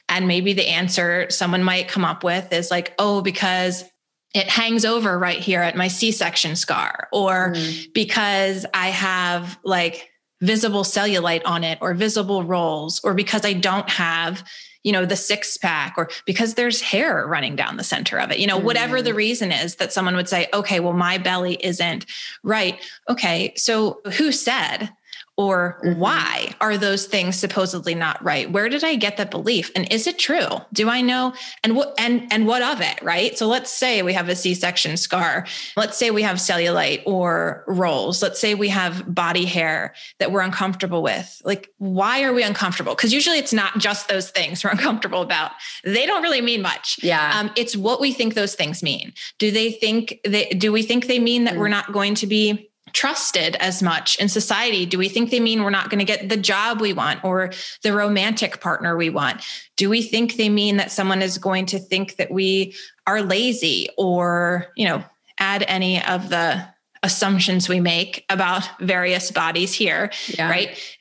and 0.10 0.28
maybe 0.28 0.54
the 0.54 0.68
answer 0.68 1.30
someone 1.30 1.64
might 1.64 1.88
come 1.88 2.04
up 2.04 2.24
with 2.24 2.52
is 2.52 2.72
like 2.72 2.96
oh 2.98 3.22
because 3.22 3.84
it 4.34 4.48
hangs 4.48 4.86
over 4.86 5.20
right 5.20 5.40
here 5.40 5.62
at 5.62 5.78
my 5.78 5.88
c-section 5.88 6.56
scar 6.56 7.08
or 7.14 7.54
mm. 7.54 7.94
because 7.94 8.66
i 8.74 8.88
have 8.88 9.60
like 9.64 10.10
visible 10.42 10.84
cellulite 10.84 11.44
on 11.46 11.64
it 11.64 11.78
or 11.80 11.94
visible 11.94 12.44
rolls 12.44 13.00
or 13.04 13.14
because 13.14 13.46
i 13.46 13.54
don't 13.54 13.88
have 13.88 14.44
you 14.84 14.92
know, 14.92 15.06
the 15.06 15.16
six 15.16 15.58
pack 15.58 15.96
or 15.98 16.10
because 16.26 16.54
there's 16.54 16.82
hair 16.82 17.26
running 17.28 17.56
down 17.56 17.78
the 17.78 17.84
center 17.84 18.20
of 18.20 18.32
it, 18.32 18.40
you 18.40 18.48
know, 18.48 18.60
mm. 18.60 18.64
whatever 18.64 19.02
the 19.02 19.14
reason 19.14 19.52
is 19.52 19.76
that 19.76 19.92
someone 19.92 20.16
would 20.16 20.30
say, 20.30 20.48
okay, 20.54 20.80
well, 20.80 20.94
my 20.94 21.18
belly 21.18 21.58
isn't 21.62 22.06
right. 22.44 22.80
Okay. 23.10 23.54
So 23.58 24.02
who 24.14 24.32
said 24.32 24.90
or 25.40 25.80
mm-hmm. 25.86 25.98
why 25.98 26.54
are 26.60 26.78
those 26.78 27.06
things 27.06 27.40
supposedly 27.40 27.96
not 27.96 28.22
right? 28.22 28.52
Where 28.52 28.68
did 28.68 28.84
i 28.84 28.96
get 28.96 29.16
that 29.16 29.32
belief? 29.32 29.72
And 29.74 29.90
is 29.90 30.06
it 30.06 30.20
true? 30.20 30.50
Do 30.74 30.90
i 30.90 31.00
know? 31.00 31.34
And 31.64 31.78
what 31.78 31.94
and 31.98 32.28
and 32.30 32.46
what 32.46 32.62
of 32.62 32.82
it 32.82 33.02
right? 33.02 33.38
So 33.38 33.48
let's 33.48 33.72
say 33.72 34.02
we 34.02 34.12
have 34.12 34.28
a 34.28 34.36
c-section 34.36 34.98
scar. 34.98 35.48
Let's 35.78 35.98
say 35.98 36.12
we 36.12 36.24
have 36.24 36.38
cellulite 36.38 37.04
or 37.06 37.64
rolls. 37.68 38.22
Let's 38.22 38.38
say 38.38 38.54
we 38.54 38.68
have 38.68 39.16
body 39.16 39.46
hair 39.46 39.94
that 40.18 40.34
we're 40.34 40.42
uncomfortable 40.42 41.02
with. 41.02 41.42
Like 41.46 41.72
why 41.78 42.22
are 42.24 42.34
we 42.34 42.44
uncomfortable? 42.44 42.94
Because 42.94 43.14
usually 43.14 43.38
it's 43.38 43.54
not 43.54 43.78
just 43.78 44.10
those 44.10 44.30
things 44.32 44.62
we're 44.66 44.72
uncomfortable 44.72 45.22
about. 45.22 45.52
They 45.86 46.06
don't 46.06 46.22
really 46.22 46.42
mean 46.42 46.62
much. 46.62 47.00
Yeah. 47.02 47.40
Um, 47.40 47.50
it's 47.56 47.78
what 47.78 48.02
we 48.02 48.12
think 48.12 48.34
those 48.34 48.56
things 48.56 48.84
mean. 48.84 49.14
Do 49.38 49.52
they 49.52 49.72
think 49.72 50.20
they 50.26 50.50
do 50.50 50.74
we 50.74 50.84
think 50.84 51.08
they 51.08 51.20
mean 51.20 51.46
that 51.46 51.54
mm. 51.54 51.60
we're 51.60 51.70
not 51.70 51.94
going 51.94 52.16
to 52.16 52.28
be 52.28 52.69
trusted 52.94 53.56
as 53.58 53.82
much 53.82 54.18
in 54.18 54.30
society? 54.30 54.86
Do 54.86 54.98
we 54.98 55.10
think 55.10 55.32
they 55.32 55.40
mean 55.40 55.64
we're 55.64 55.70
not 55.70 55.90
going 55.90 56.00
to 56.00 56.06
get 56.06 56.30
the 56.30 56.38
job 56.38 56.82
we 56.82 56.94
want 56.94 57.24
or 57.24 57.52
the 57.84 57.94
romantic 57.94 58.62
partner 58.62 58.98
we 58.98 59.10
want? 59.10 59.44
Do 59.78 59.90
we 59.90 60.02
think 60.02 60.36
they 60.36 60.50
mean 60.50 60.78
that 60.78 60.92
someone 60.92 61.22
is 61.22 61.38
going 61.38 61.66
to 61.68 61.80
think 61.80 62.18
that 62.18 62.32
we 62.32 62.76
are 63.08 63.22
lazy 63.22 63.90
or, 63.98 64.68
you 64.76 64.88
know, 64.88 65.04
add 65.40 65.64
any 65.68 66.04
of 66.04 66.30
the 66.30 66.68
assumptions 67.02 67.70
we 67.70 67.80
make 67.80 68.26
about 68.30 68.68
various 68.82 69.32
bodies 69.32 69.74
here, 69.74 70.12
yeah. 70.28 70.50
right? 70.50 70.98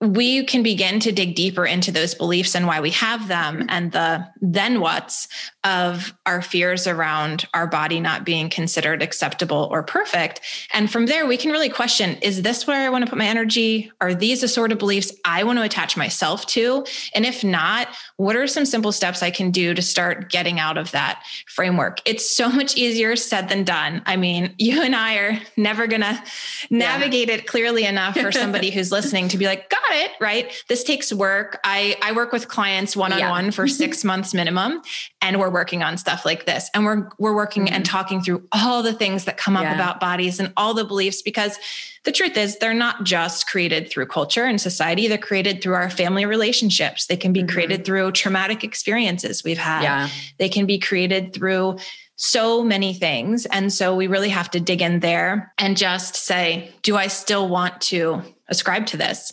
We 0.00 0.44
can 0.44 0.62
begin 0.62 0.98
to 1.00 1.12
dig 1.12 1.34
deeper 1.34 1.66
into 1.66 1.92
those 1.92 2.14
beliefs 2.14 2.54
and 2.54 2.66
why 2.66 2.80
we 2.80 2.90
have 2.90 3.28
them 3.28 3.58
mm-hmm. 3.58 3.66
and 3.68 3.92
the 3.92 4.26
then 4.40 4.80
what's 4.80 5.28
of 5.62 6.14
our 6.24 6.40
fears 6.40 6.86
around 6.86 7.46
our 7.52 7.66
body 7.66 8.00
not 8.00 8.24
being 8.24 8.48
considered 8.48 9.02
acceptable 9.02 9.68
or 9.70 9.82
perfect. 9.82 10.40
And 10.72 10.90
from 10.90 11.04
there, 11.04 11.26
we 11.26 11.36
can 11.36 11.50
really 11.50 11.68
question 11.68 12.16
is 12.22 12.40
this 12.40 12.66
where 12.66 12.86
I 12.86 12.88
want 12.88 13.04
to 13.04 13.10
put 13.10 13.18
my 13.18 13.26
energy? 13.26 13.92
Are 14.00 14.14
these 14.14 14.40
the 14.40 14.48
sort 14.48 14.72
of 14.72 14.78
beliefs 14.78 15.12
I 15.26 15.44
want 15.44 15.58
to 15.58 15.62
attach 15.62 15.98
myself 15.98 16.46
to? 16.46 16.86
And 17.14 17.26
if 17.26 17.44
not, 17.44 17.88
what 18.16 18.36
are 18.36 18.46
some 18.46 18.64
simple 18.64 18.92
steps 18.92 19.22
I 19.22 19.30
can 19.30 19.50
do 19.50 19.74
to 19.74 19.82
start 19.82 20.30
getting 20.30 20.58
out 20.58 20.78
of 20.78 20.92
that 20.92 21.22
framework? 21.46 22.00
It's 22.06 22.28
so 22.28 22.48
much 22.48 22.74
easier 22.76 23.16
said 23.16 23.50
than 23.50 23.64
done. 23.64 24.00
I 24.06 24.16
mean, 24.16 24.54
you 24.58 24.82
and 24.82 24.96
I 24.96 25.16
are 25.16 25.38
never 25.58 25.86
going 25.86 26.00
to 26.00 26.22
navigate 26.70 27.28
yeah. 27.28 27.34
it 27.34 27.46
clearly 27.46 27.84
enough 27.84 28.16
for 28.16 28.32
somebody 28.32 28.70
who's 28.70 28.90
listening 28.90 29.28
to 29.28 29.36
be 29.36 29.44
like, 29.44 29.68
got 29.90 30.02
it, 30.02 30.12
right? 30.20 30.64
This 30.68 30.84
takes 30.84 31.12
work. 31.12 31.58
I, 31.64 31.96
I 32.02 32.12
work 32.12 32.32
with 32.32 32.48
clients 32.48 32.96
one 32.96 33.12
on 33.12 33.30
one 33.30 33.50
for 33.50 33.66
six 33.66 34.04
months 34.10 34.34
minimum, 34.34 34.82
and 35.20 35.38
we're 35.38 35.50
working 35.50 35.82
on 35.82 35.96
stuff 35.96 36.24
like 36.24 36.46
this. 36.46 36.70
And 36.74 36.84
we're 36.84 37.08
we're 37.18 37.34
working 37.34 37.66
mm-hmm. 37.66 37.74
and 37.74 37.84
talking 37.84 38.20
through 38.20 38.46
all 38.52 38.82
the 38.82 38.92
things 38.92 39.24
that 39.24 39.36
come 39.36 39.56
up 39.56 39.64
yeah. 39.64 39.74
about 39.74 40.00
bodies 40.00 40.40
and 40.40 40.52
all 40.56 40.74
the 40.74 40.84
beliefs 40.84 41.22
because 41.22 41.58
the 42.04 42.12
truth 42.12 42.36
is 42.36 42.58
they're 42.58 42.72
not 42.72 43.04
just 43.04 43.46
created 43.46 43.90
through 43.90 44.06
culture 44.06 44.44
and 44.44 44.60
society 44.60 45.06
they're 45.06 45.18
created 45.18 45.62
through 45.62 45.74
our 45.74 45.90
family 45.90 46.24
relationships 46.24 47.06
they 47.06 47.16
can 47.16 47.32
be 47.32 47.40
mm-hmm. 47.40 47.50
created 47.50 47.84
through 47.84 48.10
traumatic 48.12 48.64
experiences 48.64 49.44
we've 49.44 49.58
had 49.58 49.82
yeah. 49.82 50.08
they 50.38 50.48
can 50.48 50.64
be 50.64 50.78
created 50.78 51.34
through 51.34 51.76
so 52.16 52.64
many 52.64 52.94
things 52.94 53.44
and 53.46 53.70
so 53.70 53.94
we 53.94 54.06
really 54.06 54.30
have 54.30 54.50
to 54.50 54.58
dig 54.58 54.80
in 54.80 55.00
there 55.00 55.52
and 55.58 55.76
just 55.76 56.16
say 56.16 56.72
do 56.82 56.96
i 56.96 57.06
still 57.06 57.48
want 57.48 57.78
to 57.82 58.22
ascribe 58.48 58.86
to 58.86 58.96
this 58.96 59.32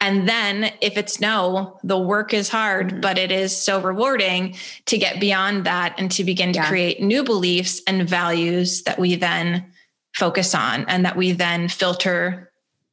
and 0.00 0.28
then 0.28 0.72
if 0.80 0.96
it's 0.96 1.20
no, 1.20 1.78
the 1.82 1.98
work 1.98 2.34
is 2.34 2.48
hard, 2.48 2.88
mm-hmm. 2.88 3.00
but 3.00 3.18
it 3.18 3.30
is 3.30 3.56
so 3.56 3.80
rewarding 3.80 4.56
to 4.86 4.98
get 4.98 5.20
beyond 5.20 5.64
that 5.64 5.94
and 5.98 6.10
to 6.12 6.24
begin 6.24 6.52
to 6.52 6.60
yeah. 6.60 6.68
create 6.68 7.00
new 7.00 7.24
beliefs 7.24 7.80
and 7.86 8.08
values 8.08 8.82
that 8.82 8.98
we 8.98 9.16
then 9.16 9.72
focus 10.14 10.54
on 10.54 10.84
and 10.88 11.04
that 11.04 11.16
we 11.16 11.32
then 11.32 11.68
filter 11.68 12.50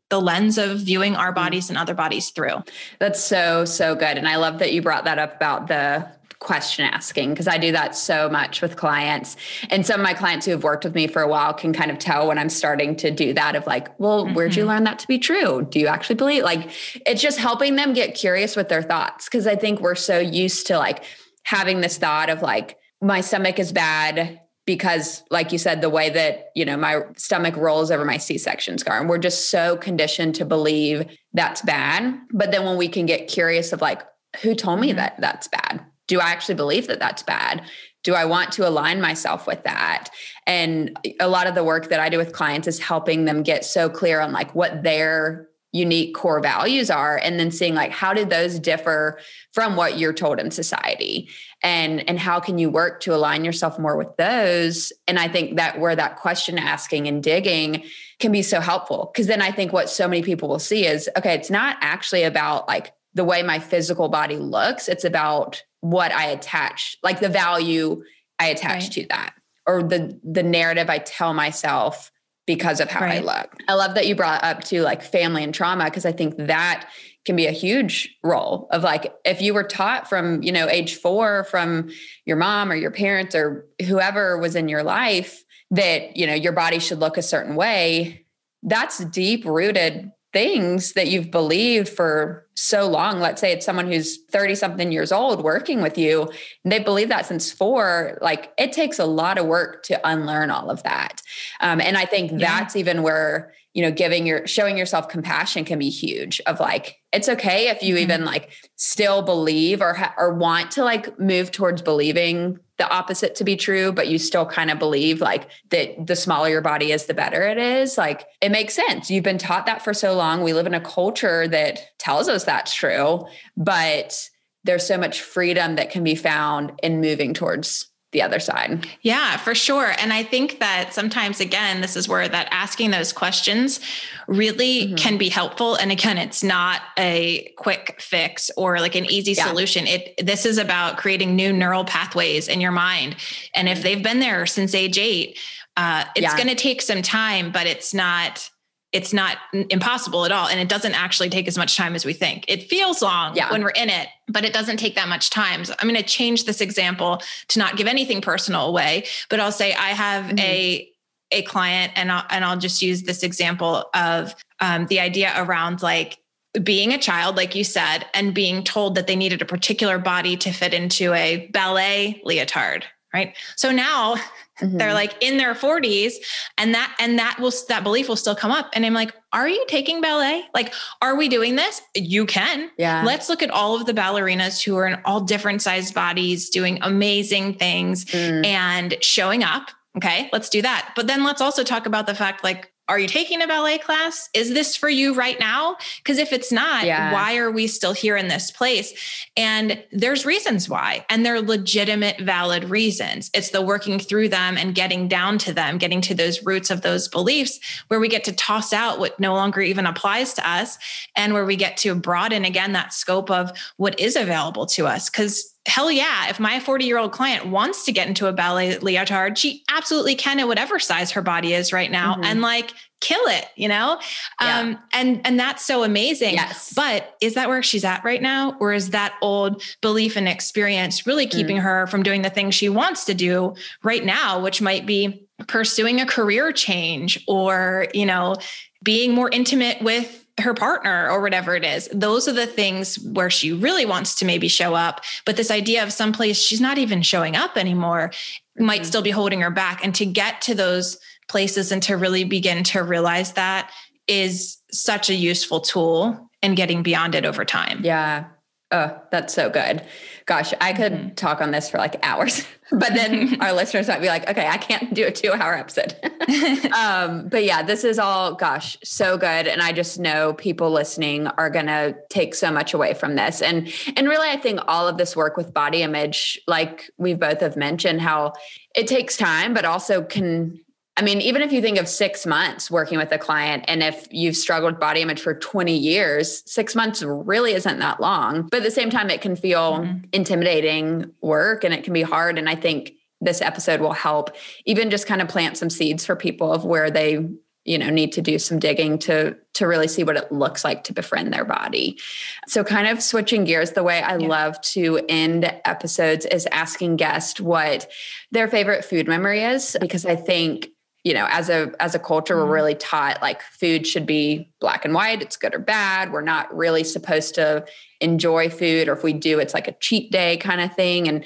the 0.10 0.22
lens 0.22 0.58
of 0.58 0.80
viewing 0.80 1.16
our 1.16 1.28
mm-hmm. 1.28 1.36
bodies 1.36 1.70
and 1.70 1.78
other 1.78 1.94
bodies 1.94 2.30
through. 2.30 2.64
That's 3.00 3.22
so, 3.22 3.66
so 3.66 3.96
good. 3.96 4.18
And 4.18 4.28
I 4.28 4.38
love 4.38 4.60
that 4.60 4.72
you 4.72 4.82
brought 4.82 5.04
that 5.04 5.20
up 5.20 5.36
about 5.36 5.68
the 5.68 6.08
question 6.44 6.86
asking 6.86 7.32
because 7.32 7.48
I 7.48 7.58
do 7.58 7.72
that 7.72 7.96
so 7.96 8.30
much 8.30 8.62
with 8.62 8.76
clients. 8.76 9.36
And 9.70 9.86
some 9.86 10.00
of 10.00 10.04
my 10.04 10.14
clients 10.14 10.46
who 10.46 10.52
have 10.52 10.64
worked 10.64 10.84
with 10.84 10.94
me 10.96 11.08
for 11.08 11.22
a 11.22 11.28
while 11.28 11.54
can 11.54 11.74
kind 11.74 11.90
of 11.90 12.00
tell 12.00 12.28
when 12.28 12.38
I'm 12.38 12.50
starting 12.50 12.96
to 12.98 13.12
do 13.12 13.34
that 13.34 13.56
of 13.56 13.66
like, 13.66 14.00
well, 14.00 14.26
mm-hmm. 14.26 14.36
where'd 14.36 14.56
you 14.56 14.64
mm-hmm. 14.64 14.70
learn 14.70 14.84
that 14.84 15.00
to 15.00 15.08
be 15.08 15.18
true? 15.18 15.66
Do 15.70 15.80
you 15.80 15.88
actually 15.88 16.16
believe? 16.16 16.44
Like, 16.44 16.70
it's 17.06 17.22
just 17.22 17.40
helping 17.40 17.76
them 17.76 17.94
get 17.94 18.16
curious 18.16 18.56
with 18.56 18.70
their 18.70 18.84
thoughts 18.84 19.26
because 19.26 19.48
I 19.48 19.56
think 19.56 19.80
we're 19.80 19.96
so 19.96 20.20
used 20.20 20.68
to 20.68 20.78
like 20.78 21.04
having 21.44 21.82
this 21.82 21.98
thought 21.98 22.30
of 22.30 22.42
like, 22.42 22.78
my 23.02 23.22
stomach 23.22 23.60
is 23.60 23.72
bad 23.72 24.40
because 24.66 25.24
like 25.30 25.52
you 25.52 25.58
said 25.58 25.82
the 25.82 25.90
way 25.90 26.10
that 26.10 26.52
you 26.56 26.64
know 26.66 26.78
my 26.78 27.02
stomach 27.18 27.56
rolls 27.58 27.92
over 27.92 28.06
my 28.06 28.18
c-section 28.18 28.78
scar 28.78 29.00
and 29.00 29.10
we're 29.10 29.18
just 29.18 29.50
so 29.50 29.76
conditioned 29.78 30.36
to 30.36 30.46
believe 30.46 31.06
that's 31.34 31.62
bad 31.62 32.18
but 32.32 32.52
then 32.52 32.64
when 32.64 32.78
we 32.78 32.88
can 32.88 33.06
get 33.06 33.28
curious 33.28 33.74
of 33.74 33.82
like 33.82 34.02
who 34.42 34.56
told 34.56 34.80
me 34.80 34.90
mm-hmm. 34.90 34.98
that 34.98 35.16
that's 35.20 35.48
bad 35.48 35.86
do 36.08 36.20
I 36.20 36.30
actually 36.30 36.56
believe 36.56 36.88
that 36.88 37.00
that's 37.00 37.24
bad? 37.24 37.64
Do 38.04 38.14
I 38.14 38.26
want 38.26 38.52
to 38.54 38.68
align 38.68 39.00
myself 39.00 39.48
with 39.48 39.64
that? 39.64 40.10
And 40.46 40.98
a 41.20 41.30
lot 41.30 41.48
of 41.48 41.56
the 41.56 41.64
work 41.64 41.90
that 41.90 42.00
I 42.00 42.10
do 42.10 42.18
with 42.18 42.34
clients 42.34 42.68
is 42.68 42.80
helping 42.80 43.26
them 43.26 43.44
get 43.44 43.64
so 43.64 43.90
clear 43.90 44.20
on 44.20 44.34
like 44.34 44.54
what 44.54 44.84
their 44.84 45.48
unique 45.74 46.14
core 46.14 46.40
values 46.40 46.92
are 46.92 47.18
and 47.18 47.40
then 47.40 47.50
seeing 47.50 47.74
like 47.74 47.92
how 47.92 48.14
did 48.14 48.30
those 48.30 48.60
differ 48.60 49.20
from 49.52 49.76
what 49.76 49.98
you're 49.98 50.14
told 50.14 50.40
in 50.40 50.52
society 50.52 51.28
and 51.64 52.08
and 52.08 52.20
how 52.20 52.40
can 52.40 52.60
you 52.60 52.70
work 52.70 53.00
to 53.02 53.14
align 53.14 53.44
yourself 53.44 53.80
more 53.80 53.98
with 53.98 54.16
those 54.18 54.94
and 55.08 55.18
i 55.18 55.28
think 55.28 55.58
that 55.58 55.80
where 55.80 55.96
that 55.96 56.16
question 56.18 56.60
asking 56.60 57.08
and 57.08 57.24
digging 57.24 57.84
can 58.20 58.32
be 58.32 58.44
so 58.44 58.62
helpful 58.62 59.10
because 59.12 59.26
then 59.26 59.42
i 59.42 59.52
think 59.52 59.74
what 59.74 59.90
so 59.90 60.08
many 60.08 60.22
people 60.22 60.48
will 60.48 60.60
see 60.60 60.86
is 60.86 61.10
okay 61.18 61.34
it's 61.34 61.50
not 61.50 61.76
actually 61.82 62.22
about 62.22 62.68
like 62.68 62.94
the 63.14 63.24
way 63.24 63.44
my 63.44 63.60
physical 63.60 64.10
body 64.10 64.38
looks 64.38 64.88
it's 64.88 65.06
about 65.06 65.64
what 65.82 66.14
I 66.14 66.28
attach, 66.28 66.98
like 67.04 67.20
the 67.20 67.30
value 67.30 68.04
I 68.40 68.48
attach 68.48 68.84
right. 68.84 68.92
to 68.94 69.06
that, 69.10 69.34
or 69.68 69.84
the 69.84 70.20
the 70.24 70.44
narrative 70.44 70.90
I 70.90 71.00
tell 71.00 71.34
myself 71.34 72.12
because 72.46 72.80
of 72.80 72.90
how 72.90 73.02
right. 73.02 73.22
I 73.22 73.26
look. 73.26 73.56
I 73.68 73.74
love 73.74 73.96
that 73.96 74.08
you 74.08 74.16
brought 74.16 74.44
up 74.44 74.64
to 74.66 74.82
like 74.82 75.02
family 75.02 75.44
and 75.44 75.54
trauma 75.54 75.86
because 75.86 76.06
I 76.06 76.12
think 76.12 76.36
that 76.38 76.90
can 77.26 77.36
be 77.36 77.46
a 77.46 77.52
huge 77.52 78.18
role 78.24 78.68
of 78.72 78.84
like 78.84 79.14
if 79.26 79.42
you 79.42 79.54
were 79.54 79.64
taught 79.64 80.10
from 80.10 80.42
you 80.42 80.52
know 80.52 80.68
age 80.68 80.96
4 80.96 81.46
from 81.46 81.90
your 82.26 82.38
mom 82.38 82.72
or 82.72 82.76
your 82.76 82.92
parents 82.92 83.36
or 83.36 83.68
whoever 83.86 84.38
was 84.38 84.56
in 84.56 84.68
your 84.68 84.84
life 84.84 85.44
that 85.72 86.18
you 86.18 86.28
know 86.28 86.34
your 86.34 86.52
body 86.52 86.80
should 86.80 87.00
look 87.00 87.18
a 87.18 87.22
certain 87.22 87.56
way 87.56 88.26
that's 88.64 89.04
deep 89.06 89.46
rooted 89.46 90.12
things 90.34 90.94
that 90.94 91.08
you've 91.08 91.30
believed 91.30 91.88
for 91.88 92.46
so 92.56 92.88
long 92.88 93.20
let's 93.20 93.40
say 93.40 93.52
it's 93.52 93.66
someone 93.66 93.88
who's 93.88 94.18
30 94.32 94.56
something 94.56 94.92
years 94.92 95.12
old 95.12 95.44
working 95.44 95.82
with 95.82 95.98
you 95.98 96.24
and 96.64 96.72
they 96.72 96.80
believe 96.80 97.10
that 97.10 97.26
since 97.26 97.52
four 97.52 98.18
like 98.22 98.52
it 98.58 98.72
takes 98.72 99.00
a 99.00 99.06
lot 99.06 99.38
of 99.38 99.46
work 99.46 99.84
to 99.84 100.08
unlearn 100.08 100.50
all 100.50 100.70
of 100.70 100.82
that 100.84 101.22
um, 101.62 101.80
and 101.80 101.98
i 101.98 102.06
think 102.06 102.32
yeah. 102.32 102.38
that's 102.38 102.76
even 102.76 103.04
where 103.04 103.54
you 103.74 103.82
know, 103.82 103.92
giving 103.92 104.26
your 104.26 104.46
showing 104.46 104.78
yourself 104.78 105.10
compassion 105.10 105.66
can 105.66 105.80
be 105.80 105.90
huge 105.90 106.40
of 106.46 106.60
like 106.60 106.98
it's 107.12 107.30
okay 107.30 107.70
if 107.70 107.82
you 107.82 107.96
mm-hmm. 107.96 108.04
even 108.04 108.26
like 108.26 108.52
still 108.76 109.22
believe 109.22 109.82
or 109.82 109.94
ha- 109.94 110.14
or 110.18 110.34
want 110.34 110.72
to 110.72 110.84
like 110.84 111.20
move 111.20 111.52
towards 111.52 111.82
believing 111.82 112.60
the 112.78 112.90
opposite 112.90 113.36
to 113.36 113.44
be 113.44 113.56
true 113.56 113.92
but 113.92 114.08
you 114.08 114.18
still 114.18 114.46
kind 114.46 114.72
of 114.72 114.80
believe 114.80 115.22
like 115.22 115.48
that 115.70 116.06
the 116.06 116.16
smaller 116.16 116.50
your 116.50 116.62
body 116.62 116.92
is 116.92 117.06
the 117.06 117.14
better 117.14 117.44
it 117.44 117.58
is 117.58 117.98
like 117.98 118.26
it 118.42 118.52
makes 118.52 118.74
sense 118.74 119.12
you've 119.12 119.24
been 119.24 119.38
taught 119.38 119.66
that 119.66 119.84
for 119.84 119.94
so 119.94 120.16
long 120.16 120.42
we 120.42 120.54
live 120.54 120.68
in 120.68 120.74
a 120.74 120.82
culture 120.82 121.48
that 121.48 121.80
tells 122.00 122.28
us 122.28 122.44
that's 122.44 122.74
true 122.74 123.26
but 123.56 124.28
there's 124.64 124.86
so 124.86 124.98
much 124.98 125.22
freedom 125.22 125.76
that 125.76 125.92
can 125.92 126.04
be 126.04 126.16
found 126.16 126.72
in 126.82 127.02
moving 127.02 127.34
towards 127.34 127.93
the 128.14 128.22
other 128.22 128.40
side. 128.40 128.88
Yeah, 129.02 129.38
for 129.38 129.54
sure. 129.54 129.94
And 129.98 130.14
I 130.14 130.24
think 130.24 130.60
that 130.60 130.94
sometimes, 130.94 131.40
again, 131.40 131.82
this 131.82 131.96
is 131.96 132.08
where 132.08 132.28
that 132.30 132.48
asking 132.52 132.92
those 132.92 133.12
questions 133.12 133.80
really 134.28 134.86
mm-hmm. 134.86 134.96
can 134.96 135.18
be 135.18 135.30
helpful. 135.30 135.76
And 135.76 135.92
again, 135.92 136.18
it's 136.18 136.44
not 136.44 136.82
a 136.98 137.52
quick 137.58 138.00
fix 138.00 138.50
or 138.56 138.80
like 138.80 138.96
an 138.96 139.06
easy 139.06 139.34
yeah. 139.34 139.48
solution. 139.48 139.86
It 139.88 140.14
this 140.24 140.46
is 140.46 140.58
about 140.58 140.98
creating 140.98 141.36
new 141.36 141.52
neural 141.52 141.84
pathways 141.84 142.48
in 142.48 142.62
your 142.62 142.72
mind. 142.72 143.18
And 143.54 143.68
if 143.68 143.80
mm-hmm. 143.80 143.84
they've 143.84 144.04
been 144.04 144.20
there 144.20 144.46
since 144.46 144.74
age 144.74 144.98
eight, 144.98 145.38
uh, 145.76 146.06
it's 146.16 146.24
yeah. 146.24 146.38
going 146.38 146.50
to 146.50 146.56
take 146.56 146.82
some 146.82 147.02
time, 147.02 147.52
but 147.52 147.68
it's 147.68 147.94
not 147.94 148.50
it's 148.94 149.12
not 149.12 149.38
impossible 149.70 150.24
at 150.24 150.32
all 150.32 150.48
and 150.48 150.60
it 150.60 150.70
doesn't 150.70 150.94
actually 150.94 151.30
take 151.30 151.48
as 151.48 151.58
much 151.58 151.76
time 151.76 151.96
as 151.96 152.06
we 152.06 152.14
think 152.14 152.46
it 152.48 152.70
feels 152.70 153.02
long 153.02 153.36
yeah. 153.36 153.52
when 153.52 153.64
we're 153.64 153.70
in 153.72 153.90
it 153.90 154.08
but 154.28 154.46
it 154.46 154.54
doesn't 154.54 154.78
take 154.78 154.96
that 154.96 155.10
much 155.10 155.30
time 155.30 155.66
so 155.66 155.74
i'm 155.80 155.90
going 155.90 156.00
to 156.00 156.08
change 156.08 156.46
this 156.46 156.62
example 156.62 157.22
to 157.48 157.60
not 157.60 157.76
give 157.76 157.88
anything 157.88 158.22
personal 158.22 158.68
away 158.68 159.04
but 159.30 159.40
i'll 159.40 159.52
say 159.52 159.74
i 159.74 159.90
have 159.90 160.26
mm-hmm. 160.26 160.40
a 160.40 160.90
a 161.34 161.42
client 161.42 161.92
and 161.96 162.12
I'll, 162.12 162.24
and 162.30 162.46
I'll 162.46 162.58
just 162.58 162.82
use 162.82 163.04
this 163.04 163.24
example 163.24 163.90
of 163.94 164.36
um, 164.60 164.86
the 164.86 165.00
idea 165.00 165.34
around 165.36 165.82
like 165.82 166.20
being 166.64 166.94
a 166.94 167.00
child 167.00 167.36
like 167.36 167.56
you 167.56 167.64
said 167.64 168.06
and 168.14 168.34
being 168.34 168.64
told 168.64 168.96
that 168.96 169.08
they 169.08 169.16
needed 169.16 169.42
a 169.42 169.46
particular 169.46 169.98
body 169.98 170.38
to 170.38 170.52
fit 170.52 170.74
into 170.74 171.12
a 171.14 171.48
ballet 171.48 172.22
leotard 172.24 172.86
right 173.12 173.36
so 173.56 173.72
now 173.72 174.16
Mm-hmm. 174.62 174.78
They're 174.78 174.94
like 174.94 175.16
in 175.22 175.38
their 175.38 175.54
40s 175.54 176.14
and 176.58 176.74
that 176.74 176.96
and 177.00 177.18
that 177.18 177.38
will 177.40 177.52
that 177.70 177.84
belief 177.84 178.08
will 178.08 178.16
still 178.16 178.36
come 178.36 178.52
up 178.52 178.70
and 178.74 178.86
I'm 178.86 178.94
like, 178.94 179.14
"Are 179.32 179.48
you 179.48 179.66
taking 179.68 180.00
ballet? 180.02 180.44
Like 180.54 180.74
are 181.02 181.16
we 181.16 181.28
doing 181.28 181.56
this? 181.56 181.82
You 181.96 182.26
can. 182.26 182.70
Yeah. 182.78 183.04
Let's 183.04 183.30
look 183.30 183.42
at 183.42 183.50
all 183.50 183.76
of 183.76 183.86
the 183.86 183.94
ballerinas 183.94 184.64
who 184.64 184.78
are 184.78 184.88
in 184.88 185.00
all 185.06 185.22
different 185.22 185.62
sized 185.62 185.94
bodies 185.94 186.50
doing 186.50 186.80
amazing 186.82 187.56
things 187.56 188.06
mm. 188.06 188.46
and 188.46 188.96
showing 189.02 189.44
up 189.44 189.72
Okay, 189.96 190.30
let's 190.34 190.50
do 190.50 190.62
that. 190.62 190.94
But 190.96 191.08
then 191.08 191.24
let's 191.24 191.42
also 191.42 191.64
talk 191.64 191.86
about 191.86 192.08
the 192.08 192.16
fact 192.16 192.44
like, 192.44 192.73
are 192.90 193.00
you 193.00 193.08
taking 193.08 193.42
a 193.42 193.48
ballet 193.48 193.78
class? 193.78 194.30
Is 194.34 194.54
this 194.54 194.76
for 194.76 194.90
you 194.90 195.14
right 195.14 195.40
now? 195.40 195.78
Because 195.98 196.18
if 196.18 196.34
it's 196.34 196.52
not, 196.52 196.86
yeah. 196.86 197.14
why 197.14 197.38
are 197.38 197.50
we 197.50 197.66
still 197.68 197.94
here 197.94 198.18
in 198.18 198.28
this 198.28 198.52
place? 198.52 198.94
And 199.38 199.82
there's 199.92 200.26
reasons 200.26 200.68
why, 200.68 201.06
and 201.10 201.26
they're 201.26 201.42
legitimate, 201.42 202.20
valid 202.20 202.66
reasons. 202.66 203.32
It's 203.34 203.52
the 203.52 203.62
working 203.62 204.00
through 204.00 204.30
them 204.30 204.58
and 204.58 204.76
getting 204.76 205.08
down 205.08 205.38
to 205.40 205.54
them, 205.54 205.78
getting 205.78 206.02
to 206.02 206.14
those 206.14 206.44
roots 206.46 206.70
of 206.70 206.82
those 206.82 207.08
beliefs 207.08 207.60
where 207.88 208.02
we 208.02 208.10
get 208.10 208.26
to 208.26 208.34
toss 208.34 208.74
out 208.74 209.00
what 209.00 209.18
no 209.18 209.34
longer 209.34 209.62
even 209.62 209.86
applies 209.86 210.34
to 210.34 210.50
us 210.50 210.78
and 211.16 211.34
where 211.34 211.46
we 211.46 211.56
get 211.56 211.78
to 211.78 211.96
broaden 211.96 212.44
again 212.44 212.74
that 212.74 212.94
scope 212.94 213.32
of 213.32 213.52
what 213.78 213.98
is 213.98 214.18
available 214.18 214.66
to 214.66 214.88
us. 214.88 215.10
Because 215.10 215.53
hell 215.66 215.90
yeah, 215.90 216.30
if 216.30 216.40
my 216.40 216.60
40 216.60 216.86
year 216.86 216.98
old 216.98 217.12
client 217.12 217.48
wants 217.48 217.86
to 217.86 217.92
get 217.92 218.08
into 218.08 218.28
a 218.28 218.34
ballet 218.34 218.78
leotard, 218.80 219.38
she 219.38 219.64
absolutely 219.70 220.16
can 220.16 220.40
at 220.40 220.48
whatever 220.48 220.78
size 220.78 221.12
her 221.12 221.22
body 221.22 221.54
is 221.54 221.72
right 221.72 221.90
now 221.90 222.14
mm-hmm. 222.14 222.24
and 222.26 222.42
like 222.42 222.74
kill 223.00 223.26
it, 223.28 223.46
you 223.56 223.68
know? 223.68 224.00
Yeah. 224.42 224.60
Um, 224.60 224.80
and, 224.92 225.22
and 225.26 225.40
that's 225.40 225.66
so 225.66 225.84
amazing. 225.84 226.36
Yes. 226.36 226.74
But 226.74 227.16
is 227.22 227.34
that 227.36 227.50
where 227.50 227.64
she's 227.64 227.84
at 227.84 228.04
right 228.04 228.22
now? 228.22 228.58
Or 228.60 228.74
is 228.74 228.92
that 228.92 229.16
old 229.22 229.62
belief 229.82 230.16
and 230.16 230.28
experience 230.28 231.06
really 231.06 231.28
keeping 231.28 231.58
mm. 231.58 231.62
her 231.62 231.88
from 231.88 232.04
doing 232.04 232.22
the 232.22 232.30
things 232.30 232.56
she 232.56 232.70
wants 232.70 233.06
to 233.06 233.14
do 233.14 233.56
right 233.84 234.04
now, 234.04 234.42
which 234.42 234.62
might 234.62 234.86
be 234.86 235.28
pursuing 235.48 236.00
a 236.00 236.06
career 236.06 236.52
change 236.52 237.24
or, 237.28 237.88
you 237.94 238.06
know, 238.06 238.36
being 238.82 239.14
more 239.14 239.30
intimate 239.30 239.82
with 239.82 240.23
her 240.42 240.54
partner 240.54 241.10
or 241.10 241.22
whatever 241.22 241.56
it 241.56 241.64
is. 241.64 241.88
Those 241.94 242.28
are 242.28 242.34
the 242.34 242.48
things 242.48 243.00
where 243.00 243.30
she 243.30 243.54
really 243.54 243.86
wants 243.86 244.16
to 244.16 244.26
maybe 244.26 244.48
show 244.48 244.74
up. 244.74 245.02
But 245.26 245.38
this 245.38 245.52
idea 245.52 245.84
of 245.84 245.94
someplace 245.94 246.38
she's 246.38 246.62
not 246.62 246.78
even 246.78 247.02
showing 247.02 247.36
up 247.36 247.56
anymore 247.56 248.10
mm-hmm. 248.10 248.66
might 248.66 248.86
still 248.86 249.04
be 249.04 249.12
holding 249.12 249.42
her 249.42 249.52
back. 249.52 249.84
And 249.84 249.94
to 249.96 250.06
get 250.06 250.42
to 250.44 250.56
those 250.56 250.98
places 251.30 251.72
and 251.72 251.84
to 251.84 251.98
really 251.98 252.24
begin 252.24 252.64
to 252.64 252.84
realize 252.84 253.34
that 253.34 253.72
is 254.08 254.58
such 254.72 255.10
a 255.10 255.16
useful 255.16 255.62
tool 255.62 256.30
in 256.42 256.56
getting 256.56 256.84
beyond 256.84 257.16
it 257.16 257.26
over 257.26 257.46
time. 257.46 257.82
Yeah. 257.84 258.26
Oh, 258.72 259.00
that's 259.12 259.34
so 259.34 259.50
good. 259.50 259.86
Gosh, 260.26 260.54
I 260.62 260.74
could 260.74 260.94
mm-hmm. 260.94 261.10
talk 261.16 261.42
on 261.42 261.52
this 261.52 261.70
for 261.70 261.78
like 261.78 261.98
hours, 262.04 262.46
but 262.72 262.94
then 262.94 263.38
our 263.42 263.54
listeners 263.54 263.88
might 263.88 264.02
be 264.02 264.08
like, 264.08 264.30
okay, 264.30 264.48
I 264.48 264.58
can't 264.58 264.94
do 264.94 265.06
a 265.06 265.12
two 265.12 265.32
hour 265.32 265.54
episode. 265.56 265.96
um, 266.74 267.28
but 267.28 267.44
yeah, 267.44 267.62
this 267.62 267.84
is 267.84 268.00
all, 268.00 268.36
gosh, 268.36 268.78
so 268.84 269.18
good. 269.18 269.48
And 269.48 269.62
I 269.62 269.74
just 269.74 270.00
know 270.00 270.34
people 270.34 270.72
listening 270.72 271.28
are 271.28 271.50
going 271.50 271.68
to 271.68 271.96
take 272.10 272.36
so 272.36 272.52
much 272.52 272.74
away 272.74 272.94
from 272.94 273.16
this. 273.16 273.42
And, 273.42 273.72
and 273.98 274.08
really, 274.08 274.30
I 274.30 274.38
think 274.38 274.60
all 274.68 274.88
of 274.88 274.98
this 274.98 275.16
work 275.16 275.36
with 275.36 275.54
body 275.54 275.82
image, 275.82 276.40
like 276.48 276.90
we 276.98 277.14
both 277.14 277.42
have 277.42 277.58
mentioned, 277.58 278.02
how 278.02 278.34
it 278.76 278.88
takes 278.88 279.18
time, 279.18 279.54
but 279.54 279.66
also 279.66 280.02
can 280.02 280.63
I 280.96 281.02
mean, 281.02 281.22
even 281.22 281.42
if 281.42 281.52
you 281.52 281.62
think 281.62 281.80
of 281.80 281.88
six 281.88 282.26
months 282.26 282.70
working 282.70 283.00
with 283.00 283.12
a 283.12 283.18
client, 283.18 283.66
and 283.68 283.82
if 283.82 284.08
you've 284.12 284.36
struggled 284.36 284.74
with 284.74 284.80
body 284.80 285.02
image 285.02 285.22
for 285.22 285.34
20 285.34 285.76
years, 285.76 286.44
six 286.46 286.76
months 286.76 287.02
really 287.02 287.54
isn't 287.54 287.80
that 287.80 288.00
long. 288.00 288.44
But 288.44 288.58
at 288.58 288.64
the 288.64 288.72
same 288.72 288.92
time, 288.92 289.10
it 289.10 289.22
can 289.22 289.36
feel 289.36 289.80
mm-hmm. 289.80 290.06
intimidating 290.12 291.12
work 291.22 291.64
and 291.64 291.74
it 291.74 291.84
can 291.84 291.94
be 291.94 292.04
hard. 292.04 292.38
And 292.38 292.48
I 292.48 292.56
think 292.56 292.94
this 293.22 293.42
episode 293.42 293.82
will 293.82 293.94
help 293.94 294.36
even 294.66 294.92
just 294.92 295.08
kind 295.08 295.22
of 295.22 295.28
plant 295.28 295.58
some 295.58 295.70
seeds 295.70 296.06
for 296.06 296.16
people 296.16 296.54
of 296.54 296.64
where 296.64 296.92
they 296.92 297.28
you 297.66 297.78
know 297.78 297.90
need 297.90 298.12
to 298.12 298.22
do 298.22 298.38
some 298.38 298.60
digging 298.60 299.00
to 299.00 299.36
to 299.54 299.66
really 299.66 299.88
see 299.88 300.04
what 300.04 300.18
it 300.18 300.30
looks 300.32 300.66
like 300.66 300.84
to 300.84 300.92
befriend 300.92 301.32
their 301.32 301.46
body 301.46 301.98
so 302.46 302.62
kind 302.62 302.88
of 302.88 303.02
switching 303.02 303.46
gears 303.46 303.72
the 303.72 303.84
way 303.84 304.02
i 304.02 304.18
yeah. 304.18 304.28
love 304.28 304.60
to 304.60 305.00
end 305.08 305.46
episodes 305.64 306.26
is 306.26 306.46
asking 306.52 306.98
guests 306.98 307.40
what 307.40 307.90
their 308.32 308.50
favorite 308.50 308.84
food 308.84 309.08
memory 309.08 309.42
is 309.42 309.78
because 309.80 310.06
i 310.06 310.14
think 310.16 310.68
you 311.04 311.14
know 311.14 311.28
as 311.30 311.50
a 311.50 311.72
as 311.80 311.94
a 311.96 312.00
culture 312.00 312.36
we're 312.36 312.44
mm-hmm. 312.44 312.52
really 312.52 312.76
taught 312.76 313.22
like 313.22 313.42
food 313.42 313.86
should 313.86 314.06
be 314.06 314.50
black 314.60 314.86
and 314.86 314.94
white 314.94 315.22
it's 315.22 315.38
good 315.38 315.54
or 315.54 315.60
bad 315.60 316.12
we're 316.12 316.22
not 316.22 316.54
really 316.56 316.84
supposed 316.84 317.36
to 317.36 317.66
enjoy 318.02 318.50
food 318.50 318.88
or 318.88 318.94
if 318.94 319.04
we 319.04 319.14
do 319.14 319.40
it's 319.40 319.54
like 319.54 319.68
a 319.68 319.74
cheat 319.74 320.12
day 320.12 320.38
kind 320.38 320.62
of 320.62 320.74
thing 320.74 321.08
and 321.08 321.26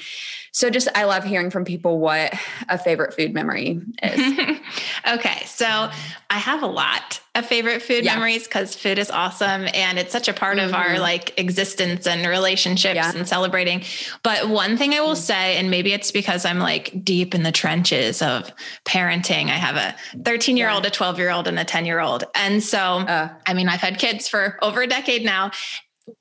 so 0.58 0.72
just 0.72 0.88
I 0.96 1.04
love 1.04 1.24
hearing 1.24 1.52
from 1.52 1.66
people 1.66 2.00
what 2.00 2.34
a 2.68 2.80
favorite 2.80 3.14
food 3.14 3.32
memory 3.32 3.80
is. 4.02 4.58
okay. 5.08 5.46
So 5.46 5.68
I 6.32 6.38
have 6.40 6.64
a 6.64 6.68
lot 6.68 7.22
of 7.36 7.46
favorite 7.46 7.84
food 7.84 8.04
yeah. 8.04 8.16
memories 8.16 8.46
because 8.46 8.74
food 8.74 8.98
is 8.98 9.12
awesome 9.12 9.68
and 9.76 10.00
it's 10.00 10.12
such 10.12 10.28
a 10.28 10.34
part 10.34 10.58
mm-hmm. 10.58 10.70
of 10.70 10.74
our 10.74 10.94
mm-hmm. 10.94 11.02
like 11.02 11.40
existence 11.40 12.08
and 12.08 12.26
relationships 12.26 12.96
yeah. 12.96 13.12
and 13.16 13.28
celebrating. 13.28 13.84
But 14.24 14.50
one 14.50 14.78
thing 14.78 14.96
I 14.96 15.02
will 15.02 15.10
mm-hmm. 15.10 15.18
say, 15.18 15.58
and 15.58 15.70
maybe 15.70 15.94
it's 15.94 16.12
because 16.12 16.44
I'm 16.44 16.58
like 16.58 17.04
deep 17.06 17.36
in 17.36 17.44
the 17.44 17.52
trenches 17.52 18.24
of 18.24 18.52
parenting. 18.84 19.50
I 19.50 19.60
have 19.60 19.76
a 19.76 19.96
13 20.24 20.58
year 20.58 20.72
old, 20.72 20.88
a 20.88 20.90
12 20.90 21.20
year 21.20 21.30
old, 21.30 21.48
and 21.48 21.60
a 21.60 21.66
10 21.66 21.86
year 21.86 22.00
old. 22.00 22.24
And 22.34 22.64
so, 22.64 22.80
uh, 22.80 23.30
I 23.46 23.54
mean, 23.54 23.70
I've 23.70 23.82
had 23.82 24.00
kids 24.00 24.28
for 24.28 24.58
over 24.64 24.82
a 24.82 24.88
decade 24.88 25.24
now. 25.24 25.52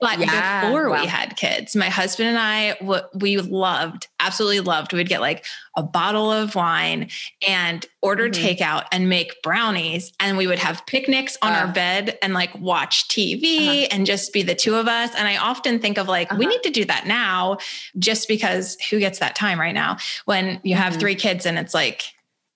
But 0.00 0.18
yeah, 0.18 0.62
before 0.62 0.90
wow. 0.90 1.00
we 1.00 1.06
had 1.06 1.36
kids, 1.36 1.76
my 1.76 1.88
husband 1.88 2.28
and 2.28 2.38
I, 2.38 2.76
we 3.14 3.38
loved, 3.38 4.08
absolutely 4.18 4.60
loved. 4.60 4.92
We'd 4.92 5.08
get 5.08 5.20
like 5.20 5.44
a 5.76 5.82
bottle 5.82 6.32
of 6.32 6.54
wine 6.56 7.08
and 7.46 7.86
order 8.02 8.28
mm-hmm. 8.28 8.44
takeout 8.44 8.86
and 8.90 9.08
make 9.08 9.40
brownies. 9.42 10.12
And 10.18 10.36
we 10.36 10.48
would 10.48 10.58
have 10.58 10.84
picnics 10.86 11.38
on 11.40 11.52
uh, 11.52 11.56
our 11.56 11.72
bed 11.72 12.18
and 12.20 12.34
like 12.34 12.52
watch 12.58 13.06
TV 13.08 13.84
uh-huh. 13.84 13.88
and 13.92 14.06
just 14.06 14.32
be 14.32 14.42
the 14.42 14.56
two 14.56 14.74
of 14.74 14.88
us. 14.88 15.14
And 15.14 15.28
I 15.28 15.36
often 15.36 15.78
think 15.78 15.98
of 15.98 16.08
like, 16.08 16.32
uh-huh. 16.32 16.38
we 16.38 16.46
need 16.46 16.62
to 16.64 16.70
do 16.70 16.84
that 16.86 17.06
now 17.06 17.58
just 17.98 18.26
because 18.26 18.76
who 18.90 18.98
gets 18.98 19.20
that 19.20 19.36
time 19.36 19.60
right 19.60 19.74
now 19.74 19.98
when 20.24 20.60
you 20.64 20.74
have 20.74 20.94
mm-hmm. 20.94 21.00
three 21.00 21.14
kids 21.14 21.46
and 21.46 21.58
it's 21.58 21.74
like, 21.74 22.02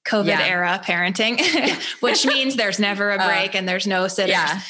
COVID 0.06 0.28
yeah. 0.28 0.46
era 0.46 0.80
parenting, 0.82 1.38
which 2.00 2.24
means 2.24 2.56
there's 2.56 2.78
never 2.78 3.10
a 3.10 3.16
uh, 3.20 3.26
break 3.26 3.54
uh, 3.54 3.58
and 3.58 3.68
there's 3.68 3.86
no 3.86 4.08
sitters. 4.08 4.30
Yeah 4.30 4.60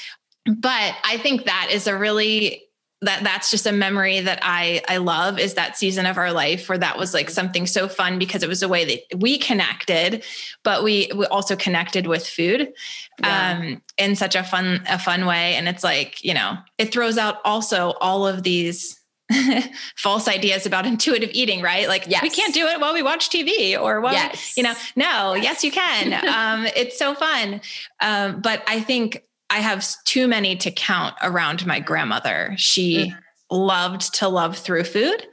but 0.47 0.95
I 1.05 1.19
think 1.19 1.45
that 1.45 1.69
is 1.71 1.87
a 1.87 1.97
really 1.97 2.63
that 3.03 3.25
that's 3.25 3.51
just 3.51 3.67
a 3.67 3.73
memory 3.73 4.21
that 4.21 4.41
I 4.43 4.83
I 4.87 4.99
love 4.99 5.39
is 5.39 5.55
that 5.55 5.77
season 5.77 6.05
of 6.05 6.19
our 6.19 6.33
life 6.33 6.69
where 6.69 6.79
that 6.79 6.99
was 6.99 7.15
like 7.15 7.31
something 7.31 7.67
so 7.67 7.89
fun 7.89 8.19
because 8.19 8.43
it 8.43 8.49
was 8.49 8.63
a 8.63 8.69
way 8.69 8.85
that 8.85 9.21
we 9.21 9.39
connected, 9.39 10.23
but 10.65 10.85
we 10.85 11.11
we 11.17 11.25
also 11.27 11.57
connected 11.57 12.07
with 12.07 12.27
food 12.27 12.73
yeah. 13.21 13.59
um 13.59 13.83
in 13.97 14.17
such 14.17 14.35
a 14.35 14.45
fun 14.45 14.83
a 14.89 14.99
fun 14.99 15.25
way. 15.25 15.55
And 15.55 15.67
it's 15.67 15.83
like, 15.83 16.23
you 16.23 16.35
know, 16.35 16.59
it 16.77 16.93
throws 16.93 17.17
out 17.17 17.37
also 17.45 17.93
all 18.01 18.27
of 18.27 18.43
these 18.43 19.01
false 19.97 20.29
ideas 20.29 20.67
about 20.67 20.85
intuitive 20.85 21.31
eating, 21.33 21.63
right? 21.63 21.89
Like 21.89 22.05
yes. 22.07 22.23
we 22.23 22.29
can't 22.29 22.53
do 22.53 22.67
it 22.67 22.81
while 22.81 22.93
we 22.93 23.03
watch 23.03 23.31
TV 23.31 23.81
or 23.81 24.01
while, 24.01 24.13
yes. 24.13 24.57
you 24.57 24.63
know, 24.63 24.75
no, 24.97 25.35
yes, 25.35 25.45
yes 25.45 25.65
you 25.65 25.71
can. 25.71 26.13
um, 26.29 26.67
it's 26.77 26.99
so 26.99 27.15
fun. 27.15 27.61
Um, 28.01 28.41
but 28.43 28.63
I 28.67 28.81
think 28.81 29.23
I 29.51 29.59
have 29.59 29.85
too 30.05 30.29
many 30.29 30.57
to 30.57 30.71
count 30.71 31.15
around 31.23 31.67
my 31.67 31.81
grandmother. 31.81 32.55
She 32.57 33.09
mm. 33.11 33.17
loved 33.51 34.15
to 34.15 34.29
love 34.29 34.57
through 34.57 34.85
food. 34.85 35.27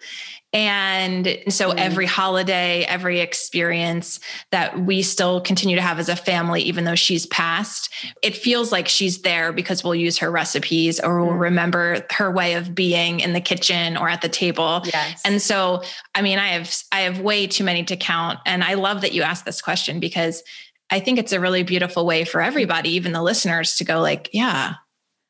And 0.54 1.38
so 1.50 1.72
mm. 1.72 1.78
every 1.78 2.06
holiday, 2.06 2.84
every 2.86 3.20
experience 3.20 4.20
that 4.52 4.80
we 4.80 5.02
still 5.02 5.42
continue 5.42 5.76
to 5.76 5.82
have 5.82 6.00
as 6.00 6.08
a 6.08 6.16
family, 6.16 6.62
even 6.62 6.86
though 6.86 6.96
she's 6.96 7.26
passed, 7.28 7.94
it 8.24 8.36
feels 8.36 8.72
like 8.72 8.88
she's 8.88 9.22
there 9.22 9.52
because 9.52 9.84
we'll 9.84 9.94
use 9.94 10.18
her 10.18 10.32
recipes 10.32 11.00
or 11.02 11.22
we'll 11.22 11.34
mm. 11.34 11.40
remember 11.40 12.06
her 12.12 12.32
way 12.32 12.54
of 12.54 12.74
being 12.74 13.20
in 13.20 13.34
the 13.34 13.42
kitchen 13.42 13.98
or 13.98 14.08
at 14.08 14.22
the 14.22 14.30
table. 14.30 14.82
Yes. 14.86 15.22
And 15.26 15.42
so, 15.42 15.84
I 16.16 16.22
mean, 16.22 16.40
I 16.40 16.48
have 16.48 16.74
I 16.94 17.02
have 17.02 17.20
way 17.20 17.46
too 17.46 17.66
many 17.66 17.84
to 17.84 17.98
count. 17.98 18.40
And 18.46 18.64
I 18.64 18.76
love 18.76 19.02
that 19.02 19.14
you 19.14 19.24
asked 19.24 19.46
this 19.46 19.62
question 19.62 20.00
because 20.00 20.44
I 20.90 21.00
think 21.00 21.20
it's 21.20 21.34
a 21.34 21.40
really 21.40 21.64
beautiful 21.64 22.06
way 22.06 22.24
for 22.24 22.42
everybody, 22.42 22.92
even 22.92 23.12
the 23.12 23.22
listeners, 23.22 23.76
to 23.76 23.84
go 23.84 24.00
like, 24.00 24.30
yeah, 24.32 24.76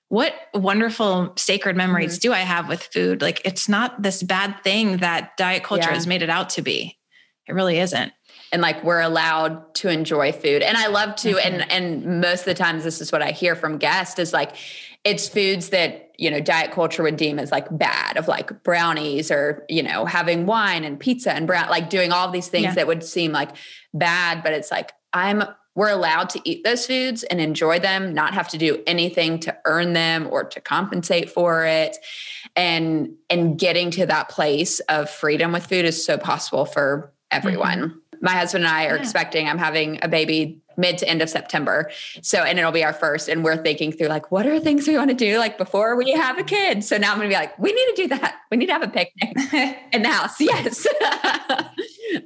what 0.09 0.33
wonderful 0.53 1.33
sacred 1.35 1.75
memories 1.75 2.19
mm-hmm. 2.19 2.29
do 2.29 2.33
I 2.33 2.39
have 2.39 2.69
with 2.69 2.83
food? 2.83 3.21
Like 3.21 3.41
it's 3.43 3.67
not 3.67 4.01
this 4.01 4.23
bad 4.23 4.63
thing 4.63 4.97
that 4.97 5.35
diet 5.37 5.63
culture 5.63 5.89
yeah. 5.89 5.95
has 5.95 6.07
made 6.07 6.21
it 6.21 6.29
out 6.29 6.51
to 6.51 6.61
be. 6.61 6.97
It 7.47 7.53
really 7.53 7.79
isn't. 7.79 8.13
And 8.51 8.61
like 8.61 8.83
we're 8.83 9.01
allowed 9.01 9.73
to 9.75 9.89
enjoy 9.89 10.31
food. 10.31 10.61
And 10.61 10.77
I 10.77 10.87
love 10.87 11.15
to, 11.17 11.33
mm-hmm. 11.33 11.61
and 11.61 11.71
and 11.71 12.21
most 12.21 12.41
of 12.41 12.45
the 12.45 12.53
times 12.53 12.83
this 12.83 13.01
is 13.01 13.11
what 13.11 13.21
I 13.21 13.31
hear 13.31 13.55
from 13.55 13.77
guests 13.77 14.19
is 14.19 14.31
like 14.31 14.55
it's 15.03 15.27
foods 15.27 15.69
that, 15.69 16.11
you 16.17 16.31
know, 16.31 16.39
diet 16.39 16.71
culture 16.71 17.03
would 17.03 17.17
deem 17.17 17.39
as 17.39 17.51
like 17.51 17.67
bad, 17.77 18.17
of 18.17 18.27
like 18.27 18.63
brownies 18.63 19.31
or, 19.31 19.65
you 19.69 19.83
know, 19.83 20.05
having 20.05 20.45
wine 20.45 20.83
and 20.83 20.99
pizza 20.99 21.33
and 21.33 21.47
brown, 21.47 21.69
like 21.69 21.89
doing 21.89 22.11
all 22.11 22.29
these 22.31 22.47
things 22.47 22.65
yeah. 22.65 22.73
that 22.75 22.87
would 22.87 23.03
seem 23.03 23.31
like 23.31 23.49
bad, 23.93 24.43
but 24.43 24.53
it's 24.53 24.71
like 24.71 24.91
I'm 25.17 25.43
we're 25.75 25.89
allowed 25.89 26.29
to 26.31 26.41
eat 26.43 26.63
those 26.63 26.87
foods 26.87 27.21
and 27.21 27.39
enjoy 27.39 27.77
them, 27.79 28.11
not 28.11 28.33
have 28.33 28.47
to 28.49 28.57
do 28.57 28.81
anything 28.87 29.39
to 29.41 29.55
earn 29.65 29.93
them 29.93 30.27
or 30.31 30.43
to 30.43 30.59
compensate 30.59 31.29
for 31.29 31.65
it. 31.65 31.97
And 32.55 33.13
and 33.29 33.59
getting 33.59 33.91
to 33.91 34.07
that 34.07 34.29
place 34.29 34.79
of 34.81 35.07
freedom 35.09 35.51
with 35.51 35.67
food 35.67 35.85
is 35.85 36.03
so 36.03 36.17
possible 36.17 36.65
for 36.65 37.13
everyone. 37.29 37.79
Mm-hmm. 37.79 37.97
My 38.21 38.31
husband 38.31 38.65
and 38.65 38.73
I 38.73 38.85
are 38.85 38.95
yeah. 38.95 39.01
expecting 39.01 39.47
I'm 39.47 39.59
having 39.59 39.99
a 40.01 40.07
baby 40.07 40.61
mid 40.77 40.97
to 40.99 41.09
end 41.09 41.21
of 41.21 41.29
September. 41.29 41.91
So, 42.21 42.43
and 42.43 42.57
it'll 42.57 42.71
be 42.71 42.83
our 42.83 42.93
first. 42.93 43.27
And 43.27 43.43
we're 43.43 43.57
thinking 43.57 43.91
through 43.91 44.07
like, 44.07 44.31
what 44.31 44.45
are 44.45 44.59
things 44.59 44.87
we 44.87 44.97
want 44.97 45.09
to 45.09 45.15
do 45.15 45.37
like 45.39 45.57
before 45.57 45.95
we 45.95 46.11
have 46.11 46.37
a 46.37 46.43
kid? 46.43 46.83
So 46.83 46.97
now 46.97 47.11
I'm 47.11 47.17
going 47.17 47.29
to 47.29 47.33
be 47.33 47.39
like, 47.39 47.57
we 47.57 47.73
need 47.73 47.95
to 47.95 48.01
do 48.03 48.07
that. 48.09 48.37
We 48.51 48.57
need 48.57 48.67
to 48.67 48.73
have 48.73 48.83
a 48.83 48.87
picnic 48.87 49.35
in 49.91 50.03
the 50.03 50.09
house. 50.09 50.39
Yes. 50.39 50.87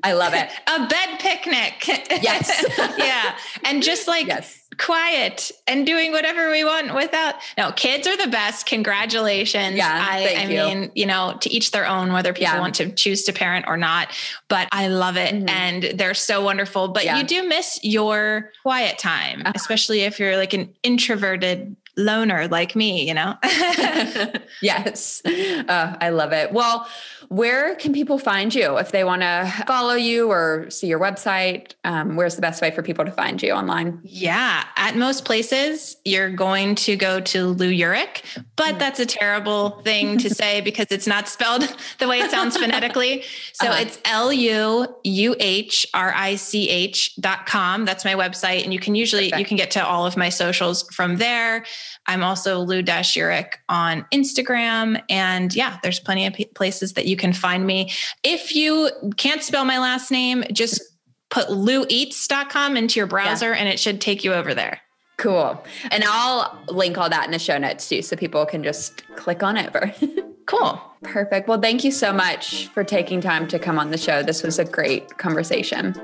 I 0.04 0.14
love 0.14 0.34
it. 0.34 0.50
A 0.68 0.88
bed 0.88 1.20
picnic. 1.20 1.88
Yes. 2.22 2.66
yeah. 2.98 3.38
And 3.64 3.82
just 3.82 4.08
like, 4.08 4.28
yes 4.28 4.62
quiet 4.78 5.52
and 5.68 5.86
doing 5.86 6.12
whatever 6.12 6.50
we 6.50 6.64
want 6.64 6.96
without 6.96 7.36
no 7.58 7.72
kids 7.74 8.08
are 8.08 8.16
the 8.16 8.28
best 8.28 8.66
congratulations 8.66 9.76
yeah 9.76 10.08
i, 10.10 10.36
I 10.38 10.44
you. 10.44 10.48
mean 10.48 10.92
you 10.96 11.06
know 11.06 11.38
to 11.42 11.50
each 11.52 11.72
their 11.72 11.86
own 11.86 12.14
whether 12.14 12.32
people 12.32 12.54
yeah. 12.54 12.60
want 12.60 12.76
to 12.76 12.90
choose 12.92 13.24
to 13.24 13.34
parent 13.34 13.66
or 13.68 13.76
not 13.76 14.08
but 14.48 14.70
i 14.72 14.88
love 14.88 15.18
it 15.18 15.36
mm-hmm. 15.36 15.50
and 15.50 15.84
they're 16.00 16.14
so 16.14 16.42
wonderful 16.42 16.88
but 16.88 17.04
yeah. 17.04 17.18
you 17.18 17.24
do 17.24 17.48
miss 17.48 17.80
your 17.84 18.41
quiet 18.62 18.98
time 18.98 19.42
uh-huh. 19.42 19.54
especially 19.56 20.02
if 20.02 20.20
you're 20.20 20.38
like 20.38 20.54
an 20.54 20.74
introverted 20.84 21.76
loner 21.98 22.48
like 22.48 22.76
me, 22.76 23.08
you 23.08 23.14
know? 23.14 23.36
yes. 24.62 25.22
Uh, 25.26 25.98
I 26.00 26.10
love 26.10 26.32
it. 26.34 26.52
Well, 26.52 26.88
where 27.32 27.76
can 27.76 27.94
people 27.94 28.20
find 28.20 28.54
you 28.54 28.78
if 28.78 28.92
they 28.92 29.06
want 29.06 29.22
to 29.22 29.64
follow 29.66 29.94
you 29.94 30.30
or 30.30 30.70
see 30.70 30.88
your 30.88 31.00
website? 31.00 31.76
Um, 31.86 32.18
where's 32.18 32.36
the 32.36 32.42
best 32.42 32.62
way 32.62 32.72
for 32.72 32.84
people 32.84 33.06
to 33.06 33.12
find 33.12 33.42
you 33.42 33.54
online? 33.54 34.02
Yeah, 34.04 34.66
at 34.76 34.98
most 34.98 35.24
places, 35.24 35.96
you're 36.04 36.30
going 36.30 36.76
to 36.76 36.98
go 36.98 37.22
to 37.22 37.48
Lu 37.48 37.72
Uhrich, 37.72 38.22
but 38.58 38.80
that's 38.80 39.00
a 39.00 39.06
terrible 39.06 39.82
thing 39.84 40.18
to 40.18 40.30
say 40.36 40.60
because 40.60 40.88
it's 40.90 41.08
not 41.08 41.30
spelled 41.30 41.74
the 42.00 42.08
way 42.10 42.20
it 42.20 42.30
sounds 42.32 42.58
phonetically. 42.62 43.24
So 43.54 43.68
uh-huh. 43.68 43.80
it's 43.80 43.98
L 44.04 44.34
U 44.34 44.94
U 45.02 45.36
H 45.40 45.86
R 45.94 46.14
I 46.14 46.36
C 46.36 46.68
H 46.68 47.16
dot 47.16 47.46
com. 47.46 47.86
That's 47.86 48.04
my 48.04 48.14
website. 48.14 48.66
And 48.66 48.74
you 48.74 48.80
can 48.80 48.94
usually, 48.94 49.30
Perfect. 49.30 49.40
you 49.40 49.46
can 49.46 49.56
get 49.56 49.72
to 49.72 49.86
all 49.86 50.06
of 50.06 50.18
my 50.18 50.28
socials 50.28 50.84
from 50.92 51.16
there. 51.16 51.64
I'm 52.08 52.24
also 52.24 52.60
Lu 52.60 52.82
Dash 52.82 53.14
Uhrich 53.16 53.54
on 53.70 54.06
Instagram. 54.14 55.02
And 55.10 55.54
yeah, 55.56 55.80
there's 55.84 56.00
plenty 56.00 56.26
of 56.26 56.36
places 56.56 56.94
that 56.94 57.06
you 57.06 57.16
can 57.16 57.34
find 57.34 57.66
me. 57.66 57.92
If 58.24 58.56
you 58.56 58.90
can't 59.18 59.44
spell 59.44 59.66
my 59.66 59.80
last 59.80 60.12
name, 60.12 60.44
just 60.52 60.82
put 61.30 61.50
loueats.com 61.50 62.76
into 62.76 63.00
your 63.00 63.08
browser 63.08 63.52
yeah. 63.52 63.58
and 63.58 63.70
it 63.70 63.80
should 63.80 64.02
take 64.02 64.24
you 64.24 64.34
over 64.34 64.54
there. 64.54 64.82
Cool. 65.18 65.64
And 65.92 66.04
I'll 66.06 66.60
link 66.68 66.98
all 66.98 67.10
that 67.10 67.26
in 67.26 67.32
the 67.32 67.40
show 67.40 67.58
notes 67.58 67.88
too, 67.88 68.02
so 68.02 68.16
people 68.16 68.46
can 68.46 68.64
just 68.64 69.06
click 69.16 69.44
on 69.44 69.58
over. 69.58 69.94
cool. 70.48 70.82
Perfect. 71.04 71.48
Well, 71.48 71.62
thank 71.62 71.84
you 71.84 71.92
so 71.92 72.12
much 72.12 72.68
for 72.70 72.84
taking 72.84 73.22
time 73.22 73.48
to 73.50 73.60
come 73.60 73.78
on 73.78 73.92
the 73.92 73.98
show. 73.98 74.24
This 74.24 74.44
was 74.44 74.60
a 74.60 74.66
great 74.66 75.18
conversation. 75.18 75.96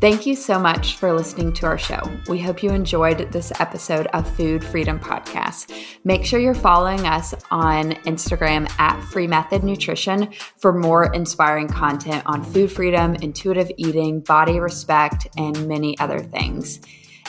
Thank 0.00 0.24
you 0.24 0.34
so 0.34 0.58
much 0.58 0.96
for 0.96 1.12
listening 1.12 1.52
to 1.52 1.66
our 1.66 1.76
show. 1.76 2.00
We 2.26 2.40
hope 2.40 2.62
you 2.62 2.70
enjoyed 2.70 3.30
this 3.32 3.52
episode 3.60 4.06
of 4.14 4.26
Food 4.34 4.64
Freedom 4.64 4.98
Podcast. 4.98 5.74
Make 6.04 6.24
sure 6.24 6.40
you're 6.40 6.54
following 6.54 7.06
us 7.06 7.34
on 7.50 7.92
Instagram 8.06 8.66
at 8.80 8.98
Free 9.10 9.26
Method 9.26 9.62
Nutrition 9.62 10.32
for 10.56 10.72
more 10.72 11.12
inspiring 11.12 11.68
content 11.68 12.22
on 12.24 12.42
food 12.42 12.72
freedom, 12.72 13.14
intuitive 13.16 13.70
eating, 13.76 14.20
body 14.20 14.58
respect, 14.58 15.26
and 15.36 15.68
many 15.68 15.98
other 15.98 16.20
things. 16.20 16.80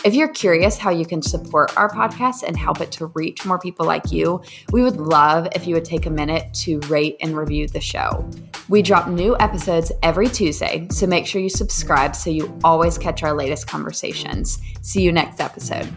If 0.03 0.15
you're 0.15 0.29
curious 0.29 0.79
how 0.79 0.89
you 0.89 1.05
can 1.05 1.21
support 1.21 1.77
our 1.77 1.87
podcast 1.87 2.41
and 2.41 2.57
help 2.57 2.81
it 2.81 2.91
to 2.93 3.05
reach 3.07 3.45
more 3.45 3.59
people 3.59 3.85
like 3.85 4.11
you, 4.11 4.41
we 4.71 4.81
would 4.81 4.97
love 4.97 5.47
if 5.53 5.67
you 5.67 5.75
would 5.75 5.85
take 5.85 6.07
a 6.07 6.09
minute 6.09 6.51
to 6.55 6.79
rate 6.87 7.17
and 7.21 7.37
review 7.37 7.67
the 7.67 7.81
show. 7.81 8.27
We 8.67 8.81
drop 8.81 9.07
new 9.07 9.37
episodes 9.39 9.91
every 10.01 10.27
Tuesday, 10.27 10.87
so 10.89 11.05
make 11.05 11.27
sure 11.27 11.39
you 11.39 11.49
subscribe 11.49 12.15
so 12.15 12.31
you 12.31 12.51
always 12.63 12.97
catch 12.97 13.21
our 13.21 13.33
latest 13.33 13.67
conversations. 13.67 14.57
See 14.81 15.03
you 15.03 15.11
next 15.11 15.39
episode. 15.39 15.87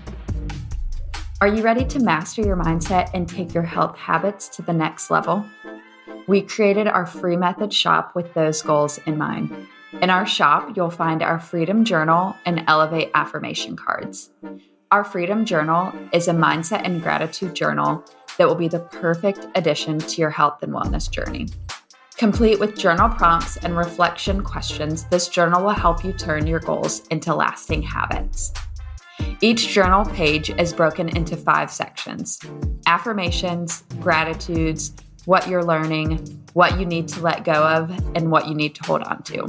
Are 1.41 1.49
you 1.49 1.63
ready 1.63 1.87
to 1.87 1.99
master 1.99 2.43
your 2.43 2.57
mindset 2.59 3.09
and 3.15 3.27
take 3.27 3.55
your 3.55 3.63
health 3.63 3.97
habits 3.97 4.49
to 4.51 4.63
the 4.63 4.75
next 4.75 5.11
level? 5.11 5.47
We 6.27 6.43
created 6.43 6.89
our 6.89 7.07
free 7.07 7.39
method 7.39 7.73
shop 7.73 8.15
with 8.15 8.35
those 8.35 8.61
goals 8.61 8.99
in 9.07 9.17
mind. 9.17 9.67
In 10.03 10.11
our 10.11 10.27
shop, 10.27 10.77
you'll 10.77 10.91
find 10.91 11.23
our 11.23 11.39
Freedom 11.39 11.85
Journal 11.85 12.35
and 12.45 12.65
Elevate 12.67 13.11
affirmation 13.15 13.77
cards. 13.77 14.31
Our 14.91 15.05
Freedom 15.05 15.45
Journal 15.45 15.93
is 16.13 16.29
a 16.29 16.33
mindset 16.33 16.83
and 16.85 17.03
gratitude 17.03 17.55
journal 17.55 18.05
that 18.37 18.47
will 18.47 18.55
be 18.55 18.69
the 18.69 18.81
perfect 18.81 19.47
addition 19.55 19.99
to 19.99 20.21
your 20.21 20.31
health 20.31 20.63
and 20.63 20.73
wellness 20.73 21.11
journey. 21.11 21.49
Complete 22.17 22.61
with 22.61 22.77
journal 22.77 23.09
prompts 23.09 23.57
and 23.59 23.77
reflection 23.77 24.43
questions, 24.43 25.05
this 25.05 25.29
journal 25.29 25.65
will 25.65 25.71
help 25.71 26.05
you 26.05 26.13
turn 26.13 26.47
your 26.47 26.61
goals 26.61 27.07
into 27.09 27.35
lasting 27.35 27.83
habits. 27.83 28.53
Each 29.41 29.69
journal 29.69 30.05
page 30.05 30.51
is 30.51 30.73
broken 30.73 31.09
into 31.17 31.37
five 31.37 31.71
sections 31.71 32.41
affirmations, 32.87 33.83
gratitudes, 34.01 34.93
what 35.25 35.49
you're 35.49 35.65
learning, 35.65 36.19
what 36.53 36.79
you 36.79 36.85
need 36.85 37.09
to 37.09 37.21
let 37.21 37.45
go 37.45 37.67
of, 37.67 37.91
and 38.15 38.31
what 38.31 38.47
you 38.47 38.55
need 38.55 38.75
to 38.75 38.85
hold 38.85 39.03
on 39.03 39.23
to. 39.23 39.47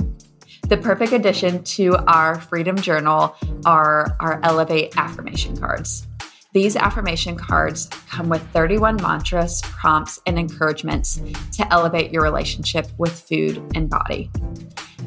The 0.68 0.78
perfect 0.78 1.13
addition 1.13 1.63
to 1.63 1.95
our 2.07 2.41
Freedom 2.41 2.76
Journal 2.76 3.36
are 3.68 4.18
our 4.20 4.39
Elevate 4.41 4.97
affirmation 4.97 5.55
cards. 5.55 6.07
These 6.53 6.76
affirmation 6.76 7.36
cards 7.36 7.86
come 8.09 8.30
with 8.30 8.41
31 8.49 8.95
mantras, 8.95 9.61
prompts, 9.61 10.20
and 10.26 10.39
encouragements 10.39 11.22
to 11.51 11.72
elevate 11.72 12.11
your 12.11 12.24
relationship 12.24 12.88
with 12.97 13.11
food 13.11 13.63
and 13.76 13.91
body. 13.91 14.32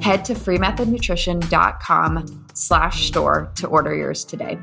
Head 0.01 0.25
to 0.27 0.35
freemethodnutrition.com 0.35 2.47
slash 2.55 3.09
store 3.09 3.51
to 3.57 3.67
order 3.67 3.97
yours 3.97 4.25
today. 4.25 4.61